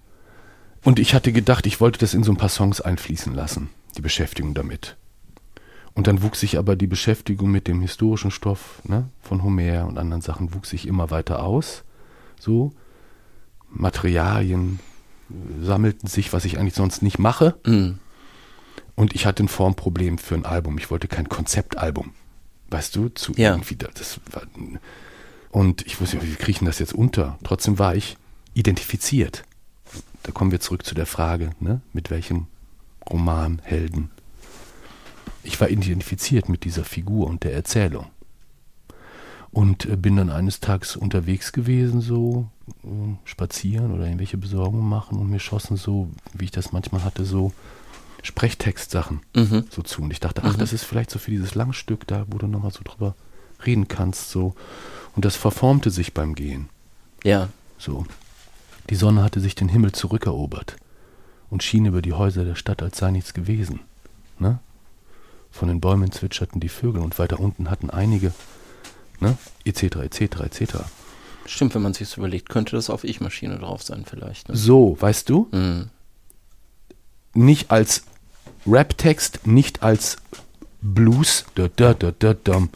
[0.84, 4.02] Und ich hatte gedacht, ich wollte das in so ein paar Songs einfließen lassen, die
[4.02, 4.98] Beschäftigung damit.
[5.94, 9.98] Und dann wuchs sich aber die Beschäftigung mit dem historischen Stoff ne, von Homer und
[9.98, 11.84] anderen Sachen wuchs sich immer weiter aus.
[12.40, 12.72] so.
[13.70, 14.80] Materialien
[15.30, 17.56] äh, sammelten sich, was ich eigentlich sonst nicht mache.
[17.66, 18.00] Mhm.
[18.96, 20.78] Und ich hatte ein Formproblem für ein Album.
[20.78, 22.12] Ich wollte kein Konzeptalbum.
[22.70, 23.52] Weißt du, zu Ja.
[23.52, 24.44] irgendwie da- das war,
[25.52, 27.38] und ich wusste, nicht, wie kriege ich das jetzt unter?
[27.44, 28.18] Trotzdem war ich
[28.54, 29.44] identifiziert.
[30.24, 31.82] Da kommen wir zurück zu der Frage, ne?
[31.94, 32.48] mit welchem
[33.10, 34.10] Roman, Helden.
[35.44, 38.08] Ich war identifiziert mit dieser Figur und der Erzählung.
[39.52, 42.50] Und äh, bin dann eines Tages unterwegs gewesen, so
[42.84, 42.88] äh,
[43.26, 47.54] spazieren oder irgendwelche Besorgungen machen und mir schossen so, wie ich das manchmal hatte, so
[48.26, 49.66] Sprechtextsachen Mhm.
[49.70, 50.02] so zu.
[50.02, 52.72] Und ich dachte, ach, das ist vielleicht so für dieses Langstück da, wo du nochmal
[52.72, 53.16] so drüber
[53.66, 54.54] reden kannst, so.
[55.16, 56.70] Und das verformte sich beim Gehen,
[57.24, 57.50] Ja.
[57.78, 58.06] so.
[58.90, 60.76] Die Sonne hatte sich den Himmel zurückerobert
[61.50, 63.80] und schien über die Häuser der Stadt, als sei nichts gewesen,
[64.40, 64.60] ne?
[65.52, 68.34] Von den Bäumen zwitscherten die Vögel und weiter unten hatten einige,
[69.22, 69.38] ne?
[69.64, 70.74] Etc., etc., etc.
[71.48, 74.50] Stimmt, wenn man sich überlegt, könnte das auf Ich-Maschine drauf sein vielleicht.
[74.50, 74.56] Ne?
[74.56, 75.48] So, weißt du?
[75.52, 75.90] Mhm.
[77.34, 78.04] nicht als
[78.68, 80.18] Rap-Text, nicht als
[80.82, 82.70] Blues, da, da, da, da, dum,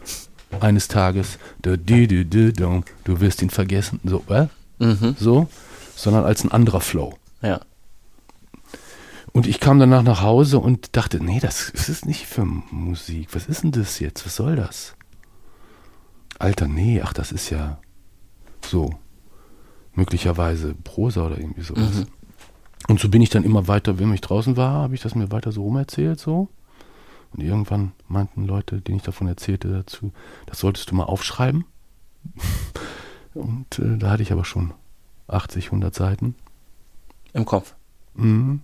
[0.60, 4.46] eines Tages, da, di, di, di, dum, du wirst ihn vergessen, so, äh?
[4.78, 5.14] Mhm.
[5.18, 5.48] so,
[5.94, 7.14] sondern als ein anderer Flow.
[7.42, 7.60] Ja.
[9.32, 13.28] Und ich kam danach nach Hause und dachte, nee, das ist es nicht für Musik.
[13.32, 14.26] Was ist denn das jetzt?
[14.26, 14.96] Was soll das?
[16.38, 17.78] Alter, nee, ach, das ist ja
[18.64, 18.94] so
[19.94, 21.94] möglicherweise Prosa oder irgendwie sowas.
[21.94, 22.06] Mhm.
[22.90, 25.30] Und so bin ich dann immer weiter, wenn ich draußen war, habe ich das mir
[25.30, 26.48] weiter so rumerzählt so.
[27.32, 30.10] Und irgendwann meinten Leute, denen ich davon erzählte, dazu,
[30.46, 31.66] das solltest du mal aufschreiben.
[33.34, 34.74] Und äh, da hatte ich aber schon
[35.28, 36.34] 80, 100 Seiten.
[37.32, 37.74] Im Kopf.
[38.14, 38.60] Mhm.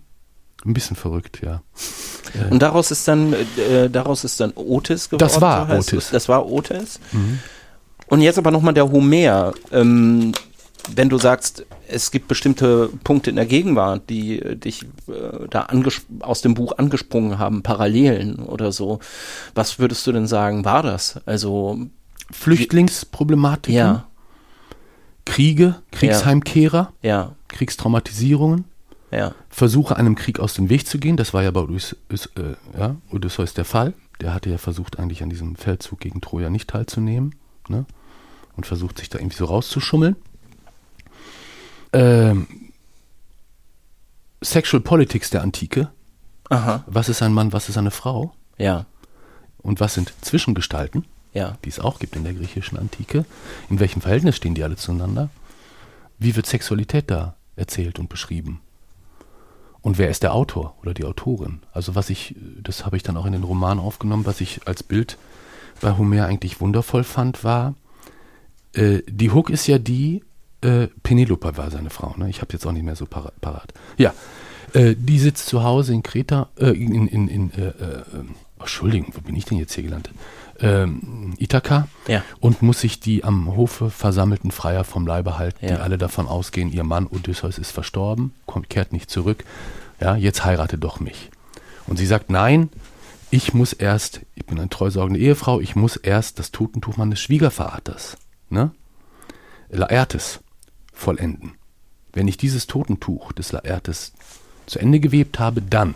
[0.65, 1.63] Ein bisschen verrückt, ja.
[2.51, 5.21] Und daraus ist dann, äh, daraus ist dann Otis geworden.
[5.21, 6.11] Das war so Otis.
[6.11, 6.99] Das war Otis.
[7.13, 7.39] Mhm.
[8.09, 9.55] Und jetzt aber nochmal der Homer.
[9.71, 10.33] Ähm,
[10.95, 15.69] wenn du sagst, es gibt bestimmte Punkte in der Gegenwart, die äh, dich äh, da
[16.21, 19.01] aus dem Buch angesprungen haben, Parallelen oder so,
[19.55, 21.21] was würdest du denn sagen, war das?
[21.27, 21.79] Also,
[22.31, 24.07] Flüchtlingsproblematiken, ja,
[25.25, 28.65] Kriege, Kriegsheimkehrer, ja, Kriegstraumatisierungen,
[29.11, 31.17] ja, Versuche einem Krieg aus dem Weg zu gehen.
[31.17, 33.95] Das war ja bei Odys, Odys- äh, ja, Odysseus der Fall.
[34.21, 37.35] Der hatte ja versucht, eigentlich an diesem Feldzug gegen Troja nicht teilzunehmen.
[37.69, 37.85] Ne?
[38.57, 40.17] Und versucht, sich da irgendwie so rauszuschummeln.
[41.93, 42.47] Ähm,
[44.43, 45.89] Sexual Politics der Antike.
[46.51, 48.33] aha, Was ist ein Mann, was ist eine Frau?
[48.59, 48.87] ja,
[49.59, 51.05] Und was sind Zwischengestalten?
[51.33, 53.27] ja, die es auch gibt in der griechischen Antike.
[53.69, 55.29] In welchem Verhältnis stehen die alle zueinander?
[56.19, 58.61] Wie wird Sexualität da erzählt und beschrieben?
[59.83, 61.61] Und wer ist der Autor oder die Autorin?
[61.73, 64.83] Also was ich, das habe ich dann auch in den Roman aufgenommen, was ich als
[64.83, 65.19] Bild
[65.83, 67.75] bei Homer eigentlich wundervoll fand, war,
[68.73, 70.25] äh, die Hook ist ja die,
[70.63, 72.29] äh, Penelope war seine Frau, ne?
[72.29, 73.73] ich habe jetzt auch nicht mehr so para parat.
[73.99, 74.15] Ja,
[74.73, 77.73] äh, die sitzt zu Hause in Kreta, äh, in, in, in äh, äh,
[78.59, 80.13] oh, Entschuldigung, wo bin ich denn jetzt hier gelandet?
[80.59, 85.77] Ähm, Ithaka ja, und muss sich die am Hofe versammelten Freier vom Leibe halten, Ja.
[85.77, 89.45] die alle davon ausgehen, ihr Mann Odysseus ist verstorben, kommt, kehrt nicht zurück,
[90.01, 91.31] ja, jetzt heirate doch mich.
[91.87, 92.71] Und sie sagt, nein,
[93.31, 98.17] ich muss erst, ich bin eine treusorgende Ehefrau, ich muss erst das Totentuch meines Schwiegervaters,
[98.49, 98.71] ne,
[99.69, 100.41] Laertes,
[100.97, 101.53] vollenden.
[102.13, 104.13] Wenn ich dieses Totentuch des Laertes
[104.67, 105.95] zu Ende gewebt habe, dann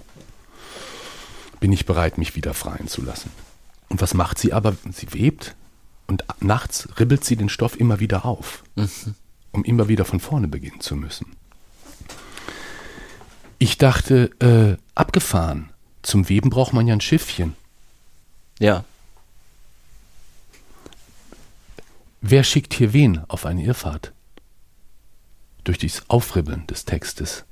[1.59, 3.31] bin ich bereit, mich wieder freien zu lassen.
[3.89, 4.77] Und was macht sie aber?
[4.93, 5.57] Sie webt
[6.07, 8.63] und nachts ribbelt sie den Stoff immer wieder auf,
[9.53, 11.27] um immer wieder von vorne beginnen zu müssen.
[13.59, 15.71] Ich dachte, äh, abgefahren.
[16.03, 17.55] Zum Weben braucht man ja ein Schiffchen.
[18.59, 18.85] ja,
[22.23, 24.13] Wer schickt hier wen auf eine Irrfahrt?
[25.65, 27.45] Durch dieses Aufribbeln des Textes.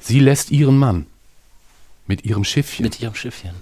[0.00, 1.06] Sie lässt ihren Mann
[2.06, 3.54] mit ihrem Schiffchen mit ihrem Schiffchen.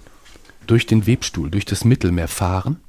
[0.67, 2.79] durch den Webstuhl, durch das Mittelmeer fahren,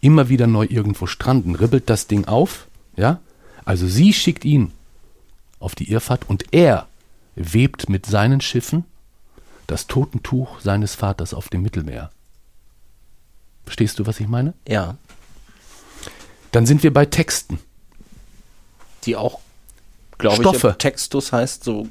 [0.00, 2.66] immer wieder neu irgendwo stranden, ribbelt das Ding auf,
[2.96, 3.20] ja?
[3.64, 4.72] Also sie schickt ihn
[5.60, 6.88] auf die Irrfahrt und er
[7.36, 8.84] webt mit seinen Schiffen
[9.68, 12.10] das Totentuch seines Vaters auf dem Mittelmeer.
[13.64, 14.54] Verstehst du, was ich meine?
[14.68, 14.96] Ja,
[16.50, 17.60] Dann sind wir bei Texten.
[19.06, 19.40] Die auch,
[20.18, 20.62] glaube ich.
[20.78, 21.86] Textus heißt so,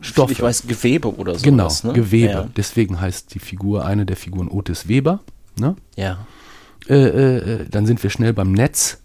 [0.00, 0.32] Stoffe.
[0.32, 1.42] ich weiß, Gewebe oder so.
[1.44, 1.92] Genau, ne?
[1.92, 2.32] Gewebe.
[2.32, 2.48] Ja.
[2.56, 5.20] Deswegen heißt die Figur, eine der Figuren Otis Weber.
[5.58, 5.74] Ne?
[5.96, 6.26] Ja.
[6.88, 8.98] Äh, äh, äh, dann sind wir schnell beim Netz,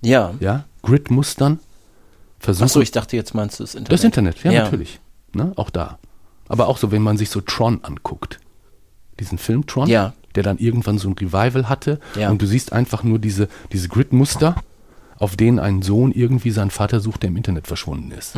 [0.00, 0.34] Ja.
[0.40, 1.58] ja, Grid-Mustern.
[2.46, 3.92] Achso, ich dachte, jetzt meinst du das Internet.
[3.92, 4.62] Das Internet, ja, Ja.
[4.64, 5.00] natürlich.
[5.34, 5.52] Ne?
[5.56, 5.98] Auch da.
[6.46, 8.38] Aber auch so, wenn man sich so Tron anguckt.
[9.20, 10.14] Diesen Film Tron, Ja.
[10.36, 11.98] der dann irgendwann so ein Revival hatte.
[12.14, 12.30] Ja.
[12.30, 14.54] Und du siehst einfach nur diese, diese Grid-Muster
[15.18, 18.34] auf denen ein Sohn irgendwie seinen Vater sucht, der im Internet verschwunden ist.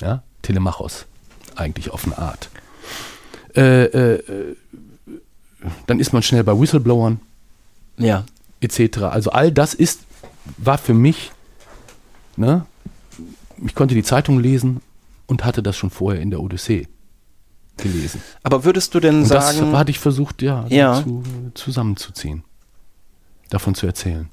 [0.00, 1.06] Ja, Telemachos,
[1.56, 2.50] eigentlich auf eine Art.
[3.54, 4.56] Äh, äh, äh,
[5.86, 7.18] dann ist man schnell bei Whistleblowern
[7.96, 8.24] Ja.
[8.60, 8.98] etc.
[9.04, 10.00] Also all das ist,
[10.58, 11.32] war für mich,
[12.36, 12.66] ne,
[13.64, 14.82] ich konnte die Zeitung lesen
[15.26, 16.86] und hatte das schon vorher in der Odyssee
[17.78, 18.22] gelesen.
[18.42, 21.02] Aber würdest du denn Und das sagen, hatte ich versucht, ja, Ja.
[21.02, 21.22] Zu,
[21.54, 22.44] zusammenzuziehen.
[23.50, 24.28] Davon zu erzählen.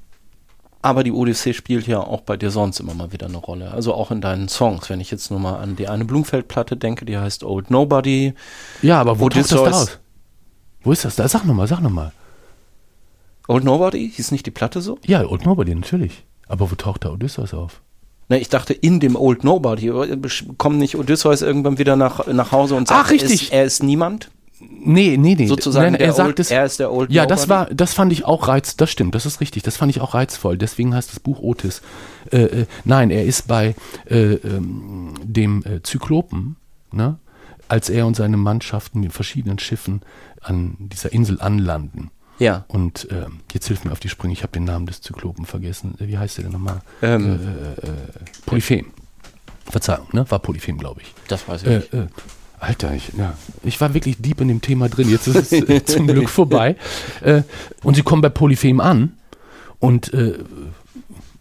[0.84, 3.70] Aber die Odyssee spielt ja auch bei dir sonst immer mal wieder eine Rolle.
[3.70, 4.90] Also auch in deinen Songs.
[4.90, 8.34] Wenn ich jetzt nur mal an die eine Blumfeld-Platte denke, die heißt Old Nobody.
[8.82, 9.98] Ja, aber wo taucht das da aus?
[10.82, 11.26] Wo ist das da?
[11.26, 12.12] Sag nochmal, sag nochmal.
[13.48, 14.10] Old Nobody?
[14.14, 14.98] Hieß nicht die Platte so?
[15.06, 16.24] Ja, Old Nobody, natürlich.
[16.48, 17.80] Aber wo taucht da Odysseus auf?
[18.28, 19.90] Ne, ich dachte in dem Old Nobody.
[20.58, 23.30] Kommt nicht Odysseus irgendwann wieder nach, nach Hause und sagt, Ach, richtig.
[23.30, 24.30] Er, ist, er ist niemand?
[24.86, 25.46] Nee, nee, nee.
[25.46, 26.50] Sozusagen Nein, er sagt Old, es.
[26.50, 29.24] er ist der Old Ja, das war, das fand ich auch reiz, das stimmt, das
[29.26, 30.58] ist richtig, das fand ich auch reizvoll.
[30.58, 31.80] Deswegen heißt das Buch Otis.
[32.30, 33.74] Äh, äh, nein, er ist bei
[34.10, 36.56] äh, ähm, dem äh, Zyklopen,
[36.92, 37.18] ne,
[37.68, 40.02] als er und seine Mannschaften mit verschiedenen Schiffen
[40.42, 42.10] an dieser Insel anlanden.
[42.38, 42.64] Ja.
[42.68, 45.94] Und ähm, jetzt hilf mir auf die Sprünge, ich habe den Namen des Zyklopen vergessen.
[46.00, 46.80] Äh, Wie heißt der denn nochmal?
[47.00, 47.38] Ähm,
[48.44, 48.86] Polyphem.
[49.70, 50.30] Verzeihung, ne?
[50.30, 51.14] War Polyphem, glaube ich.
[51.28, 51.94] das weiß ich Äh, nicht.
[51.94, 52.06] äh,
[52.64, 55.10] Alter, ich, ja, ich war wirklich deep in dem Thema drin.
[55.10, 56.76] Jetzt ist es äh, zum Glück vorbei.
[57.20, 57.42] Äh,
[57.82, 59.18] und sie kommen bei Polyphem an
[59.80, 60.38] und äh,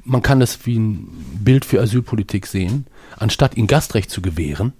[0.04, 1.08] man kann das wie ein
[1.40, 2.88] Bild für Asylpolitik sehen.
[3.18, 4.74] Anstatt ihnen Gastrecht zu gewähren,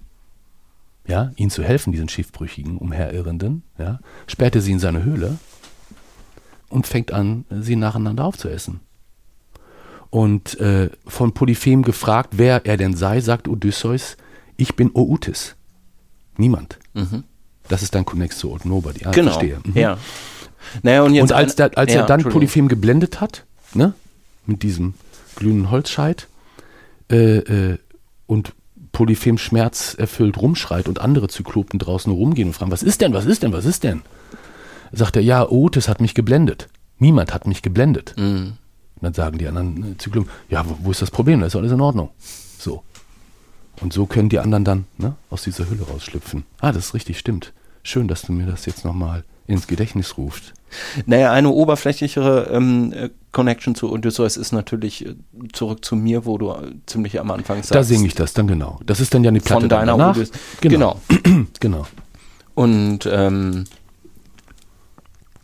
[1.06, 5.38] ja, ihnen zu helfen, diesen schiffbrüchigen, umherirrenden, ja, sperrt er sie in seine Höhle
[6.68, 8.80] und fängt an, sie nacheinander aufzuessen.
[10.10, 14.18] Und äh, von Polyphem gefragt, wer er denn sei, sagt Odysseus,
[14.56, 15.56] ich bin Outis.
[16.36, 16.78] Niemand.
[17.68, 19.04] Das ist dein Connex zu Old Nobody.
[19.04, 19.32] Ah, genau.
[19.32, 19.58] Verstehe.
[19.64, 19.78] Mhm.
[19.78, 19.98] Ja.
[20.82, 22.22] Naja, und Und als, der, als ja, er dann.
[22.22, 23.44] Polyphem geblendet hat,
[23.74, 23.94] ne,
[24.46, 24.94] mit diesem
[25.36, 26.28] glühenden Holzscheit,
[27.10, 27.78] äh, äh,
[28.26, 28.54] und
[28.92, 33.42] Polyphem schmerzerfüllt rumschreit und andere Zyklopen draußen rumgehen und fragen, was ist denn, was ist
[33.42, 34.02] denn, was ist denn?
[34.92, 36.68] Sagt er, ja, Otis hat mich geblendet.
[36.98, 38.14] Niemand hat mich geblendet.
[38.16, 38.54] Mhm.
[38.94, 41.40] Und dann sagen die anderen Zyklopen, ja, wo, wo ist das Problem?
[41.40, 42.10] Da ist alles in Ordnung.
[43.80, 46.44] Und so können die anderen dann ne, aus dieser Hülle rausschlüpfen.
[46.60, 47.52] Ah, das ist richtig, stimmt.
[47.82, 50.54] Schön, dass du mir das jetzt nochmal ins Gedächtnis rufst.
[51.06, 55.14] Naja, eine oberflächlichere ähm, äh, Connection zu Odysseus ist natürlich äh,
[55.52, 57.74] zurück zu mir, wo du äh, ziemlich am Anfang sagst.
[57.74, 58.80] Da singe ich das dann genau.
[58.86, 60.16] Das ist dann ja eine Platte Von deiner danach.
[60.16, 60.32] Odys-
[60.62, 61.00] Genau.
[61.60, 61.86] genau.
[62.54, 63.64] Und ähm,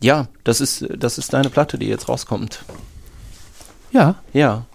[0.01, 2.63] ja, das ist, das ist deine Platte, die jetzt rauskommt.
[3.91, 4.65] Ja, Ja.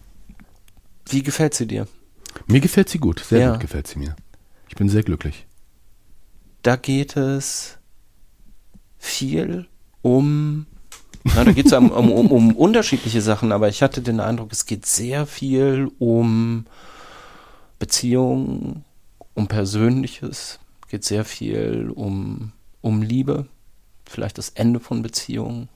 [1.09, 1.87] Wie gefällt sie dir?
[2.47, 3.21] Mir gefällt sie gut.
[3.21, 3.51] Sehr Ja.
[3.53, 4.17] gut gefällt sie mir.
[4.69, 5.47] Ich bin sehr glücklich.
[6.63, 7.79] Da geht es
[8.99, 9.67] viel
[10.03, 10.67] um.
[11.25, 14.53] Na, da geht es um, um, um, um unterschiedliche Sachen, aber ich hatte den Eindruck,
[14.53, 16.67] es geht sehr viel um
[17.79, 18.85] Beziehungen,
[19.35, 23.47] um Persönliches, geht sehr viel um, um Liebe,
[24.09, 25.69] vielleicht das Ende von Beziehungen,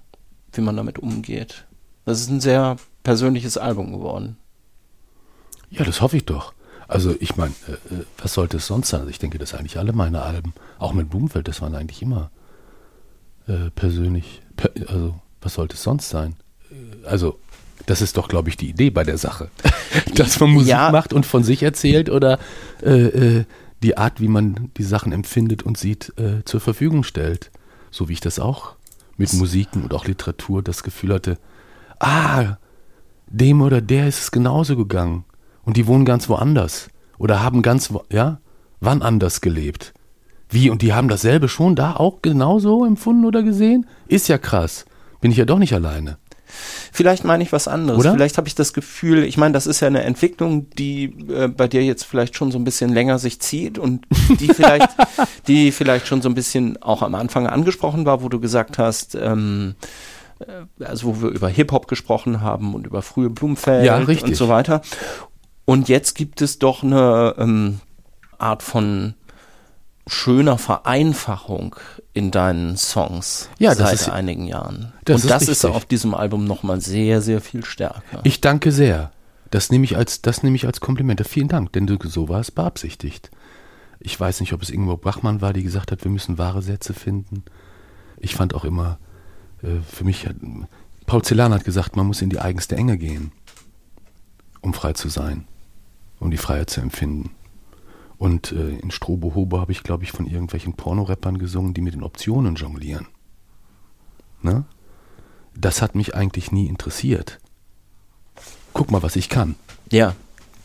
[0.53, 1.67] wie man damit umgeht.
[2.05, 4.37] Das ist ein sehr persönliches Album geworden.
[5.71, 6.53] Ja, das hoffe ich doch.
[6.91, 9.01] Also ich meine, äh, äh, was sollte es sonst sein?
[9.01, 12.31] Also ich denke, dass eigentlich alle meine Alben, auch mit Blumenfeld, das waren eigentlich immer
[13.47, 14.43] äh, persönlich.
[14.57, 16.35] Per, also was sollte es sonst sein?
[16.71, 17.39] Äh, Also
[17.87, 19.51] das ist doch, glaube ich, die Idee bei der Sache.
[20.15, 20.91] Dass man Musik Ja.
[20.91, 22.39] macht und von sich erzählt oder
[22.83, 23.45] äh, äh,
[23.83, 26.13] die Art, wie man die Sachen empfindet und sieht,
[26.45, 27.51] zur Verfügung stellt.
[27.91, 28.75] So wie ich das auch
[29.17, 31.39] mit Musiken und auch Literatur das Gefühl hatte,
[31.99, 32.59] ah,
[33.27, 35.25] dem oder der ist es genauso gegangen.
[35.71, 36.89] Und die wohnen ganz woanders.
[37.17, 38.41] Oder haben ganz, ja,
[38.81, 39.95] wann anders gelebt.
[40.49, 43.87] Wie, und die haben dasselbe schon da auch genauso empfunden oder gesehen?
[44.09, 44.85] Ist ja krass.
[45.21, 46.19] Bin ich ja doch nicht alleine.
[46.91, 48.01] Vielleicht meine ich was anderes.
[48.01, 48.15] Oder?
[48.15, 51.69] Vielleicht habe ich das Gefühl, ich meine, das ist ja eine Entwicklung, die äh, bei
[51.69, 54.09] dir jetzt vielleicht schon so ein bisschen länger sich zieht und
[54.41, 54.89] die vielleicht,
[55.47, 59.15] die vielleicht schon so ein bisschen auch am Anfang angesprochen war, wo du gesagt hast,
[59.15, 59.77] ähm,
[60.41, 64.49] äh, also wo wir über Hip-Hop gesprochen haben und über frühe Blumenfeld Ja, und so
[64.49, 64.83] weiter.
[65.71, 67.81] Und jetzt gibt es doch eine ähm,
[68.39, 69.15] Art von
[70.09, 71.77] schöner Vereinfachung
[72.13, 74.93] in deinen Songs Ja, das seit ist- einigen Jahren.
[75.05, 75.71] das und ist das ist richtig.
[75.77, 78.21] auf diesem Album nochmal sehr, sehr viel stärker.
[78.25, 79.13] Ich danke sehr.
[79.53, 81.25] Das nehme ich als, das nehme ich als Kompliment.
[81.27, 83.31] Vielen Dank, denn du, so war es beabsichtigt.
[84.01, 86.95] Ich weiß nicht, ob es Ingeborg Bachmann war, die gesagt hat, wir müssen wahre Sätze
[86.95, 87.45] finden.
[88.19, 88.99] Ich fand auch immer,
[89.63, 90.35] äh, für mich, hat,
[91.07, 93.31] Paul Celan hat gesagt, man muss in die eigenste Enge gehen,
[94.63, 95.45] um frei zu sein,
[96.21, 97.31] um die Freiheit zu empfinden.
[98.19, 101.95] Und äh, in Strobo Hobo habe ich, glaube ich, von irgendwelchen Pornorappern gesungen, die mit
[101.95, 103.09] den Optionen jonglieren.
[104.43, 104.65] Ne?
[105.57, 107.41] Das hat mich eigentlich nie interessiert.
[108.75, 109.57] guck mal, was ich kann.
[109.91, 110.15] Ja.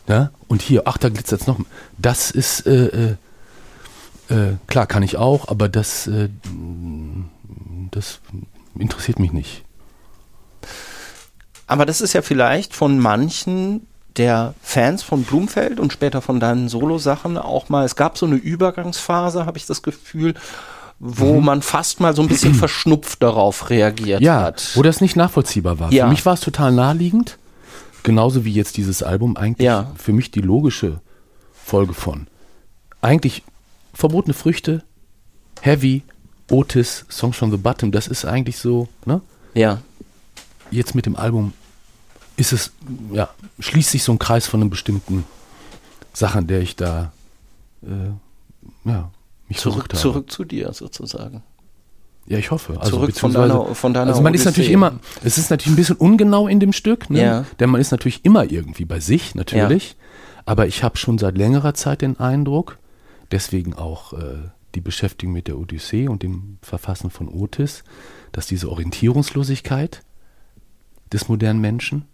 [0.06, 0.30] Ja?
[0.48, 1.58] Und hier, ach, da glitzert es noch.
[1.98, 3.16] Das ist, äh,
[4.28, 6.28] äh, äh, klar, kann ich auch, aber das, äh,
[7.90, 8.20] das
[8.78, 9.64] interessiert mich nicht.
[11.66, 13.86] Aber das ist ja vielleicht von manchen
[14.16, 18.36] der Fans von Blumfeld und später von deinen Solo-Sachen auch mal, es gab so eine
[18.36, 20.34] Übergangsphase, habe ich das Gefühl,
[20.98, 21.44] wo mhm.
[21.44, 24.72] man fast mal so ein bisschen verschnupft darauf reagiert ja, hat.
[24.74, 25.92] wo das nicht nachvollziehbar war.
[25.92, 26.04] Ja.
[26.04, 27.38] Für mich war es total naheliegend,
[28.02, 29.92] genauso wie jetzt dieses Album eigentlich Ja.
[29.96, 31.00] für mich die logische
[31.52, 32.26] Folge von.
[33.02, 33.42] Eigentlich
[33.92, 34.82] verbotene Früchte,
[35.60, 36.02] Heavy,
[36.50, 39.20] Otis, Songs from the Bottom, das ist eigentlich so, ne?
[39.54, 39.80] Ja.
[40.70, 41.52] Jetzt mit dem Album
[42.36, 42.72] ist es,
[43.12, 45.24] ja, schließt sich so ein Kreis von einem bestimmten
[46.12, 47.12] Sachen, der ich da,
[47.82, 49.10] äh, ja,
[49.48, 51.42] mich Zurück, zurück zu dir sozusagen.
[52.26, 52.78] Ja, ich hoffe.
[52.80, 54.50] Also, Zurück von deiner, von deiner Also man ist Odyssee.
[54.50, 57.22] natürlich immer, es ist natürlich ein bisschen ungenau in dem Stück, ne?
[57.22, 57.44] Ja.
[57.60, 59.96] denn man ist natürlich immer irgendwie bei sich, natürlich.
[60.44, 62.78] Aber ich habe schon seit längerer Zeit den Eindruck,
[63.30, 67.84] deswegen auch äh, die Beschäftigung mit der Odyssee und dem Verfassen von Otis,
[68.32, 70.02] dass diese Orientierungslosigkeit
[71.12, 72.06] des modernen Menschen,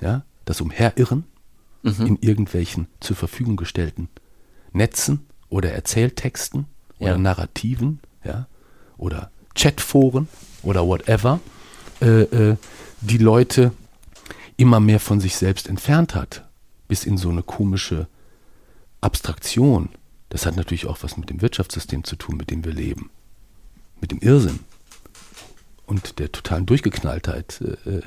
[0.00, 1.24] ja, das Umherirren
[1.82, 2.06] Mhm.
[2.06, 4.08] in irgendwelchen zur Verfügung gestellten
[4.72, 6.66] Netzen oder Erzähltexten
[6.98, 7.18] oder Ja.
[7.18, 8.48] Narrativen, ja,
[8.96, 10.26] oder Chatforen
[10.62, 11.40] oder whatever,
[12.02, 12.56] äh, äh,
[13.00, 13.72] die Leute
[14.56, 16.44] immer mehr von sich selbst entfernt hat,
[16.88, 18.08] bis in so eine komische
[19.00, 19.90] Abstraktion.
[20.30, 23.10] Das hat natürlich auch was mit dem Wirtschaftssystem zu tun, mit dem wir leben,
[24.00, 24.58] mit dem Irrsinn
[25.86, 28.02] und der totalen Durchgeknalltheit äh, äh,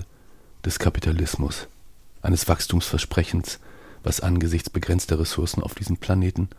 [0.65, 1.67] des Kapitalismus,
[2.21, 3.59] eines Wachstumsversprechens,
[4.03, 6.49] was angesichts begrenzter Ressourcen auf diesem Planeten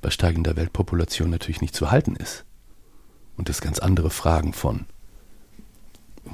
[0.00, 2.44] bei steigender Weltpopulation natürlich nicht zu halten ist.
[3.36, 4.86] Und das ganz andere Fragen von,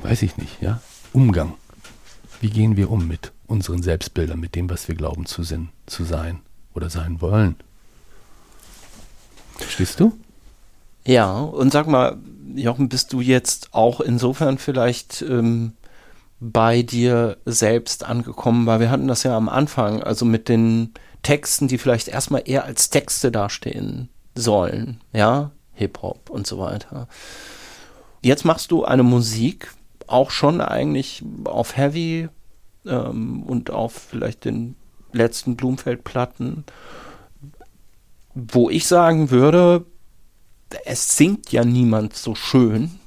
[0.03, 0.81] weiß ich nicht, ja,
[1.13, 1.55] Umgang.
[2.41, 6.05] Wie gehen wir um mit unseren Selbstbildern, mit dem, was wir glauben zu, sind, zu
[6.05, 6.41] sein
[6.75, 7.57] oder sein wollen?
[9.57, 10.19] Verstehst du?
[11.05, 12.19] Ja, und sag mal,
[12.55, 15.73] Jochen, bist du jetzt auch insofern vielleicht ähm,
[16.41, 21.69] bei dir selbst angekommen, weil wir hatten das ja am Anfang, also mit den Texten,
[21.69, 27.09] die vielleicht erstmal eher als Texte dastehen sollen, ja, Hip-Hop und so weiter.
[28.23, 29.73] Jetzt machst du eine Musik,
[30.07, 32.29] auch schon eigentlich auf Heavy
[32.87, 34.77] ähm, und auf vielleicht den
[35.13, 36.65] letzten Blumfeld-Platten,
[38.35, 39.85] wo ich sagen würde,
[40.85, 42.99] es singt ja niemand so schön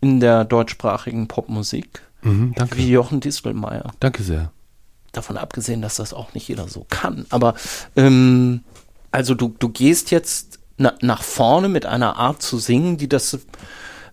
[0.00, 2.76] in der deutschsprachigen Popmusik Mhm, danke.
[2.76, 3.92] wie Jochen Distelmeier.
[4.00, 4.52] Danke sehr.
[5.12, 7.26] Davon abgesehen, dass das auch nicht jeder so kann.
[7.30, 7.54] Aber
[7.96, 8.62] ähm,
[9.10, 13.38] also du, du gehst jetzt na, nach vorne mit einer Art zu singen, die das,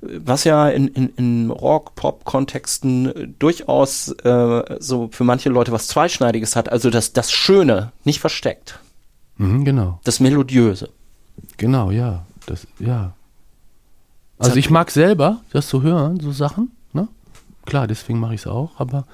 [0.02, 6.56] was ja in, in, in Rock-Pop-Kontexten äh, durchaus äh, so für manche Leute was Zweischneidiges
[6.56, 6.72] hat.
[6.72, 8.80] Also das, das Schöne, nicht versteckt.
[9.38, 10.00] Mhm, genau.
[10.04, 10.90] Das Melodiöse.
[11.58, 12.26] Genau, ja.
[12.46, 13.14] Das, ja.
[14.38, 16.72] Also ich mag selber das zu hören, so Sachen?
[17.66, 19.06] Klar, deswegen mache ich es auch, aber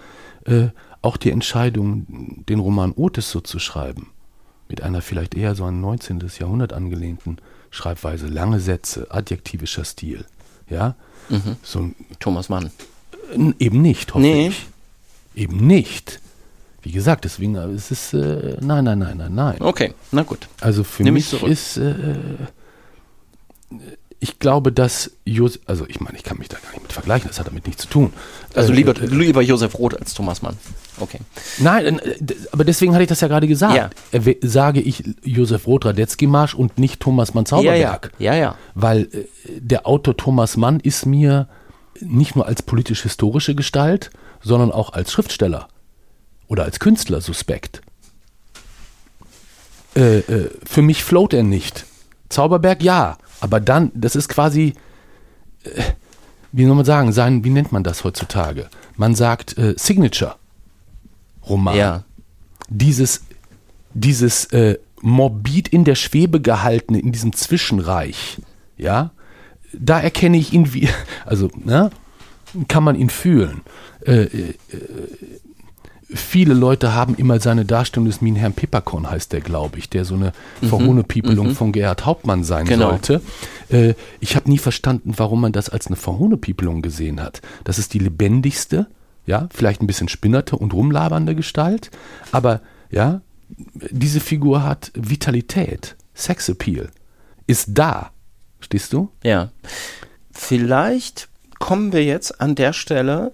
[0.46, 0.68] äh,
[1.02, 4.12] auch die Entscheidung, den Roman Otis so zu schreiben,
[4.70, 6.24] mit einer vielleicht eher so an 19.
[6.40, 7.38] Jahrhundert angelehnten
[7.72, 10.26] Schreibweise, lange Sätze, adjektivischer Stil,
[10.70, 10.96] ja,
[11.64, 12.72] so ein Thomas Mann.
[13.34, 14.48] N- Eben nicht, hoffe Nee.
[14.50, 14.66] ich.
[15.34, 16.20] Eben nicht.
[16.82, 19.62] Wie gesagt, deswegen äh, es ist äh, nein, nein, nein, nein, nein.
[19.62, 20.50] Okay, na gut.
[20.60, 22.16] Also für ich mich ist, äh,
[24.22, 27.28] ich glaube, dass Jos also ich meine, ich kann mich da gar nicht mit vergleichen,
[27.28, 28.14] das hat damit nichts zu tun.
[28.54, 30.56] Also Äh, lieber, äh, lieber Josef Roth als Thomas Mann.
[31.00, 31.20] Okay.
[31.58, 32.16] Nein, äh,
[32.52, 33.76] aber deswegen hatte ich das ja gerade gesagt.
[33.76, 33.90] Ja.
[34.42, 38.12] Sage ich Josef Roth Radetzky Marsch und nicht Thomas Mann Zauberberg.
[38.20, 38.56] Ja, ja, ja, ja.
[38.76, 39.10] Weil
[39.50, 41.48] der Autor Thomas Mann ist mir
[42.00, 44.12] nicht nur als politisch-historische Gestalt,
[44.42, 45.68] sondern auch als Schriftsteller
[46.48, 47.82] oder als Künstler suspekt.
[49.96, 51.86] Äh, äh, für mich float er nicht.
[52.30, 54.74] Zauberberg ja, aber dann, das ist quasi,
[55.64, 55.82] äh,
[56.52, 58.70] wie soll man sagen, sein, wie nennt man das heutzutage?
[58.96, 62.04] Man sagt äh, Signature-Roman Ja.
[62.70, 63.24] dieses,
[63.94, 68.38] dieses äh, morbid in der Schwebe gehaltene, in diesem Zwischenreich,
[68.78, 69.12] ja,
[69.74, 70.88] da erkenne ich ihn wie,
[71.26, 71.90] also, ne,
[72.68, 73.62] kann man ihn fühlen.
[74.06, 74.56] Äh, äh, äh,
[76.14, 80.16] viele Leute haben immer seine Darstellung des Minherrn Pepperkorn, heißt der, glaube ich, der so
[80.16, 82.70] eine Verhohnepiepelung von Gerhard Hauptmann sein Mhm.
[82.70, 82.90] Genau.
[82.90, 83.22] sollte.
[83.70, 87.42] Äh, ich habe nie verstanden, warum man das als eine Verhohnepiepelung gesehen hat.
[87.64, 88.88] Das ist die lebendigste,
[89.26, 91.92] ja, vielleicht ein bisschen spinnerte und rumlabernde Gestalt,
[92.32, 96.90] aber ja, diese Figur hat Vitalität, Sexappeal,
[97.48, 98.12] ist da.
[98.60, 99.10] Stehst du?
[99.24, 99.52] Ja.
[100.32, 101.30] Vielleicht
[101.60, 103.34] kommen wir jetzt an der Stelle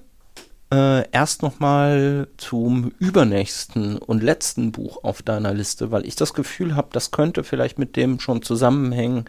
[0.72, 6.76] äh, erst nochmal zum übernächsten und letzten Buch auf deiner Liste, weil ich das Gefühl
[6.76, 9.26] habe, das könnte vielleicht mit dem schon zusammenhängen,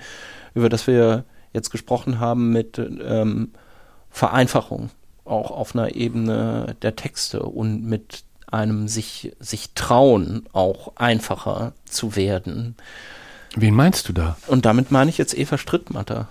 [0.55, 3.53] über das wir jetzt gesprochen haben, mit ähm,
[4.11, 4.91] Vereinfachung,
[5.25, 12.17] auch auf einer Ebene der Texte und mit einem sich, sich trauen, auch einfacher zu
[12.17, 12.77] werden.
[13.55, 14.37] Wen meinst du da?
[14.47, 16.29] Und damit meine ich jetzt Eva Strittmatter.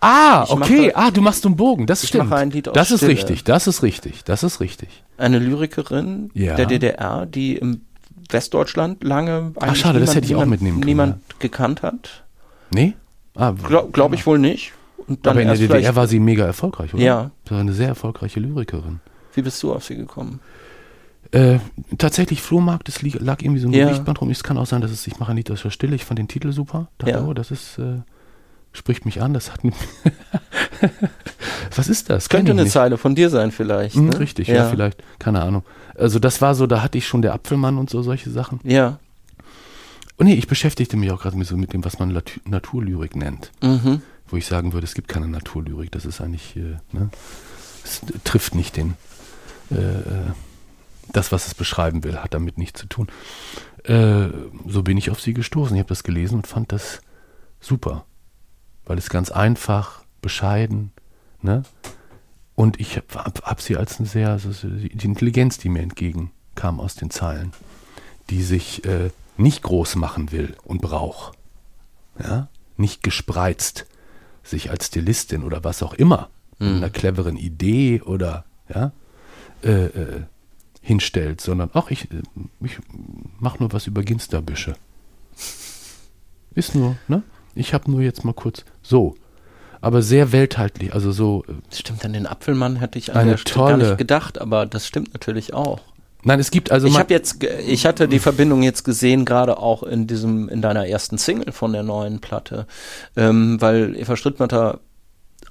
[0.00, 0.86] Ah, ich okay.
[0.88, 1.86] Mache, ah, du machst einen Bogen.
[1.86, 2.30] Das ich stimmt.
[2.30, 3.00] Mache ein Lied aus das Stille.
[3.00, 3.44] ist richtig.
[3.44, 4.24] Das ist richtig.
[4.24, 4.88] Das ist richtig.
[5.16, 6.54] Eine Lyrikerin Ja.
[6.56, 7.82] der DDR, die im
[8.30, 12.24] Westdeutschland lange Ach, schade, das hätte ich auch niemand, mitnehmen können, niemand gekannt hat.
[12.70, 12.94] Nee?
[13.34, 14.72] Ah, Glaube glaub ich wohl nicht.
[15.24, 17.02] Aber in der DDR war sie mega erfolgreich, oder?
[17.02, 17.30] Ja.
[17.44, 19.00] Das war eine sehr erfolgreiche Lyrikerin.
[19.32, 20.40] Wie bist du auf sie gekommen?
[21.30, 21.58] Äh,
[21.98, 23.84] tatsächlich, Flohmarkt, es lag irgendwie so ein Ja.
[23.86, 24.30] Gedichtband rum.
[24.30, 25.94] Es kann auch sein, dass es, ich mache ein Lied aus der Stille.
[25.94, 26.88] Ich fand den Titel super.
[26.98, 27.24] Dachte, Ja.
[27.24, 28.00] oh, das ist, äh,
[28.72, 29.34] spricht mich an.
[29.34, 29.74] Das hat mit
[31.76, 32.28] Was ist das?
[32.28, 32.72] Könnte eine nicht.
[32.72, 33.94] Zeile von dir sein vielleicht.
[33.96, 34.18] Hm, ne?
[34.20, 34.68] Richtig, ja.
[34.68, 35.02] vielleicht.
[35.18, 35.64] Keine Ahnung.
[35.94, 38.60] Also das war so, da hatte ich schon der Apfelmann und so solche Sachen.
[38.64, 38.98] Ja.
[40.16, 43.14] Und nee, ich beschäftigte mich auch gerade mit, so mit dem, was man Latu- Naturlyrik
[43.16, 43.52] nennt.
[43.62, 44.02] Mhm.
[44.28, 45.90] Wo ich sagen würde, es gibt keine Naturlyrik.
[45.92, 47.10] Das ist eigentlich, äh, ne?
[47.84, 48.94] Es trifft nicht den,
[49.70, 50.02] äh, äh,
[51.12, 53.08] das, was es beschreiben will, hat damit nichts zu tun.
[53.84, 54.28] Äh,
[54.66, 55.74] so bin ich auf sie gestoßen.
[55.76, 57.00] Ich habe das gelesen und fand das
[57.60, 58.04] super.
[58.88, 60.90] Weil es ganz einfach, bescheiden,
[61.42, 61.62] ne?
[62.56, 66.80] Und ich habe hab, sie als eine sehr, also so die Intelligenz, die mir entgegenkam
[66.80, 67.52] aus den Zeilen,
[68.30, 71.38] die sich äh, nicht groß machen will und braucht.
[72.18, 72.48] Ja?
[72.76, 73.86] Nicht gespreizt,
[74.42, 78.90] sich als Stilistin oder was auch immer, mit einer cleveren Idee oder ja,
[79.62, 80.22] äh, äh,
[80.80, 82.22] hinstellt, sondern auch ich, äh,
[82.60, 82.78] ich
[83.38, 84.74] mache nur was über Ginsterbüsche.
[86.54, 87.22] Ist nur, ne?
[87.58, 89.14] Ich habe nur jetzt mal kurz so,
[89.80, 91.44] aber sehr welthaltlich, also so.
[91.48, 94.66] äh, Stimmt, an den Apfelmann hätte ich an der Stelle gar tolle- nicht gedacht, aber
[94.66, 95.80] das stimmt natürlich auch.
[96.24, 99.84] Nein, es gibt also ich habe jetzt, ich hatte die Verbindung jetzt gesehen, gerade auch
[99.84, 102.66] in diesem, in deiner ersten Single von der neuen Platte,
[103.16, 104.80] ähm, weil Eva Strittmatter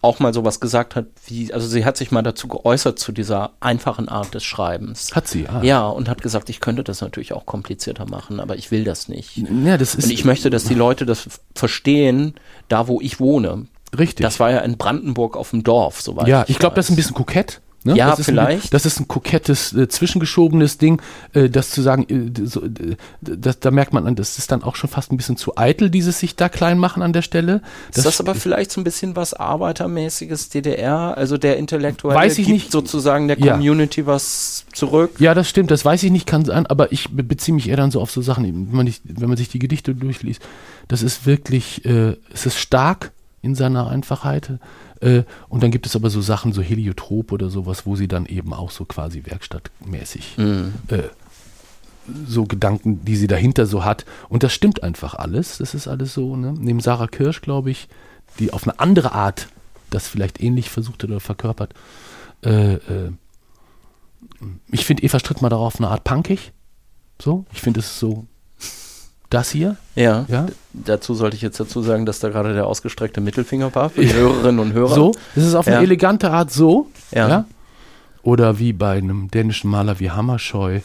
[0.01, 3.51] auch mal sowas gesagt hat, wie, also sie hat sich mal dazu geäußert zu dieser
[3.59, 5.15] einfachen Art des Schreibens.
[5.15, 5.61] hat sie, ah.
[5.63, 9.07] Ja, und hat gesagt, ich könnte das natürlich auch komplizierter machen, aber ich will das
[9.07, 9.37] nicht.
[9.37, 12.35] Ja, das ist Und ich möchte, dass die Leute das verstehen,
[12.67, 13.65] da wo ich wohne.
[13.97, 14.23] richtig.
[14.23, 16.95] Das war ja in Brandenburg auf dem Dorf, soweit Ja, ich glaube, das ist ein
[16.95, 17.61] bisschen kokett.
[17.88, 17.95] Ne?
[17.97, 18.73] Ja, das ist Ein, vielleicht.
[18.73, 21.01] das ist ein kokettes, äh, zwischengeschobenes Ding,
[21.34, 24.61] äh, das zu sagen, äh, so, äh, das, da merkt man an, das ist dann
[24.64, 27.61] auch schon fast ein bisschen zu eitel, dieses sich da klein machen an der Stelle.
[27.95, 31.18] Ist das aber vielleicht so ein bisschen was Arbeitermäßiges DDR?
[31.18, 32.72] Also der Intellektuelle Weiß ich gibt nicht.
[32.72, 33.53] sozusagen der Ja.
[33.53, 35.11] Community was zurück?
[35.19, 37.77] ja, das stimmt, das weiß ich nicht, kann sein, aber ich be- beziehe mich eher
[37.77, 40.41] dann so auf so Sachen, wenn man, nicht, wenn man sich die Gedichte durchliest.
[40.88, 43.11] Das ist wirklich, äh, es ist stark
[43.47, 44.59] in seiner Einfachheit.
[44.99, 48.25] Äh, und dann gibt es aber so Sachen, so Heliotrop oder sowas, wo sie dann
[48.25, 51.03] eben auch so quasi werkstattmäßig äh,
[52.27, 54.05] so Gedanken, die sie dahinter so hat.
[54.29, 55.57] Und das stimmt einfach alles.
[55.57, 56.53] Das ist alles so, ne?
[56.57, 57.87] Neben Sarah Kirsch, glaube ich,
[58.39, 59.47] die auf eine andere Art
[59.89, 61.73] das vielleicht ähnlich versucht hat oder verkörpert.
[62.43, 62.77] Äh,
[64.71, 66.51] ich finde Eva Strittmatter auf eine Art punkig.
[67.21, 68.25] So, ich finde es so
[69.29, 69.77] das hier.
[69.95, 70.25] Ja.
[70.27, 70.47] Ja.
[70.73, 74.13] Dazu sollte ich jetzt dazu sagen, dass da gerade der ausgestreckte Mittelfinger war für die
[74.13, 74.93] Hörerinnen und Hörer.
[74.93, 75.81] So, es ist auf eine Ja.
[75.81, 76.89] elegante Art so.
[77.13, 77.45] Ja.
[78.23, 80.81] Oder wie bei einem dänischen Maler wie Hammerscheu,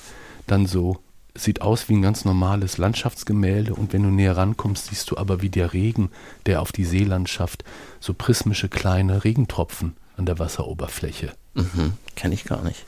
[0.46, 0.98] dann so,
[1.34, 5.40] sieht aus wie ein ganz normales Landschaftsgemälde und wenn du näher rankommst, siehst du aber
[5.40, 6.10] wie der Regen,
[6.46, 7.64] der auf die Seelandschaft,
[8.00, 11.32] so prismische kleine Regentropfen an der Wasseroberfläche.
[11.54, 11.94] Mhm.
[12.16, 12.84] Kenne ich gar nicht.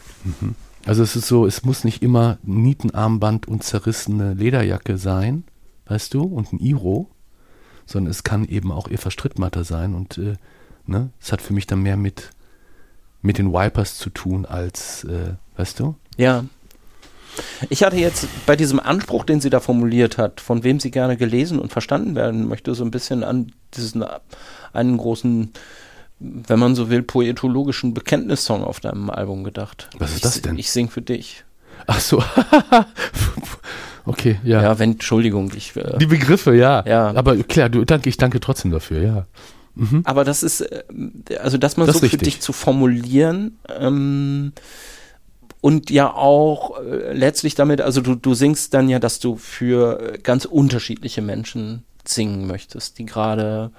[0.86, 5.44] Also es ist so, es muss nicht immer Nietenarmband und zerrissene Lederjacke sein,
[5.86, 7.08] weißt du, und ein Iro,
[7.86, 10.34] sondern es kann eben auch Eva Strittmatter sein und äh,
[10.86, 12.30] ne, es hat für mich dann mehr mit,
[13.22, 15.94] mit den Wipers zu tun als, äh, weißt du?
[16.16, 16.44] Ja.
[17.68, 21.16] Ich hatte jetzt bei diesem Anspruch, den sie da formuliert hat, von wem sie gerne
[21.16, 24.04] gelesen und verstanden werden möchte, so ein bisschen an diesen
[24.72, 25.52] einen großen,
[26.18, 29.88] wenn man so will, poetologischen Bekenntnissong auf deinem Album gedacht.
[29.98, 30.58] Was ist ich, das denn?
[30.58, 31.44] Ich sing für dich.
[31.86, 32.22] Ach so.
[34.06, 34.62] okay, ja.
[34.62, 35.76] Ja, wenn, Entschuldigung, ich.
[35.76, 36.84] Äh, Die Begriffe, ja.
[36.86, 37.14] Ja.
[37.14, 39.26] Aber klar, du, danke, ich danke trotzdem dafür, ja.
[40.04, 40.84] Aber das ist, äh,
[41.40, 42.22] also das mal Das so für richtig.
[42.22, 44.52] dich zu formulieren ähm,
[45.60, 50.14] und ja auch äh, letztlich damit, also du, du singst dann ja, dass du für
[50.14, 53.72] äh, ganz unterschiedliche Menschen singen möchtest, die gerade,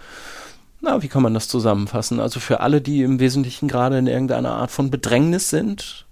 [0.86, 2.20] na, wie kann man das zusammenfassen?
[2.20, 6.06] Also für alle, die im Wesentlichen gerade in irgendeiner Art von Bedrängnis sind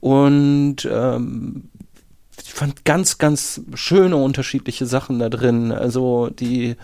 [0.00, 1.68] und ähm,
[2.42, 5.72] ich fand ganz, ganz schöne unterschiedliche Sachen da drin.
[5.72, 6.76] Also die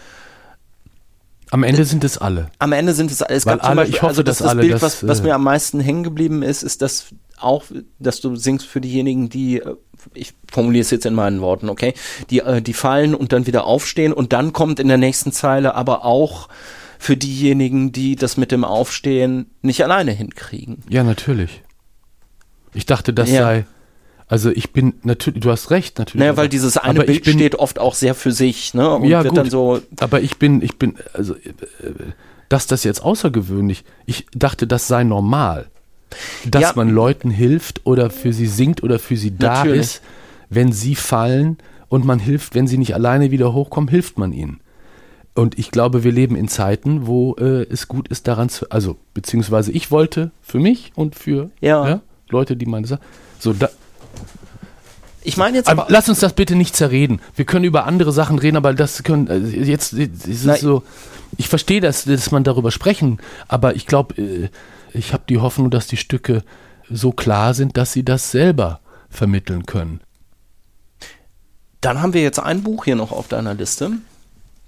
[1.51, 2.51] Am Ende sind es alle.
[2.59, 4.45] am Ende sind es, es Weil gab zum alle- Beispiel, ich hoffe, also das, dass
[4.45, 7.07] das alle Bild, das, was, was äh, mir am meisten hängen geblieben ist, ist, dass
[7.39, 7.65] auch,
[7.99, 9.75] dass du singst für diejenigen, die, äh,
[10.15, 11.95] ich formuliere es jetzt in meinen Worten, okay,
[12.31, 15.75] die, äh, die fallen und dann wieder aufstehen und dann kommt in der nächsten Zeile
[15.75, 16.49] aber auch
[17.01, 20.83] für diejenigen, die das mit dem Aufstehen nicht alleine hinkriegen.
[20.91, 21.63] Ja, natürlich.
[22.75, 23.41] Ich dachte, das ja.
[23.41, 23.65] sei.
[24.29, 26.21] Also ich bin natürlich, du hast recht, natürlich.
[26.21, 28.91] Naja, weil dieses eine Bild bin, steht oft auch sehr für sich, ne?
[28.91, 29.81] Und ja, wird gut, dann so.
[29.99, 31.41] Aber ich bin, ich bin, also äh,
[32.51, 33.83] dass das jetzt außergewöhnlich.
[34.05, 35.71] Ich dachte, das sei normal.
[36.45, 36.73] Dass ja.
[36.77, 39.81] man Leuten hilft oder für sie singt oder für sie da natürlich.
[39.81, 40.03] ist,
[40.51, 41.57] wenn sie fallen
[41.89, 44.61] und man hilft, wenn sie nicht alleine wieder hochkommen, hilft man ihnen.
[45.35, 48.97] Und ich glaube, wir leben in Zeiten, wo äh, es gut ist, daran zu, also
[49.15, 51.89] beziehungsweise ich wollte für mich und für ja.
[51.89, 53.01] Ja, Leute, die meine Sache.
[53.39, 53.69] So, da,
[55.23, 57.21] ich meine jetzt aber, aber, lass uns das bitte nicht zerreden.
[57.37, 60.83] Wir können über andere Sachen reden, aber das können äh, jetzt ist es so.
[61.37, 64.49] Ich verstehe, dass, dass man darüber sprechen, aber ich glaube, äh,
[64.93, 66.43] ich habe die Hoffnung, dass die Stücke
[66.91, 70.01] so klar sind, dass sie das selber vermitteln können.
[71.81, 73.93] Dann haben wir jetzt ein Buch hier noch auf deiner Liste.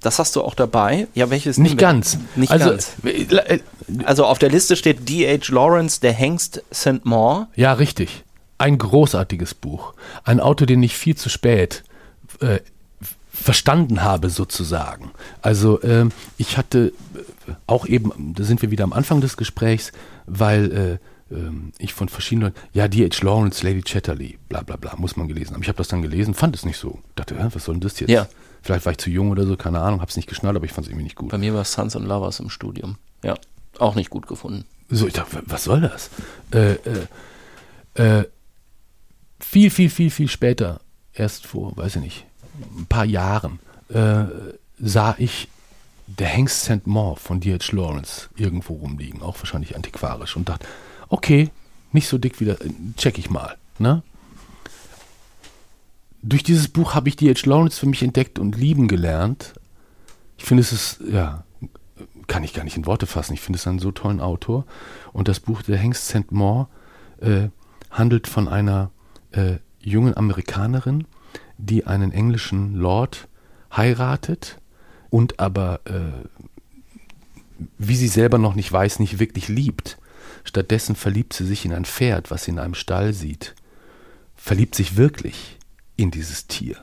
[0.02, 1.06] Das hast du auch dabei.
[1.14, 1.58] Ja, welches?
[1.58, 2.18] Nicht ganz.
[2.36, 2.92] Nicht also, ganz.
[3.04, 3.60] Äh,
[4.04, 5.52] also auf der Liste steht D.H.
[5.52, 7.04] Lawrence, der Hengst St.
[7.04, 7.48] Maur.
[7.54, 8.24] Ja, richtig.
[8.58, 9.94] Ein großartiges Buch.
[10.24, 11.84] Ein Autor, den ich viel zu spät
[12.40, 12.60] äh,
[13.32, 15.10] verstanden habe, sozusagen.
[15.40, 16.92] Also ähm, ich hatte
[17.48, 19.92] äh, auch eben, da sind wir wieder am Anfang des Gesprächs,
[20.26, 21.00] weil
[21.30, 23.24] äh, ähm, ich von verschiedenen Leuten, ja, D.H.
[23.24, 25.62] Lawrence, Lady Chatterley, bla bla bla, muss man gelesen haben.
[25.62, 27.00] Ich habe das dann gelesen, fand es nicht so.
[27.16, 28.10] Dachte, was soll denn das jetzt?
[28.10, 28.28] Ja.
[28.62, 30.86] Vielleicht war ich zu jung oder so, keine Ahnung, hab's nicht geschnallt, aber ich fand
[30.86, 31.30] es irgendwie nicht gut.
[31.30, 32.96] Bei mir war Sons and Lovers im Studium.
[33.24, 33.34] Ja,
[33.78, 34.64] auch nicht gut gefunden.
[34.88, 36.10] So, ich dachte, was soll das?
[36.52, 38.24] Äh, äh, äh,
[39.40, 40.80] viel, viel, viel, viel später,
[41.12, 42.26] erst vor, weiß ich nicht,
[42.78, 43.58] ein paar Jahren,
[43.88, 44.24] äh,
[44.78, 45.48] sah ich
[46.06, 46.86] der Hengst St.
[46.86, 47.72] Maur von D.H.
[47.72, 50.66] Lawrence irgendwo rumliegen, auch wahrscheinlich antiquarisch, und dachte,
[51.08, 51.50] okay,
[51.92, 52.56] nicht so dick wieder,
[52.96, 53.56] check ich mal.
[53.78, 54.02] Ne?
[56.22, 57.48] Durch dieses Buch habe ich D.H.
[57.48, 59.54] Lawrence für mich entdeckt und lieben gelernt.
[60.38, 61.44] Ich finde, es ist, ja,
[62.28, 63.34] kann ich gar nicht in Worte fassen.
[63.34, 64.64] Ich finde es einen so tollen Autor.
[65.12, 66.30] Und das Buch Der Hengst St.
[66.30, 66.68] Maur
[67.20, 67.48] äh,
[67.90, 68.90] handelt von einer
[69.32, 71.06] äh, jungen Amerikanerin,
[71.58, 73.28] die einen englischen Lord
[73.76, 74.58] heiratet
[75.10, 76.46] und aber, äh,
[77.78, 79.98] wie sie selber noch nicht weiß, nicht wirklich liebt.
[80.44, 83.54] Stattdessen verliebt sie sich in ein Pferd, was sie in einem Stall sieht.
[84.36, 85.58] Verliebt sich wirklich
[85.96, 86.76] in dieses Tier,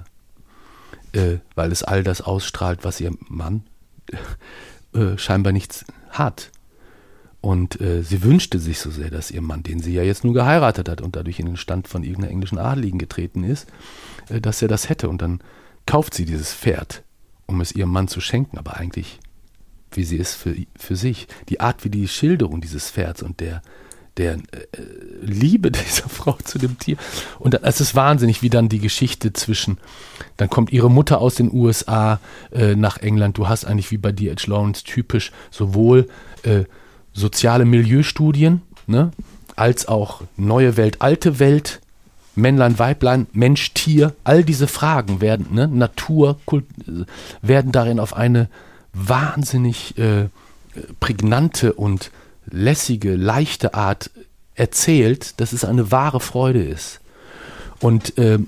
[1.14, 3.64] äh, weil es all das ausstrahlt, was ihr Mann
[4.94, 6.52] äh, scheinbar nichts hat.
[7.41, 10.34] Und äh, sie wünschte sich so sehr, dass ihr Mann, den sie ja jetzt nur
[10.34, 13.68] geheiratet hat und dadurch in den Stand von irgendeiner englischen Adeligen getreten ist,
[14.27, 15.07] äh, dass er das hätte.
[15.07, 15.40] Und dann
[15.86, 17.03] kauft sie dieses Pferd,
[17.45, 19.19] um es ihrem Mann zu schenken, aber eigentlich,
[19.91, 21.27] wie sie ist für, für sich.
[21.48, 23.61] Die Art, wie die Schilderung dieses Pferds und der,
[24.19, 24.37] der äh,
[25.21, 26.97] Liebe dieser Frau zu dem Tier.
[27.39, 29.79] Und es ist wahnsinnig, wie dann die Geschichte zwischen,
[30.37, 32.19] dann kommt ihre Mutter aus den USA
[32.51, 33.37] äh, nach England.
[33.37, 34.45] Du hast eigentlich wie bei D.H.
[34.47, 36.07] Lawrence typisch sowohl
[36.43, 36.65] äh,
[37.13, 39.11] soziale Milieustudien, ne,
[39.55, 41.81] als auch neue Welt, alte Welt,
[42.35, 47.05] Männlein, Weiblein, Mensch, Tier, all diese Fragen werden, ne, Natur, Kult, äh,
[47.41, 48.49] werden darin auf eine
[48.93, 50.27] wahnsinnig äh,
[50.99, 52.11] prägnante und
[52.51, 54.11] lässige, leichte Art
[54.55, 56.99] erzählt, dass es eine wahre Freude ist.
[57.80, 58.47] Und ähm,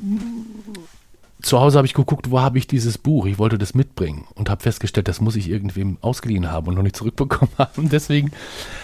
[1.41, 3.25] zu Hause habe ich geguckt, wo habe ich dieses Buch?
[3.25, 6.83] Ich wollte das mitbringen und habe festgestellt, das muss ich irgendwem ausgeliehen haben und noch
[6.83, 7.89] nicht zurückbekommen haben.
[7.89, 8.31] Deswegen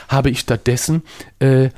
[0.08, 1.04] habe ich stattdessen
[1.40, 1.70] äh,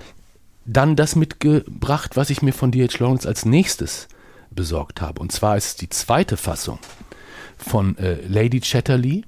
[0.65, 2.99] dann das mitgebracht, was ich mir von D.H.
[2.99, 4.07] Lawrence als nächstes
[4.51, 5.19] besorgt habe.
[5.19, 6.79] Und zwar ist es die zweite Fassung
[7.57, 9.25] von äh, Lady Chatterley.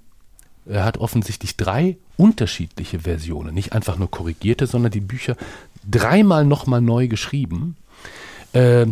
[0.66, 5.36] Er hat offensichtlich drei unterschiedliche Versionen, nicht einfach nur korrigierte, sondern die Bücher
[5.90, 7.76] dreimal nochmal neu geschrieben.
[8.54, 8.88] Äh,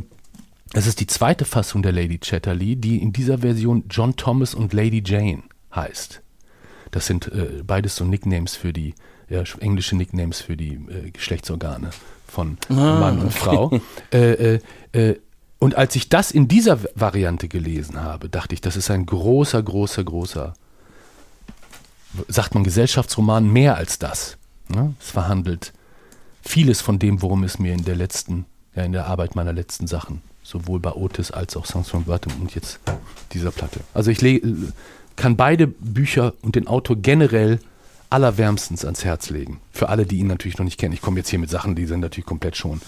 [0.73, 4.73] es ist die zweite Fassung der Lady Chatterley, die in dieser Version John Thomas und
[4.73, 5.43] Lady Jane
[5.73, 6.21] heißt.
[6.91, 8.95] Das sind äh, beides so Nicknames für die,
[9.29, 11.91] ja, englische Nicknames für die äh, Geschlechtsorgane
[12.27, 13.79] von ah, Mann und Frau.
[14.11, 14.59] Äh, äh,
[14.93, 15.19] äh,
[15.59, 19.61] und als ich das in dieser Variante gelesen habe, dachte ich, das ist ein großer,
[19.61, 20.53] großer, großer
[22.27, 24.37] sagt man Gesellschaftsroman mehr als das.
[24.67, 24.93] Ne?
[24.99, 25.73] Es verhandelt
[26.41, 28.45] vieles von dem, worum es mir in der letzten,
[28.75, 32.33] ja, in der Arbeit meiner letzten Sachen, sowohl bei Otis als auch Songs from Bottom
[32.41, 32.79] und jetzt
[33.33, 33.81] dieser Platte.
[33.93, 34.41] Also ich
[35.15, 37.59] kann beide Bücher und den Autor generell
[38.09, 39.59] allerwärmstens ans Herz legen.
[39.71, 40.93] Für alle, die ihn natürlich noch nicht kennen.
[40.93, 42.81] Ich komme jetzt hier mit Sachen, die sind natürlich komplett schon,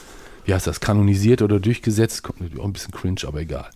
[0.46, 2.24] wie heißt das, kanonisiert oder durchgesetzt.
[2.26, 3.70] Auch ein bisschen cringe, aber egal.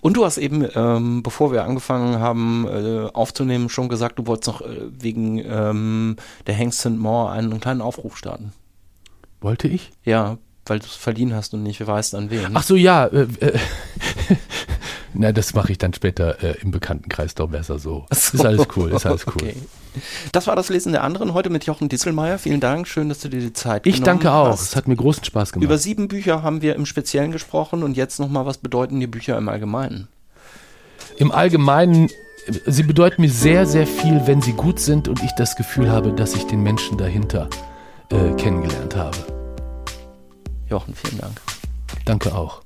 [0.00, 4.48] Und du hast eben, ähm, bevor wir angefangen haben äh, aufzunehmen, schon gesagt, du wolltest
[4.48, 6.86] noch äh, wegen ähm, der Hengst St.
[6.86, 8.52] Einen, einen kleinen Aufruf starten.
[9.40, 9.90] Wollte ich?
[10.04, 12.50] Ja, weil du es verliehen hast und nicht weißt an wen.
[12.54, 13.06] Ach so, ja.
[13.06, 13.58] Äh, äh,
[15.14, 18.06] na, das mache ich dann später äh, im Bekanntenkreis doch besser so.
[18.10, 18.36] so.
[18.36, 19.34] Ist alles cool, ist alles cool.
[19.36, 19.54] Okay.
[20.32, 22.38] Das war das Lesen der anderen heute mit Jochen Disselmeier.
[22.38, 24.18] Vielen Dank, schön, dass du dir die Zeit ich genommen hast.
[24.18, 25.64] Ich danke auch, es hat mir großen Spaß gemacht.
[25.64, 29.38] Über sieben Bücher haben wir im Speziellen gesprochen und jetzt nochmal, was bedeuten die Bücher
[29.38, 30.08] im Allgemeinen?
[31.16, 32.10] Im Allgemeinen,
[32.66, 36.12] sie bedeuten mir sehr, sehr viel, wenn sie gut sind und ich das Gefühl habe,
[36.12, 37.48] dass ich den Menschen dahinter
[38.10, 39.16] äh, kennengelernt habe.
[40.68, 41.40] Jochen, vielen Dank.
[42.04, 42.63] Danke auch.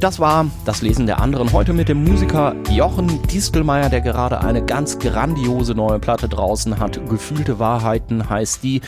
[0.00, 1.52] Das war das Lesen der anderen.
[1.52, 7.00] Heute mit dem Musiker Jochen Distelmeier, der gerade eine ganz grandiose neue Platte draußen hat.
[7.08, 8.80] Gefühlte Wahrheiten heißt die.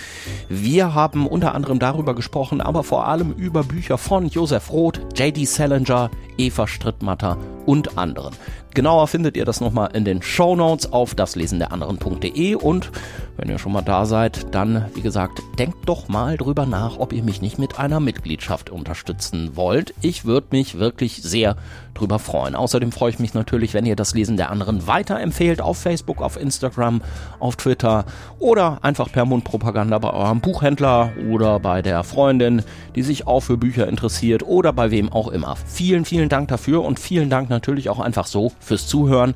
[0.48, 5.46] Wir haben unter anderem darüber gesprochen, aber vor allem über Bücher von Josef Roth, J.D.
[5.46, 8.34] Salinger, Eva Strittmatter und anderen.
[8.72, 12.90] Genauer findet ihr das nochmal in den Show Notes auf daslesenderanderen.de und
[13.36, 17.12] wenn ihr schon mal da seid, dann, wie gesagt, denkt doch mal drüber nach, ob
[17.12, 19.92] ihr mich nicht mit einer Mitgliedschaft unterstützen wollt.
[20.02, 21.56] Ich würde mich wirklich sehr
[21.94, 22.54] drüber freuen.
[22.54, 26.40] Außerdem freue ich mich natürlich, wenn ihr das Lesen der anderen weiterempfehlt auf Facebook, auf
[26.40, 27.02] Instagram,
[27.38, 28.04] auf Twitter
[28.38, 32.62] oder einfach per Mundpropaganda bei eurem Buchhändler oder bei der Freundin,
[32.94, 35.56] die sich auch für Bücher interessiert oder bei wem auch immer.
[35.56, 39.34] Vielen, vielen Dank dafür und vielen Dank natürlich auch einfach so fürs Zuhören.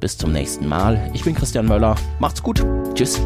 [0.00, 1.10] Bis zum nächsten Mal.
[1.14, 1.96] Ich bin Christian Möller.
[2.18, 2.64] Macht's gut.
[2.94, 3.20] Tschüss.